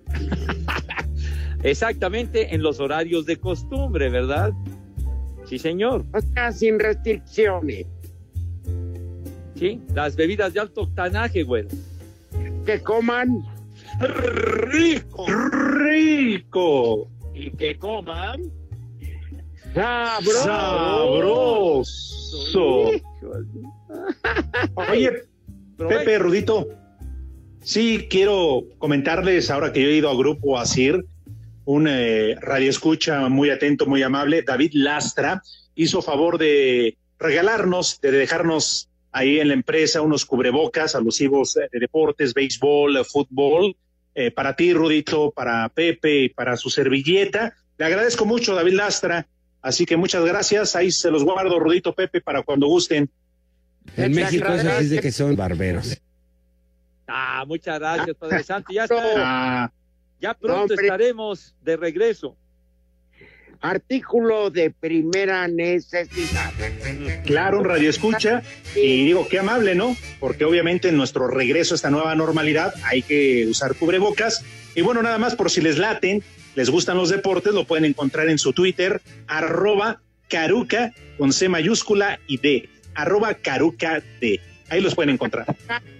Exactamente 1.63 2.55
en 2.55 2.63
los 2.63 2.79
horarios 2.79 3.25
de 3.25 3.37
costumbre, 3.37 4.09
¿verdad? 4.09 4.53
Sí, 5.45 5.59
señor. 5.59 6.05
O 6.13 6.21
sea, 6.21 6.51
sin 6.51 6.79
restricciones. 6.79 7.85
Sí, 9.59 9.81
las 9.93 10.15
bebidas 10.15 10.53
de 10.53 10.61
alto 10.61 10.83
octanaje, 10.83 11.43
güey. 11.43 11.65
Que 12.65 12.81
coman 12.81 13.43
rico, 14.71 15.25
rico, 15.27 17.09
Y 17.33 17.51
que 17.51 17.77
coman 17.77 18.41
sabroso. 19.73 21.83
sabroso. 21.83 22.91
Oye, 24.75 25.23
Pepe 25.77 26.19
Rudito, 26.19 26.69
sí 27.61 28.07
quiero 28.09 28.63
comentarles 28.77 29.51
ahora 29.51 29.73
que 29.73 29.83
yo 29.83 29.89
he 29.89 29.95
ido 29.95 30.09
a 30.09 30.15
Grupo 30.15 30.57
Asir, 30.57 31.03
un 31.65 31.85
eh, 31.89 32.35
radioescucha 32.39 33.27
muy 33.27 33.49
atento, 33.49 33.85
muy 33.85 34.03
amable, 34.03 34.41
David 34.41 34.71
Lastra, 34.73 35.43
hizo 35.75 36.01
favor 36.01 36.37
de 36.37 36.97
regalarnos, 37.19 37.99
de 37.99 38.11
dejarnos 38.11 38.88
ahí 39.11 39.39
en 39.39 39.47
la 39.49 39.53
empresa 39.53 40.01
unos 40.01 40.25
cubrebocas 40.25 40.95
alusivos 40.95 41.57
eh, 41.57 41.67
de 41.71 41.79
deportes, 41.79 42.33
béisbol, 42.33 43.03
fútbol, 43.05 43.75
eh, 44.15 44.31
para 44.31 44.55
ti, 44.55 44.73
Rudito, 44.73 45.31
para 45.31 45.67
Pepe 45.69 46.21
y 46.23 46.29
para 46.29 46.57
su 46.57 46.69
servilleta. 46.69 47.53
Le 47.77 47.85
agradezco 47.85 48.25
mucho, 48.25 48.55
David 48.55 48.73
Lastra. 48.73 49.27
Así 49.61 49.85
que 49.85 49.97
muchas 49.97 50.23
gracias. 50.25 50.75
Ahí 50.75 50.91
se 50.91 51.11
los 51.11 51.23
guardo, 51.23 51.59
Rudito, 51.59 51.93
Pepe, 51.93 52.21
para 52.21 52.43
cuando 52.43 52.67
gusten. 52.67 53.09
En 53.97 54.11
México 54.13 54.47
eso 54.47 54.69
sí 54.77 54.83
es 54.85 54.89
de 54.89 54.99
que 54.99 55.11
son 55.11 55.35
barberos. 55.35 55.97
Ah, 57.07 57.43
muchas 57.47 57.79
gracias, 57.79 58.15
Padre 58.17 58.43
Santo. 58.43 58.71
Ya, 58.71 58.83
está, 58.83 59.01
Ah, 59.17 59.71
ya 60.21 60.33
pronto 60.33 60.73
hombre. 60.73 60.75
estaremos 60.85 61.55
de 61.63 61.77
regreso. 61.77 62.35
Artículo 63.61 64.49
de 64.49 64.71
primera 64.71 65.47
necesidad. 65.47 66.51
claro, 67.25 67.59
un 67.59 67.65
radio 67.65 67.89
escucha. 67.89 68.41
Y 68.75 69.05
digo, 69.05 69.27
qué 69.27 69.39
amable, 69.39 69.75
¿no? 69.75 69.95
Porque 70.19 70.45
obviamente 70.45 70.89
en 70.89 70.97
nuestro 70.97 71.27
regreso 71.27 71.73
a 71.73 71.75
esta 71.75 71.89
nueva 71.89 72.15
normalidad 72.15 72.73
hay 72.83 73.01
que 73.01 73.47
usar 73.47 73.75
cubrebocas. 73.75 74.43
Y 74.75 74.81
bueno, 74.81 75.01
nada 75.01 75.17
más 75.17 75.35
por 75.35 75.51
si 75.51 75.61
les 75.61 75.77
laten, 75.77 76.23
les 76.55 76.69
gustan 76.69 76.97
los 76.97 77.09
deportes, 77.09 77.53
lo 77.53 77.65
pueden 77.65 77.85
encontrar 77.85 78.29
en 78.29 78.37
su 78.37 78.53
Twitter, 78.53 79.01
arroba 79.27 80.01
caruca 80.29 80.93
con 81.17 81.33
C 81.33 81.49
mayúscula 81.49 82.19
y 82.27 82.37
D, 82.37 82.69
arroba 82.95 83.33
caruca 83.33 84.01
D. 84.21 84.39
Ahí 84.69 84.81
los 84.81 84.95
pueden 84.95 85.09
encontrar. 85.09 85.45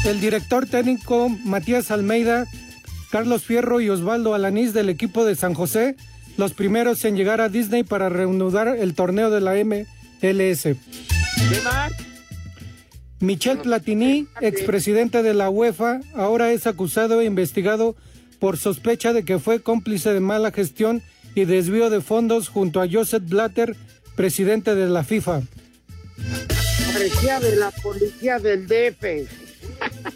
El 0.05 0.21
director 0.21 0.65
técnico 0.65 1.29
Matías 1.29 1.91
Almeida, 1.91 2.45
Carlos 3.11 3.43
Fierro 3.43 3.79
y 3.81 3.89
Osvaldo 3.89 4.33
Alanís 4.33 4.73
del 4.73 4.89
equipo 4.89 5.23
de 5.25 5.35
San 5.35 5.53
José, 5.53 5.95
los 6.37 6.53
primeros 6.53 7.03
en 7.05 7.15
llegar 7.15 7.41
a 7.41 7.49
Disney 7.49 7.83
para 7.83 8.09
reanudar 8.09 8.67
el 8.67 8.93
torneo 8.93 9.29
de 9.29 9.41
la 9.41 9.53
MLS. 9.63 10.67
Michel 13.19 13.59
Platini, 13.59 14.27
expresidente 14.41 15.23
de 15.23 15.33
la 15.33 15.49
UEFA, 15.49 16.01
ahora 16.13 16.51
es 16.51 16.67
acusado 16.67 17.21
e 17.21 17.25
investigado 17.25 17.95
por 18.39 18.57
sospecha 18.57 19.13
de 19.13 19.23
que 19.23 19.39
fue 19.39 19.61
cómplice 19.61 20.13
de 20.13 20.19
mala 20.19 20.51
gestión 20.51 21.01
y 21.33 21.45
desvío 21.45 21.89
de 21.89 22.01
fondos 22.01 22.49
junto 22.49 22.81
a 22.81 22.87
Joseph 22.89 23.23
Blatter, 23.27 23.75
presidente 24.15 24.75
de 24.75 24.87
la 24.87 25.03
FIFA. 25.03 25.41
Parecía 26.93 27.39
de 27.39 27.55
la 27.55 27.71
policía 27.71 28.39
del 28.39 28.67
DF. 28.67 29.29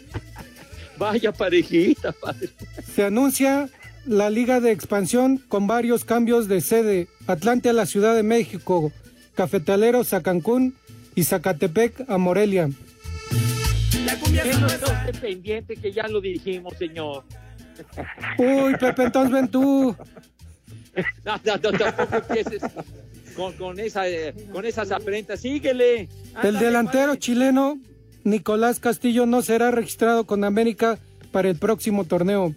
Vaya 0.98 1.32
parejita, 1.32 2.12
padre. 2.12 2.50
Se 2.94 3.04
anuncia 3.04 3.68
la 4.06 4.30
Liga 4.30 4.60
de 4.60 4.72
Expansión 4.72 5.38
con 5.38 5.66
varios 5.66 6.04
cambios 6.04 6.48
de 6.48 6.60
sede. 6.60 7.08
Atlante 7.26 7.68
a 7.68 7.72
la 7.72 7.86
Ciudad 7.86 8.14
de 8.14 8.22
México, 8.22 8.92
Cafetaleros 9.34 10.12
a 10.12 10.22
Cancún 10.22 10.74
y 11.14 11.24
Zacatepec 11.24 12.08
a 12.08 12.18
Morelia. 12.18 12.68
No 12.68 12.74
pendiente 15.20 15.76
que 15.76 15.92
ya 15.92 16.08
lo 16.08 16.20
dijimos, 16.20 16.74
señor. 16.78 17.24
Uy, 18.38 18.76
Pepe, 18.78 19.04
entonces 19.04 19.32
ven 19.32 19.48
tú. 19.48 19.96
No, 21.24 21.40
no, 21.44 21.56
no, 21.56 21.78
tampoco 21.78 22.16
empieces 22.16 22.60
con, 23.36 23.52
con, 23.52 23.78
esa, 23.78 24.08
eh, 24.08 24.34
con 24.50 24.66
esas 24.66 24.90
afrentas. 24.90 25.40
Síguele. 25.40 26.08
El 26.42 26.58
delantero 26.58 27.14
chileno 27.14 27.78
Nicolás 28.24 28.80
Castillo 28.80 29.24
no 29.24 29.40
será 29.40 29.70
registrado 29.70 30.24
con 30.24 30.42
América 30.42 30.98
para 31.30 31.48
el 31.48 31.56
próximo 31.56 32.04
torneo. 32.04 32.56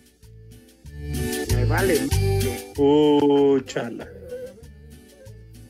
Vale. 1.74 2.07
Uh, 2.78 3.59
chala. 3.61 4.07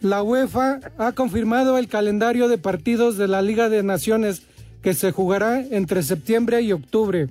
La 0.01 0.22
UEFA 0.22 0.82
ha 0.97 1.14
confirmado 1.14 1.78
el 1.78 1.88
calendario 1.88 2.49
de 2.49 2.58
partidos 2.58 3.16
de 3.16 3.30
la 3.30 3.41
Liga 3.41 3.70
de 3.70 3.84
Naciones 3.84 4.41
que 4.82 4.93
se 4.95 5.14
jugará 5.14 5.62
entre 5.62 6.04
septiembre 6.04 6.62
y 6.62 6.74
octubre. 6.74 7.30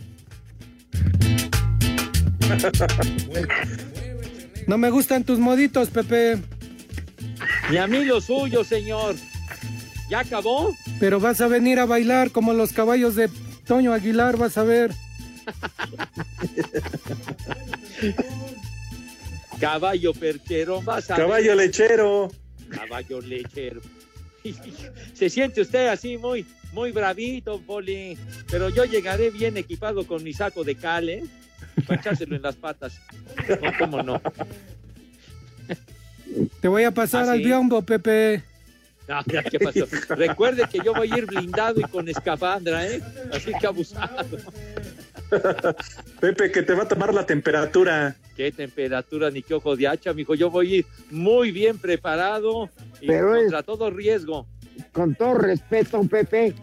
No 4.67 4.79
me 4.79 4.89
gustan 4.89 5.25
tus 5.25 5.39
moditos, 5.39 5.91
Pepe, 5.91 6.39
Ni 7.71 7.77
a 7.77 7.87
mí 7.87 8.07
lo 8.07 8.23
suyo, 8.23 8.65
señor. 8.65 9.17
¿Ya 10.09 10.21
acabó? 10.21 10.75
pero 10.99 11.21
vas 11.21 11.43
a 11.43 11.47
venir 11.47 11.79
a 11.79 11.85
bailar 11.85 12.31
como 12.31 12.55
los 12.55 12.73
caballos 12.73 13.17
de 13.17 13.29
Toño 13.67 13.93
Aguilar, 13.93 14.39
vas 14.39 14.57
a 14.57 14.63
ver. 14.63 14.95
Caballo 19.63 20.13
perchero, 20.13 20.83
vas 20.83 21.09
a 21.09 21.15
Caballo 21.15 21.57
ver. 21.57 21.69
lechero. 21.69 22.29
Caballo 22.69 23.21
lechero. 23.21 23.81
Se 25.15 25.31
siente 25.31 25.61
usted 25.61 25.87
así 25.87 26.19
muy, 26.19 26.45
muy 26.73 26.91
bravito, 26.91 27.61
Poli. 27.61 28.19
Pero 28.51 28.71
yo 28.71 28.85
llegaré 28.85 29.31
bien 29.31 29.57
equipado 29.57 30.05
con 30.05 30.25
mi 30.25 30.33
saco 30.33 30.65
de 30.65 30.75
cal, 30.75 31.09
¿eh? 31.09 31.23
Para 31.87 32.01
echárselo 32.01 32.35
en 32.35 32.43
las 32.43 32.57
patas. 32.57 33.01
No, 33.49 33.73
cómo 33.79 34.03
no. 34.03 34.21
Te 36.61 36.67
voy 36.67 36.83
a 36.83 36.91
pasar 36.91 37.29
¿Ah, 37.29 37.33
al 37.33 37.39
sí? 37.39 37.45
biombo, 37.45 37.83
Pepe. 37.83 38.43
No, 39.07 39.21
ya, 39.27 39.45
¿qué 39.45 39.61
pasó? 39.61 39.87
Recuerde 40.17 40.65
que 40.69 40.81
yo 40.85 40.93
voy 40.93 41.13
a 41.13 41.19
ir 41.19 41.27
blindado 41.27 41.81
y 41.81 41.85
con 41.85 42.09
escafandra, 42.09 42.85
¿eh? 42.89 43.01
Así 43.33 43.53
que 43.61 43.67
abusado. 43.69 44.39
Pepe, 46.21 46.51
que 46.53 46.63
te 46.63 46.75
va 46.75 46.83
a 46.85 46.89
tomar 46.89 47.13
la 47.15 47.25
temperatura. 47.27 48.17
Qué 48.37 48.53
temperatura 48.53 49.31
ni 49.31 49.43
qué 49.43 49.55
ojo 49.55 49.77
de 49.77 49.89
hacha, 49.89 50.13
mijo. 50.13 50.35
Yo 50.35 50.51
voy 50.51 50.73
a 50.73 50.77
ir 50.79 50.87
muy 51.11 51.51
bien 51.51 51.79
preparado 51.79 52.69
y 53.01 53.07
Pero 53.07 53.35
es- 53.37 53.43
contra 53.43 53.63
todo 53.63 53.91
riesgo. 53.91 54.47
Con 54.93 55.15
todo 55.15 55.35
respeto, 55.35 56.03
Pepe, 56.05 56.55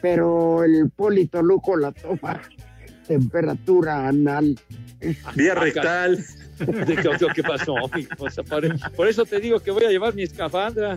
pero 0.00 0.64
el 0.64 0.90
Polito 0.90 1.42
Luco 1.42 1.76
la 1.76 1.92
toma 1.92 2.40
temperatura 3.06 4.08
anal. 4.08 4.58
Vía 5.34 5.54
rectal. 5.54 6.24
¿De 6.58 6.84
qué, 6.96 7.02
qué- 7.18 7.26
qué 7.34 7.42
pasó? 7.42 7.74
mijo? 7.94 8.10
O 8.18 8.30
sea, 8.30 8.44
por, 8.44 8.92
por 8.92 9.08
eso 9.08 9.24
te 9.24 9.40
digo 9.40 9.60
que 9.60 9.70
voy 9.70 9.84
a 9.84 9.88
llevar 9.90 10.14
mi 10.14 10.22
escafandra. 10.22 10.96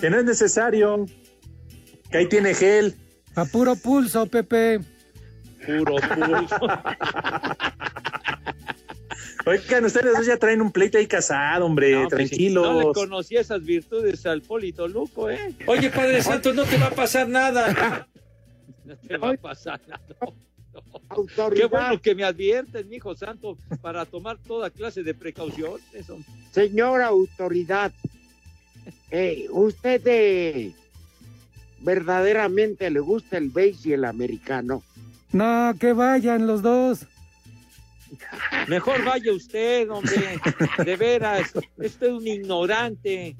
Que 0.00 0.10
no 0.10 0.18
es 0.18 0.24
necesario. 0.24 1.06
Que 2.10 2.18
ahí 2.18 2.28
tiene 2.28 2.54
gel. 2.54 2.94
A 3.34 3.44
puro 3.44 3.74
pulso, 3.76 4.26
Pepe. 4.26 4.80
Puro 5.66 5.96
pulso. 5.96 6.56
Oigan, 9.44 9.84
ustedes 9.84 10.16
dos 10.16 10.26
ya 10.26 10.36
traen 10.36 10.60
un 10.60 10.70
pleito 10.70 10.98
ahí 10.98 11.06
casado, 11.06 11.66
hombre, 11.66 11.92
No, 11.92 12.08
pues, 12.08 12.30
tranquilos. 12.30 12.64
No 12.64 12.78
le 12.78 12.92
conocí 12.92 13.36
esas 13.36 13.62
virtudes 13.64 14.24
al 14.26 14.40
Polito 14.42 14.86
Luco, 14.86 15.28
¿eh? 15.30 15.54
Oye, 15.66 15.90
Padre 15.90 16.22
Santo, 16.22 16.52
no 16.52 16.64
te 16.64 16.78
va 16.78 16.86
a 16.86 16.90
pasar 16.90 17.28
nada. 17.28 18.06
No 18.84 18.96
te 18.96 19.16
va 19.16 19.30
a 19.30 19.34
pasar 19.34 19.80
nada. 19.86 20.02
Autoridad. 21.08 21.62
Qué 21.62 21.66
bueno 21.66 22.02
que 22.02 22.16
me 22.16 22.24
adviertes, 22.24 22.84
mi 22.86 22.96
hijo 22.96 23.14
santo, 23.14 23.56
para 23.80 24.04
tomar 24.04 24.38
toda 24.38 24.70
clase 24.70 25.04
de 25.04 25.14
precauciones. 25.14 26.10
hombre. 26.10 26.28
Señora 26.50 27.06
autoridad, 27.06 27.92
eh, 29.12 29.46
¿usted 29.50 30.02
eh, 30.06 30.72
verdaderamente 31.78 32.90
le 32.90 32.98
gusta 32.98 33.38
el 33.38 33.50
béis 33.50 33.86
y 33.86 33.92
el 33.92 34.04
americano? 34.04 34.82
No, 35.32 35.74
que 35.78 35.92
vayan 35.92 36.46
los 36.46 36.62
dos. 36.62 37.06
Mejor 38.68 39.04
vaya 39.04 39.32
usted, 39.32 39.88
hombre. 39.90 40.38
De 40.84 40.96
veras, 40.96 41.52
usted 41.76 42.06
es 42.06 42.12
un 42.12 42.26
ignorante. 42.26 43.36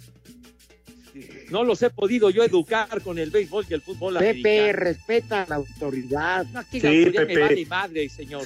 No 1.51 1.63
los 1.65 1.83
he 1.83 1.91
podido 1.91 2.31
yo 2.31 2.43
educar 2.43 3.03
con 3.03 3.19
el 3.19 3.31
béisbol 3.31 3.67
y 3.69 3.75
el 3.75 3.83
fútbol 3.83 4.15
Pepe, 4.19 4.31
americano. 4.71 4.79
respeta 4.85 5.43
a 5.43 5.47
la 5.49 5.55
autoridad. 5.57 6.47
No, 6.47 6.61
aquí 6.61 6.81
Sí, 6.81 6.87
la 6.87 6.91
autoridad 6.91 7.23
Pepe. 7.27 7.35
me 7.35 7.41
vale 7.41 7.67
madre, 7.67 8.09
señor. 8.09 8.45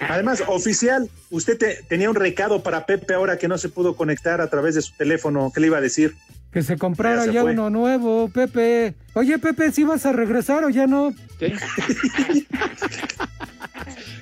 Además, 0.00 0.42
oficial, 0.48 1.08
usted 1.30 1.56
te- 1.56 1.82
tenía 1.84 2.10
un 2.10 2.16
recado 2.16 2.62
para 2.62 2.84
Pepe 2.86 3.14
ahora 3.14 3.38
que 3.38 3.46
no 3.48 3.56
se 3.58 3.68
pudo 3.68 3.94
conectar 3.96 4.40
a 4.40 4.50
través 4.50 4.74
de 4.74 4.82
su 4.82 4.92
teléfono. 4.94 5.52
¿Qué 5.54 5.60
le 5.60 5.68
iba 5.68 5.78
a 5.78 5.80
decir? 5.80 6.14
Que 6.52 6.62
se 6.62 6.76
comprara 6.78 7.18
Ya 7.18 7.24
se 7.26 7.32
ya, 7.32 7.42
fue. 7.42 7.52
uno 7.52 7.70
nuevo, 7.70 8.28
Pepe. 8.28 8.94
Oye, 9.14 9.38
Pepe, 9.38 9.72
¿sí 9.72 9.84
vas 9.84 10.06
a 10.06 10.12
regresar 10.12 10.64
o 10.64 10.70
ya 10.70 10.86
no? 10.86 11.12
¿Qué? 11.38 11.54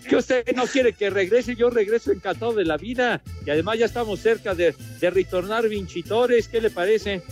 que 0.09 0.17
usted 0.17 0.45
no 0.55 0.65
quiere 0.67 0.93
que 0.93 1.11
regrese, 1.11 1.57
yo 1.57 1.71
regreso 1.71 2.13
encantado 2.13 2.53
de 2.55 2.65
la 2.65 2.77
vida. 2.77 3.21
Y 3.47 3.51
además 3.51 3.79
ya 3.79 3.87
estamos 3.87 4.21
cerca 4.21 4.55
de, 4.55 4.75
de 5.01 5.11
retornar 5.11 5.69
vinchitores, 5.69 6.49
¿qué 6.49 6.61
le 6.61 6.71
parece? 6.71 7.23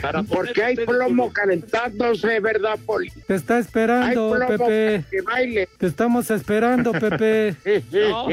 Para 0.00 0.22
Porque 0.22 0.62
hay 0.62 0.76
plomo 0.76 1.32
calentándose, 1.32 2.40
¿verdad, 2.40 2.78
Poli? 2.86 3.10
Te 3.26 3.34
está 3.34 3.56
Hay 3.56 3.60
esperando, 3.62 4.32
plomo 4.34 4.66
Pepe. 4.66 5.04
que 5.10 5.20
baile. 5.20 5.68
Te 5.76 5.86
estamos 5.86 6.30
esperando, 6.30 6.92
Pepe. 6.92 7.54
No. 7.92 8.28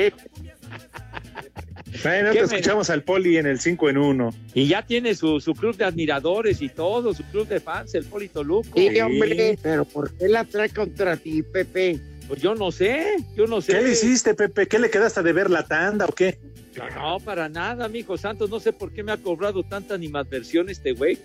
Bueno, 2.04 2.32
¿Qué 2.32 2.40
te 2.42 2.48
me- 2.48 2.56
escuchamos 2.58 2.90
al 2.90 3.04
poli 3.04 3.38
en 3.38 3.46
el 3.48 3.60
5 3.60 3.90
en 3.90 3.98
1. 3.98 4.34
Y 4.54 4.68
ya 4.68 4.82
tiene 4.86 5.16
su, 5.16 5.40
su 5.40 5.54
club 5.54 5.76
de 5.78 5.86
admiradores 5.86 6.62
y 6.62 6.70
todo, 6.70 7.14
su 7.14 7.24
club 7.24 7.48
de 7.48 7.60
fans, 7.60 7.96
el 7.96 8.06
Polito 8.06 8.44
Luco. 8.44 8.70
Sí, 8.76 9.00
hombre, 9.00 9.58
pero 9.62 9.86
¿por 9.86 10.14
qué 10.16 10.28
la 10.28 10.44
trae 10.44 10.70
contra 10.70 11.16
ti, 11.18 11.44
Pepe? 11.44 12.00
Pues 12.28 12.42
yo 12.42 12.56
no 12.56 12.72
sé, 12.72 13.16
yo 13.36 13.48
no 13.48 13.62
sé. 13.62 13.72
¿Qué 13.74 13.82
le 13.82 13.92
hiciste, 13.92 14.34
Pepe? 14.34 14.68
¿Qué 14.68 14.80
le 14.80 14.90
quedaste 14.90 15.24
de 15.24 15.32
ver 15.34 15.50
la 15.50 15.64
tanda 15.66 16.06
o 16.06 16.12
qué? 16.14 16.38
No, 16.76 16.90
no, 16.90 17.20
para 17.24 17.48
nada, 17.48 17.88
mijo 17.88 18.18
Santos. 18.18 18.50
No 18.50 18.60
sé 18.60 18.74
por 18.74 18.92
qué 18.92 19.02
me 19.02 19.12
ha 19.14 19.18
cobrado 19.18 19.64
tanta 19.64 19.94
animadversión 19.96 20.70
este 20.70 20.92
güey. 20.92 21.18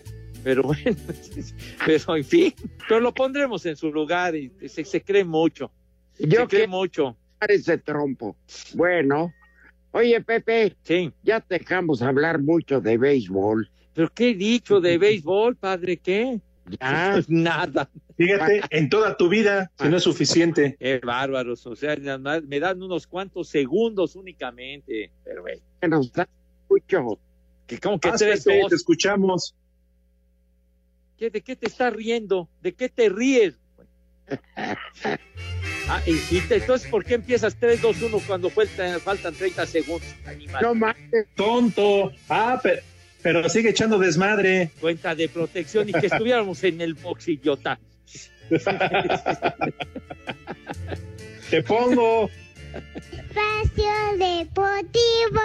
Pero 0.45 0.63
bueno, 0.63 0.97
pero 1.85 2.17
en 2.17 2.25
fin. 2.25 2.55
Pero 2.89 3.01
lo 3.01 3.13
pondremos 3.13 3.67
en 3.67 3.77
su 3.77 3.93
lugar 3.93 4.35
y 4.37 4.51
se, 4.69 4.85
se 4.85 5.01
cree 5.03 5.25
mucho. 5.25 5.71
Yo 6.19 6.43
se 6.43 6.47
cree 6.47 6.63
que 6.63 6.69
mucho. 6.69 7.17
ese 7.49 7.79
trompo. 7.79 8.37
Bueno, 8.75 9.33
oye, 9.93 10.21
Pepe, 10.21 10.77
Sí. 10.83 11.13
ya 11.23 11.41
te 11.41 11.59
dejamos 11.59 12.03
hablar 12.03 12.41
mucho 12.41 12.81
de 12.81 12.99
béisbol. 12.99 13.71
¿Pero 13.95 14.11
qué 14.13 14.31
he 14.31 14.35
dicho 14.35 14.81
de 14.81 14.99
béisbol, 14.99 15.57
padre? 15.57 15.97
¿Qué? 15.99 16.41
Ya, 16.81 17.21
Nada. 17.29 17.91
Fíjate, 18.17 18.61
en 18.71 18.89
toda 18.89 19.17
tu 19.17 19.29
vida, 19.29 19.71
si 19.79 19.89
no 19.89 19.97
es 19.97 20.03
suficiente. 20.03 20.77
Qué 20.79 20.99
bárbaros. 21.05 21.67
O 21.67 21.75
sea, 21.77 21.97
nada 21.97 22.19
más 22.19 22.43
me 22.45 22.61
dan 22.61 22.83
unos 22.83 23.07
cuantos 23.07 23.49
segundos 23.49 24.15
únicamente. 24.17 25.11
Pero, 25.25 25.43
güey, 25.43 25.61
que 25.81 25.89
nos 25.89 26.13
da 26.13 26.29
mucho. 26.69 27.19
que 27.67 27.79
como 27.79 27.99
que 27.99 28.09
Vas, 28.11 28.19
tres, 28.21 28.45
Pepe, 28.45 28.61
dos. 28.61 28.71
te 28.71 28.77
escuchamos. 28.77 29.55
¿Qué- 31.19 31.31
¿De 31.31 31.41
qué 31.41 31.55
te 31.57 31.67
estás 31.67 31.93
riendo? 31.93 32.49
¿De 32.63 32.73
qué 32.75 32.89
te 32.89 33.09
ríes? 33.09 33.59
Ah, 35.89 36.01
y, 36.07 36.19
entonces, 36.51 36.91
¿por 36.91 37.05
qué 37.05 37.15
empiezas 37.15 37.57
3, 37.57 37.83
2, 37.83 38.03
1 38.03 38.21
cuando 38.27 38.51
faltan, 38.51 39.01
faltan 39.01 39.35
30 39.35 39.67
segundos? 39.67 40.09
Animal. 40.27 40.63
No 40.63 40.75
mames, 40.75 41.27
Tonto. 41.35 42.13
Ah, 42.29 42.61
pero, 42.63 42.83
pero 43.23 43.49
sigue 43.49 43.71
echando 43.71 43.99
desmadre. 43.99 44.71
Cuenta 44.81 45.15
de 45.15 45.29
protección 45.29 45.89
y 45.89 45.93
que 45.93 46.07
estuviéramos 46.07 46.63
en 46.65 46.81
el 46.81 46.95
box, 46.95 47.29
idiota. 47.29 47.79
Te 51.51 51.63
pongo. 51.63 52.31
Espacio 53.13 53.93
Deportivo. 54.19 55.41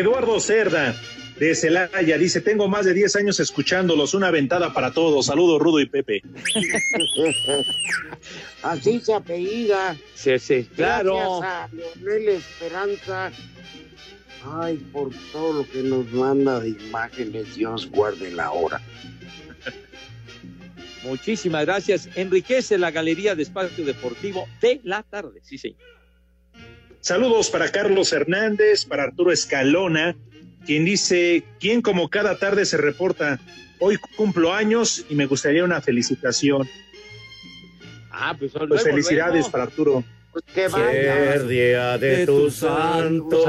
Eduardo 0.00 0.40
Cerda, 0.40 0.94
de 1.38 1.54
Celaya, 1.54 2.18
dice: 2.18 2.40
Tengo 2.40 2.68
más 2.68 2.86
de 2.86 2.94
10 2.94 3.16
años 3.16 3.40
escuchándolos. 3.40 4.14
Una 4.14 4.30
ventada 4.30 4.72
para 4.72 4.92
todos. 4.92 5.26
Saludos, 5.26 5.60
Rudo 5.60 5.80
y 5.80 5.86
Pepe. 5.86 6.22
así 8.62 9.00
se 9.00 9.14
apellida. 9.14 9.96
Sí, 10.14 10.38
sí, 10.38 10.68
claro. 10.74 11.40
Gracias 11.40 11.42
a 11.42 11.68
Leonel 11.72 12.28
Esperanza. 12.28 13.32
Ay, 14.42 14.78
por 14.90 15.10
todo 15.32 15.62
lo 15.62 15.70
que 15.70 15.82
nos 15.82 16.10
manda 16.12 16.60
de 16.60 16.70
imágenes, 16.70 17.54
Dios 17.54 17.90
guarde 17.90 18.30
la 18.30 18.52
hora. 18.52 18.80
Muchísimas 21.04 21.64
gracias. 21.64 22.08
Enriquece 22.14 22.78
la 22.78 22.90
galería 22.90 23.34
de 23.34 23.42
espacio 23.42 23.84
deportivo 23.84 24.46
de 24.60 24.80
la 24.82 25.02
tarde. 25.02 25.40
Sí, 25.42 25.58
señor. 25.58 25.78
Saludos 27.00 27.50
para 27.50 27.70
Carlos 27.70 28.12
Hernández, 28.12 28.84
para 28.84 29.04
Arturo 29.04 29.32
Escalona, 29.32 30.14
quien 30.66 30.84
dice: 30.84 31.44
¿Quién 31.58 31.82
como 31.82 32.08
cada 32.10 32.38
tarde 32.38 32.64
se 32.66 32.76
reporta? 32.76 33.40
Hoy 33.78 33.96
cumplo 34.16 34.52
años 34.52 35.04
y 35.08 35.14
me 35.14 35.26
gustaría 35.26 35.64
una 35.64 35.80
felicitación. 35.80 36.68
Ah, 38.10 38.34
pues, 38.38 38.52
Pues 38.52 38.68
luego, 38.68 38.84
felicidades 38.84 39.32
luego. 39.32 39.50
para 39.50 39.64
Arturo. 39.64 40.04
Pues 40.32 40.44
que 40.54 40.68
vaya. 40.68 41.38
día 41.42 41.98
de 41.98 42.26
tu 42.26 42.50
santo, 42.50 43.44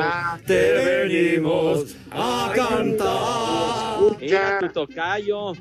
te 0.47 0.72
venimos 0.74 1.95
a 2.10 2.52
cantar. 2.56 4.60
Tu 4.62 4.70
tocayo. 4.74 5.54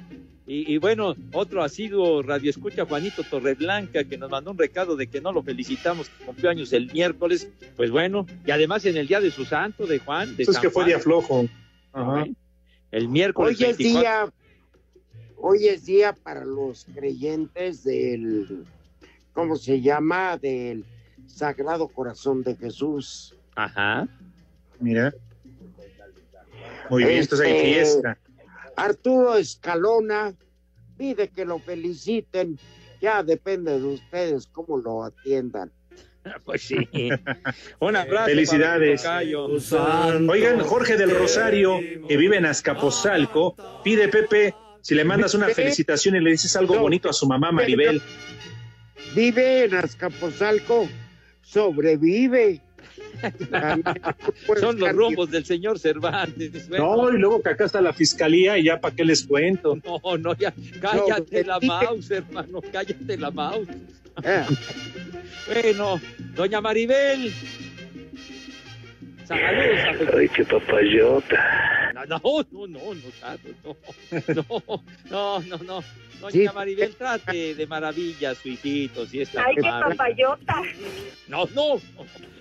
Y, 0.50 0.74
y 0.74 0.78
bueno, 0.78 1.14
otro 1.32 1.62
asiduo 1.62 2.24
radio 2.24 2.50
escucha 2.50 2.84
Juanito 2.84 3.22
Torreblanca 3.22 4.02
que 4.02 4.18
nos 4.18 4.28
mandó 4.28 4.50
un 4.50 4.58
recado 4.58 4.96
de 4.96 5.06
que 5.06 5.20
no 5.20 5.30
lo 5.30 5.44
felicitamos, 5.44 6.08
que 6.08 6.24
cumplió 6.24 6.50
años 6.50 6.72
el 6.72 6.92
miércoles. 6.92 7.48
Pues 7.76 7.92
bueno, 7.92 8.26
y 8.44 8.50
además 8.50 8.84
en 8.84 8.96
el 8.96 9.06
día 9.06 9.20
de 9.20 9.30
su 9.30 9.44
santo, 9.44 9.86
de 9.86 10.00
Juan. 10.00 10.34
De 10.34 10.42
Eso 10.42 10.50
es 10.50 10.56
San 10.56 10.62
que 10.62 10.70
fue 10.70 10.82
Juan, 10.82 10.86
día 10.88 10.98
flojo. 10.98 11.46
Ajá. 11.92 12.26
El 12.90 13.08
miércoles. 13.08 13.60
Hoy 13.60 13.64
es 13.64 13.78
24. 13.78 14.00
día, 14.00 14.32
hoy 15.36 15.66
es 15.68 15.86
día 15.86 16.12
para 16.14 16.44
los 16.44 16.84
creyentes 16.96 17.84
del, 17.84 18.64
¿cómo 19.32 19.54
se 19.54 19.80
llama? 19.80 20.36
Del 20.36 20.84
Sagrado 21.28 21.86
Corazón 21.86 22.42
de 22.42 22.56
Jesús. 22.56 23.36
Ajá. 23.54 24.08
Mira. 24.80 25.14
Muy 26.90 27.04
bien, 27.04 27.18
entonces 27.18 27.46
hay 27.46 27.52
Este, 27.52 27.72
fiesta. 27.72 28.18
Arturo 28.80 29.36
Escalona 29.36 30.34
pide 30.96 31.28
que 31.28 31.44
lo 31.44 31.58
feliciten. 31.58 32.58
Ya 33.00 33.22
depende 33.22 33.78
de 33.78 33.86
ustedes 33.86 34.46
cómo 34.46 34.78
lo 34.78 35.04
atiendan. 35.04 35.70
Pues 36.44 36.62
sí. 36.62 36.76
Un 37.80 37.96
abrazo. 37.96 38.26
Felicidades. 38.26 39.06
Oigan, 39.06 40.60
Jorge 40.60 40.98
del 40.98 41.16
Rosario, 41.16 41.78
que 42.06 42.16
vive 42.18 42.36
en 42.36 42.44
Azcapotzalco, 42.44 43.56
pide 43.82 44.08
Pepe 44.08 44.54
si 44.82 44.94
le 44.94 45.04
mandas 45.04 45.32
una 45.32 45.48
felicitación 45.48 46.16
y 46.16 46.20
le 46.20 46.32
dices 46.32 46.54
algo 46.56 46.78
bonito 46.78 47.08
a 47.08 47.14
su 47.14 47.26
mamá 47.26 47.52
Maribel. 47.52 48.02
Vive 49.14 49.64
en 49.64 49.74
Azcapotzalco, 49.76 50.90
sobrevive. 51.40 52.60
Son 54.60 54.78
los 54.78 54.92
rumbos 54.92 55.30
del 55.30 55.44
señor 55.44 55.78
Cervantes. 55.78 56.68
No, 56.68 57.12
y 57.12 57.18
luego 57.18 57.42
que 57.42 57.50
acá 57.50 57.64
está 57.64 57.80
la 57.80 57.92
fiscalía 57.92 58.58
y 58.58 58.64
ya 58.64 58.80
para 58.80 58.94
qué 58.94 59.04
les 59.04 59.24
cuento. 59.24 59.78
No, 59.90 60.16
no, 60.18 60.36
ya, 60.36 60.52
cállate 60.80 61.44
la 61.44 61.58
mouse, 61.60 62.10
hermano, 62.10 62.60
cállate 62.72 63.16
la 63.16 63.30
mouse. 63.30 63.68
Eh, 64.24 64.44
Bueno, 65.46 66.00
doña 66.36 66.60
Maribel. 66.60 67.32
Saludos 69.30 70.12
a 70.12 70.16
Ay, 70.18 70.28
qué 70.28 70.44
papayota. 70.44 71.92
No, 71.94 72.04
no, 72.06 72.20
no, 72.50 72.66
no, 72.66 72.94
no, 72.94 73.76
no, 74.34 74.82
no, 75.10 75.40
no, 75.40 75.58
no. 75.64 75.84
Doña. 76.20 76.52
Maribel, 76.52 76.94
trate 76.96 77.54
de 77.54 77.66
maravilla 77.66 78.34
su 78.34 78.48
hijito, 78.48 79.06
si 79.06 79.20
está 79.22 79.44
Ay, 79.46 79.54
qué 79.54 79.62
papayota. 79.62 80.54
No, 81.28 81.46
no. 81.54 81.80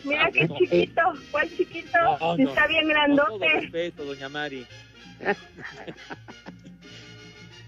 Mira 0.04 0.30
qué 0.32 0.48
No. 0.48 0.58
chiquito. 0.58 1.02
¿Cuál 1.32 1.50
chiquito? 1.56 1.98
No, 2.20 2.38
no. 2.38 2.50
Está 2.50 2.68
bien 2.68 2.88
Con 2.88 2.94
todo 3.16 3.38
grandote. 3.38 3.50
respeto, 3.62 4.04
doña 4.06 4.30
Mari. 4.30 4.66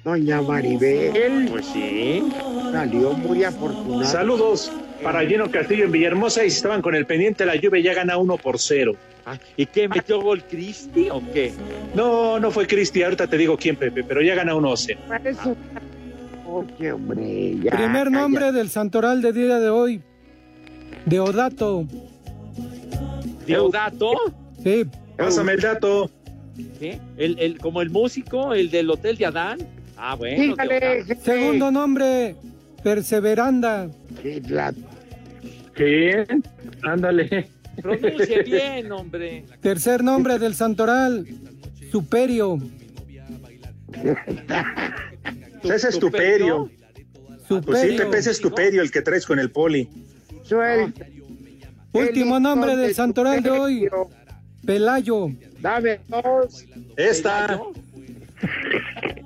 Doña 0.03 0.41
Maribel. 0.41 1.47
Pues 1.49 1.65
sí. 1.67 2.23
Salió 2.71 3.13
muy 3.13 3.43
afortunada. 3.43 4.05
Saludos 4.05 4.71
para 5.03 5.23
Lleno 5.23 5.49
Castillo 5.51 5.85
en 5.85 5.91
Villahermosa 5.91 6.43
y 6.45 6.49
si 6.49 6.57
estaban 6.57 6.81
con 6.81 6.95
el 6.95 7.05
pendiente 7.05 7.45
la 7.45 7.55
lluvia 7.55 7.81
ya 7.81 7.93
gana 7.93 8.17
uno 8.17 8.37
por 8.37 8.59
cero. 8.59 8.93
Ah, 9.25 9.37
¿Y 9.55 9.67
qué 9.67 9.87
metió 9.87 10.19
gol 10.21 10.43
Cristi 10.43 11.09
o 11.11 11.21
qué? 11.31 11.53
No, 11.93 12.39
no 12.39 12.49
fue 12.49 12.65
Cristi, 12.65 13.03
ahorita 13.03 13.27
te 13.27 13.37
digo 13.37 13.55
quién, 13.57 13.75
Pepe, 13.75 14.03
pero 14.03 14.21
ya 14.23 14.33
gana 14.33 14.55
1-0. 14.55 14.97
Parece- 15.07 15.55
Oye, 16.47 16.91
hombre, 16.91 17.55
ya. 17.63 17.71
Primer 17.71 18.05
calla. 18.05 18.09
nombre 18.09 18.51
del 18.51 18.69
santoral 18.69 19.21
de 19.21 19.31
día 19.31 19.59
de 19.59 19.69
hoy. 19.69 20.01
Deodato. 21.05 21.85
¿Deodato? 23.45 24.11
Sí. 24.63 24.85
Pásame 25.17 25.53
el 25.53 25.61
dato. 25.61 26.09
¿Qué? 26.79 26.99
¿El, 27.17 27.39
el, 27.39 27.57
como 27.59 27.81
el 27.81 27.89
músico, 27.91 28.53
el 28.53 28.69
del 28.71 28.89
Hotel 28.89 29.17
de 29.17 29.25
Adán? 29.27 29.59
Ah, 30.03 30.15
bueno. 30.15 30.41
Dígale, 30.41 30.79
Deodato. 30.79 31.05
jefe. 31.05 31.21
Segundo 31.23 31.69
nombre, 31.71 32.35
Perseveranda. 32.83 33.87
Sí, 34.23 34.41
la- 34.49 34.73
¿Qué? 35.75 36.25
Ándale. 36.81 37.49
Pronuncie 37.81 38.41
bien, 38.45 38.91
hombre. 38.91 39.45
Tercer 39.61 40.03
nombre 40.03 40.39
del 40.39 40.55
santoral, 40.55 41.25
Superio. 41.91 42.57
Ese 45.63 45.89
es 45.89 45.99
Tuperio. 45.99 46.69
Pues 47.47 47.81
sí. 47.81 47.97
Pepe, 47.97 48.17
ese 48.17 48.31
es 48.31 48.39
Tuperio, 48.39 48.81
el 48.81 48.89
que 48.91 49.01
traes 49.01 49.25
con 49.25 49.37
el 49.37 49.51
poli. 49.51 49.87
Suelta. 50.43 51.05
Último 51.91 52.39
nombre 52.39 52.75
del 52.77 52.87
de 52.89 52.93
santoral 52.93 53.43
de 53.43 53.49
hoy. 53.51 53.89
Pelayo. 54.65 55.27
Dame 55.59 55.99
dos. 56.07 56.65
Esta. 56.95 57.59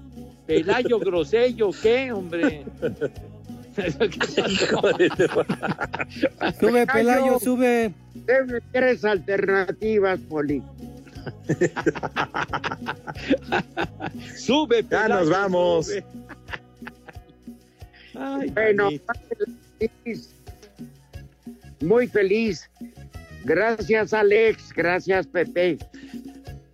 Pelayo 0.45 0.99
Grosello, 0.99 1.71
¿qué, 1.81 2.11
hombre? 2.11 2.65
Sube, 6.59 6.87
Pelayo, 6.87 7.39
sube. 7.39 7.93
Deme 8.13 8.59
tres 8.71 9.03
alternativas, 9.03 10.19
Poli. 10.29 10.63
sube, 14.37 14.83
Ya 14.83 14.89
Pelayo, 14.89 15.15
nos 15.19 15.29
vamos. 15.29 15.89
Ay, 18.17 18.49
Bueno, 18.51 18.89
feliz. 19.77 20.29
muy 21.81 22.07
feliz. 22.07 22.69
Gracias, 23.43 24.13
Alex. 24.13 24.71
Gracias, 24.73 25.27
Pepe. 25.27 25.77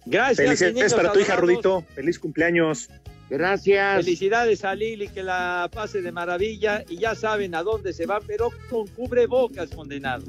Gracias, 0.05 0.61
niños 0.61 0.93
para 0.93 1.11
tu 1.11 1.19
hija. 1.19 1.35
Rudito. 1.35 1.83
Feliz 1.95 2.19
cumpleaños. 2.19 2.89
Gracias. 3.31 4.03
Felicidades 4.03 4.65
a 4.65 4.75
Lili, 4.75 5.07
que 5.07 5.23
la 5.23 5.69
pase 5.73 6.01
de 6.01 6.11
maravilla 6.11 6.83
y 6.89 6.97
ya 6.97 7.15
saben 7.15 7.55
a 7.55 7.63
dónde 7.63 7.93
se 7.93 8.05
va, 8.05 8.19
pero 8.19 8.49
con 8.69 8.85
cubrebocas, 8.87 9.69
condenado. 9.69 10.25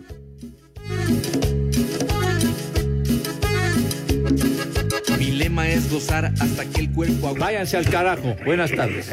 Mi 5.19 5.33
lema 5.33 5.69
es 5.69 5.91
gozar 5.91 6.27
hasta 6.27 6.65
que 6.65 6.83
el 6.83 6.93
cuerpo. 6.93 7.35
Váyanse 7.35 7.77
al 7.77 7.91
carajo. 7.91 8.37
Buenas 8.45 8.71
tardes. 8.71 9.11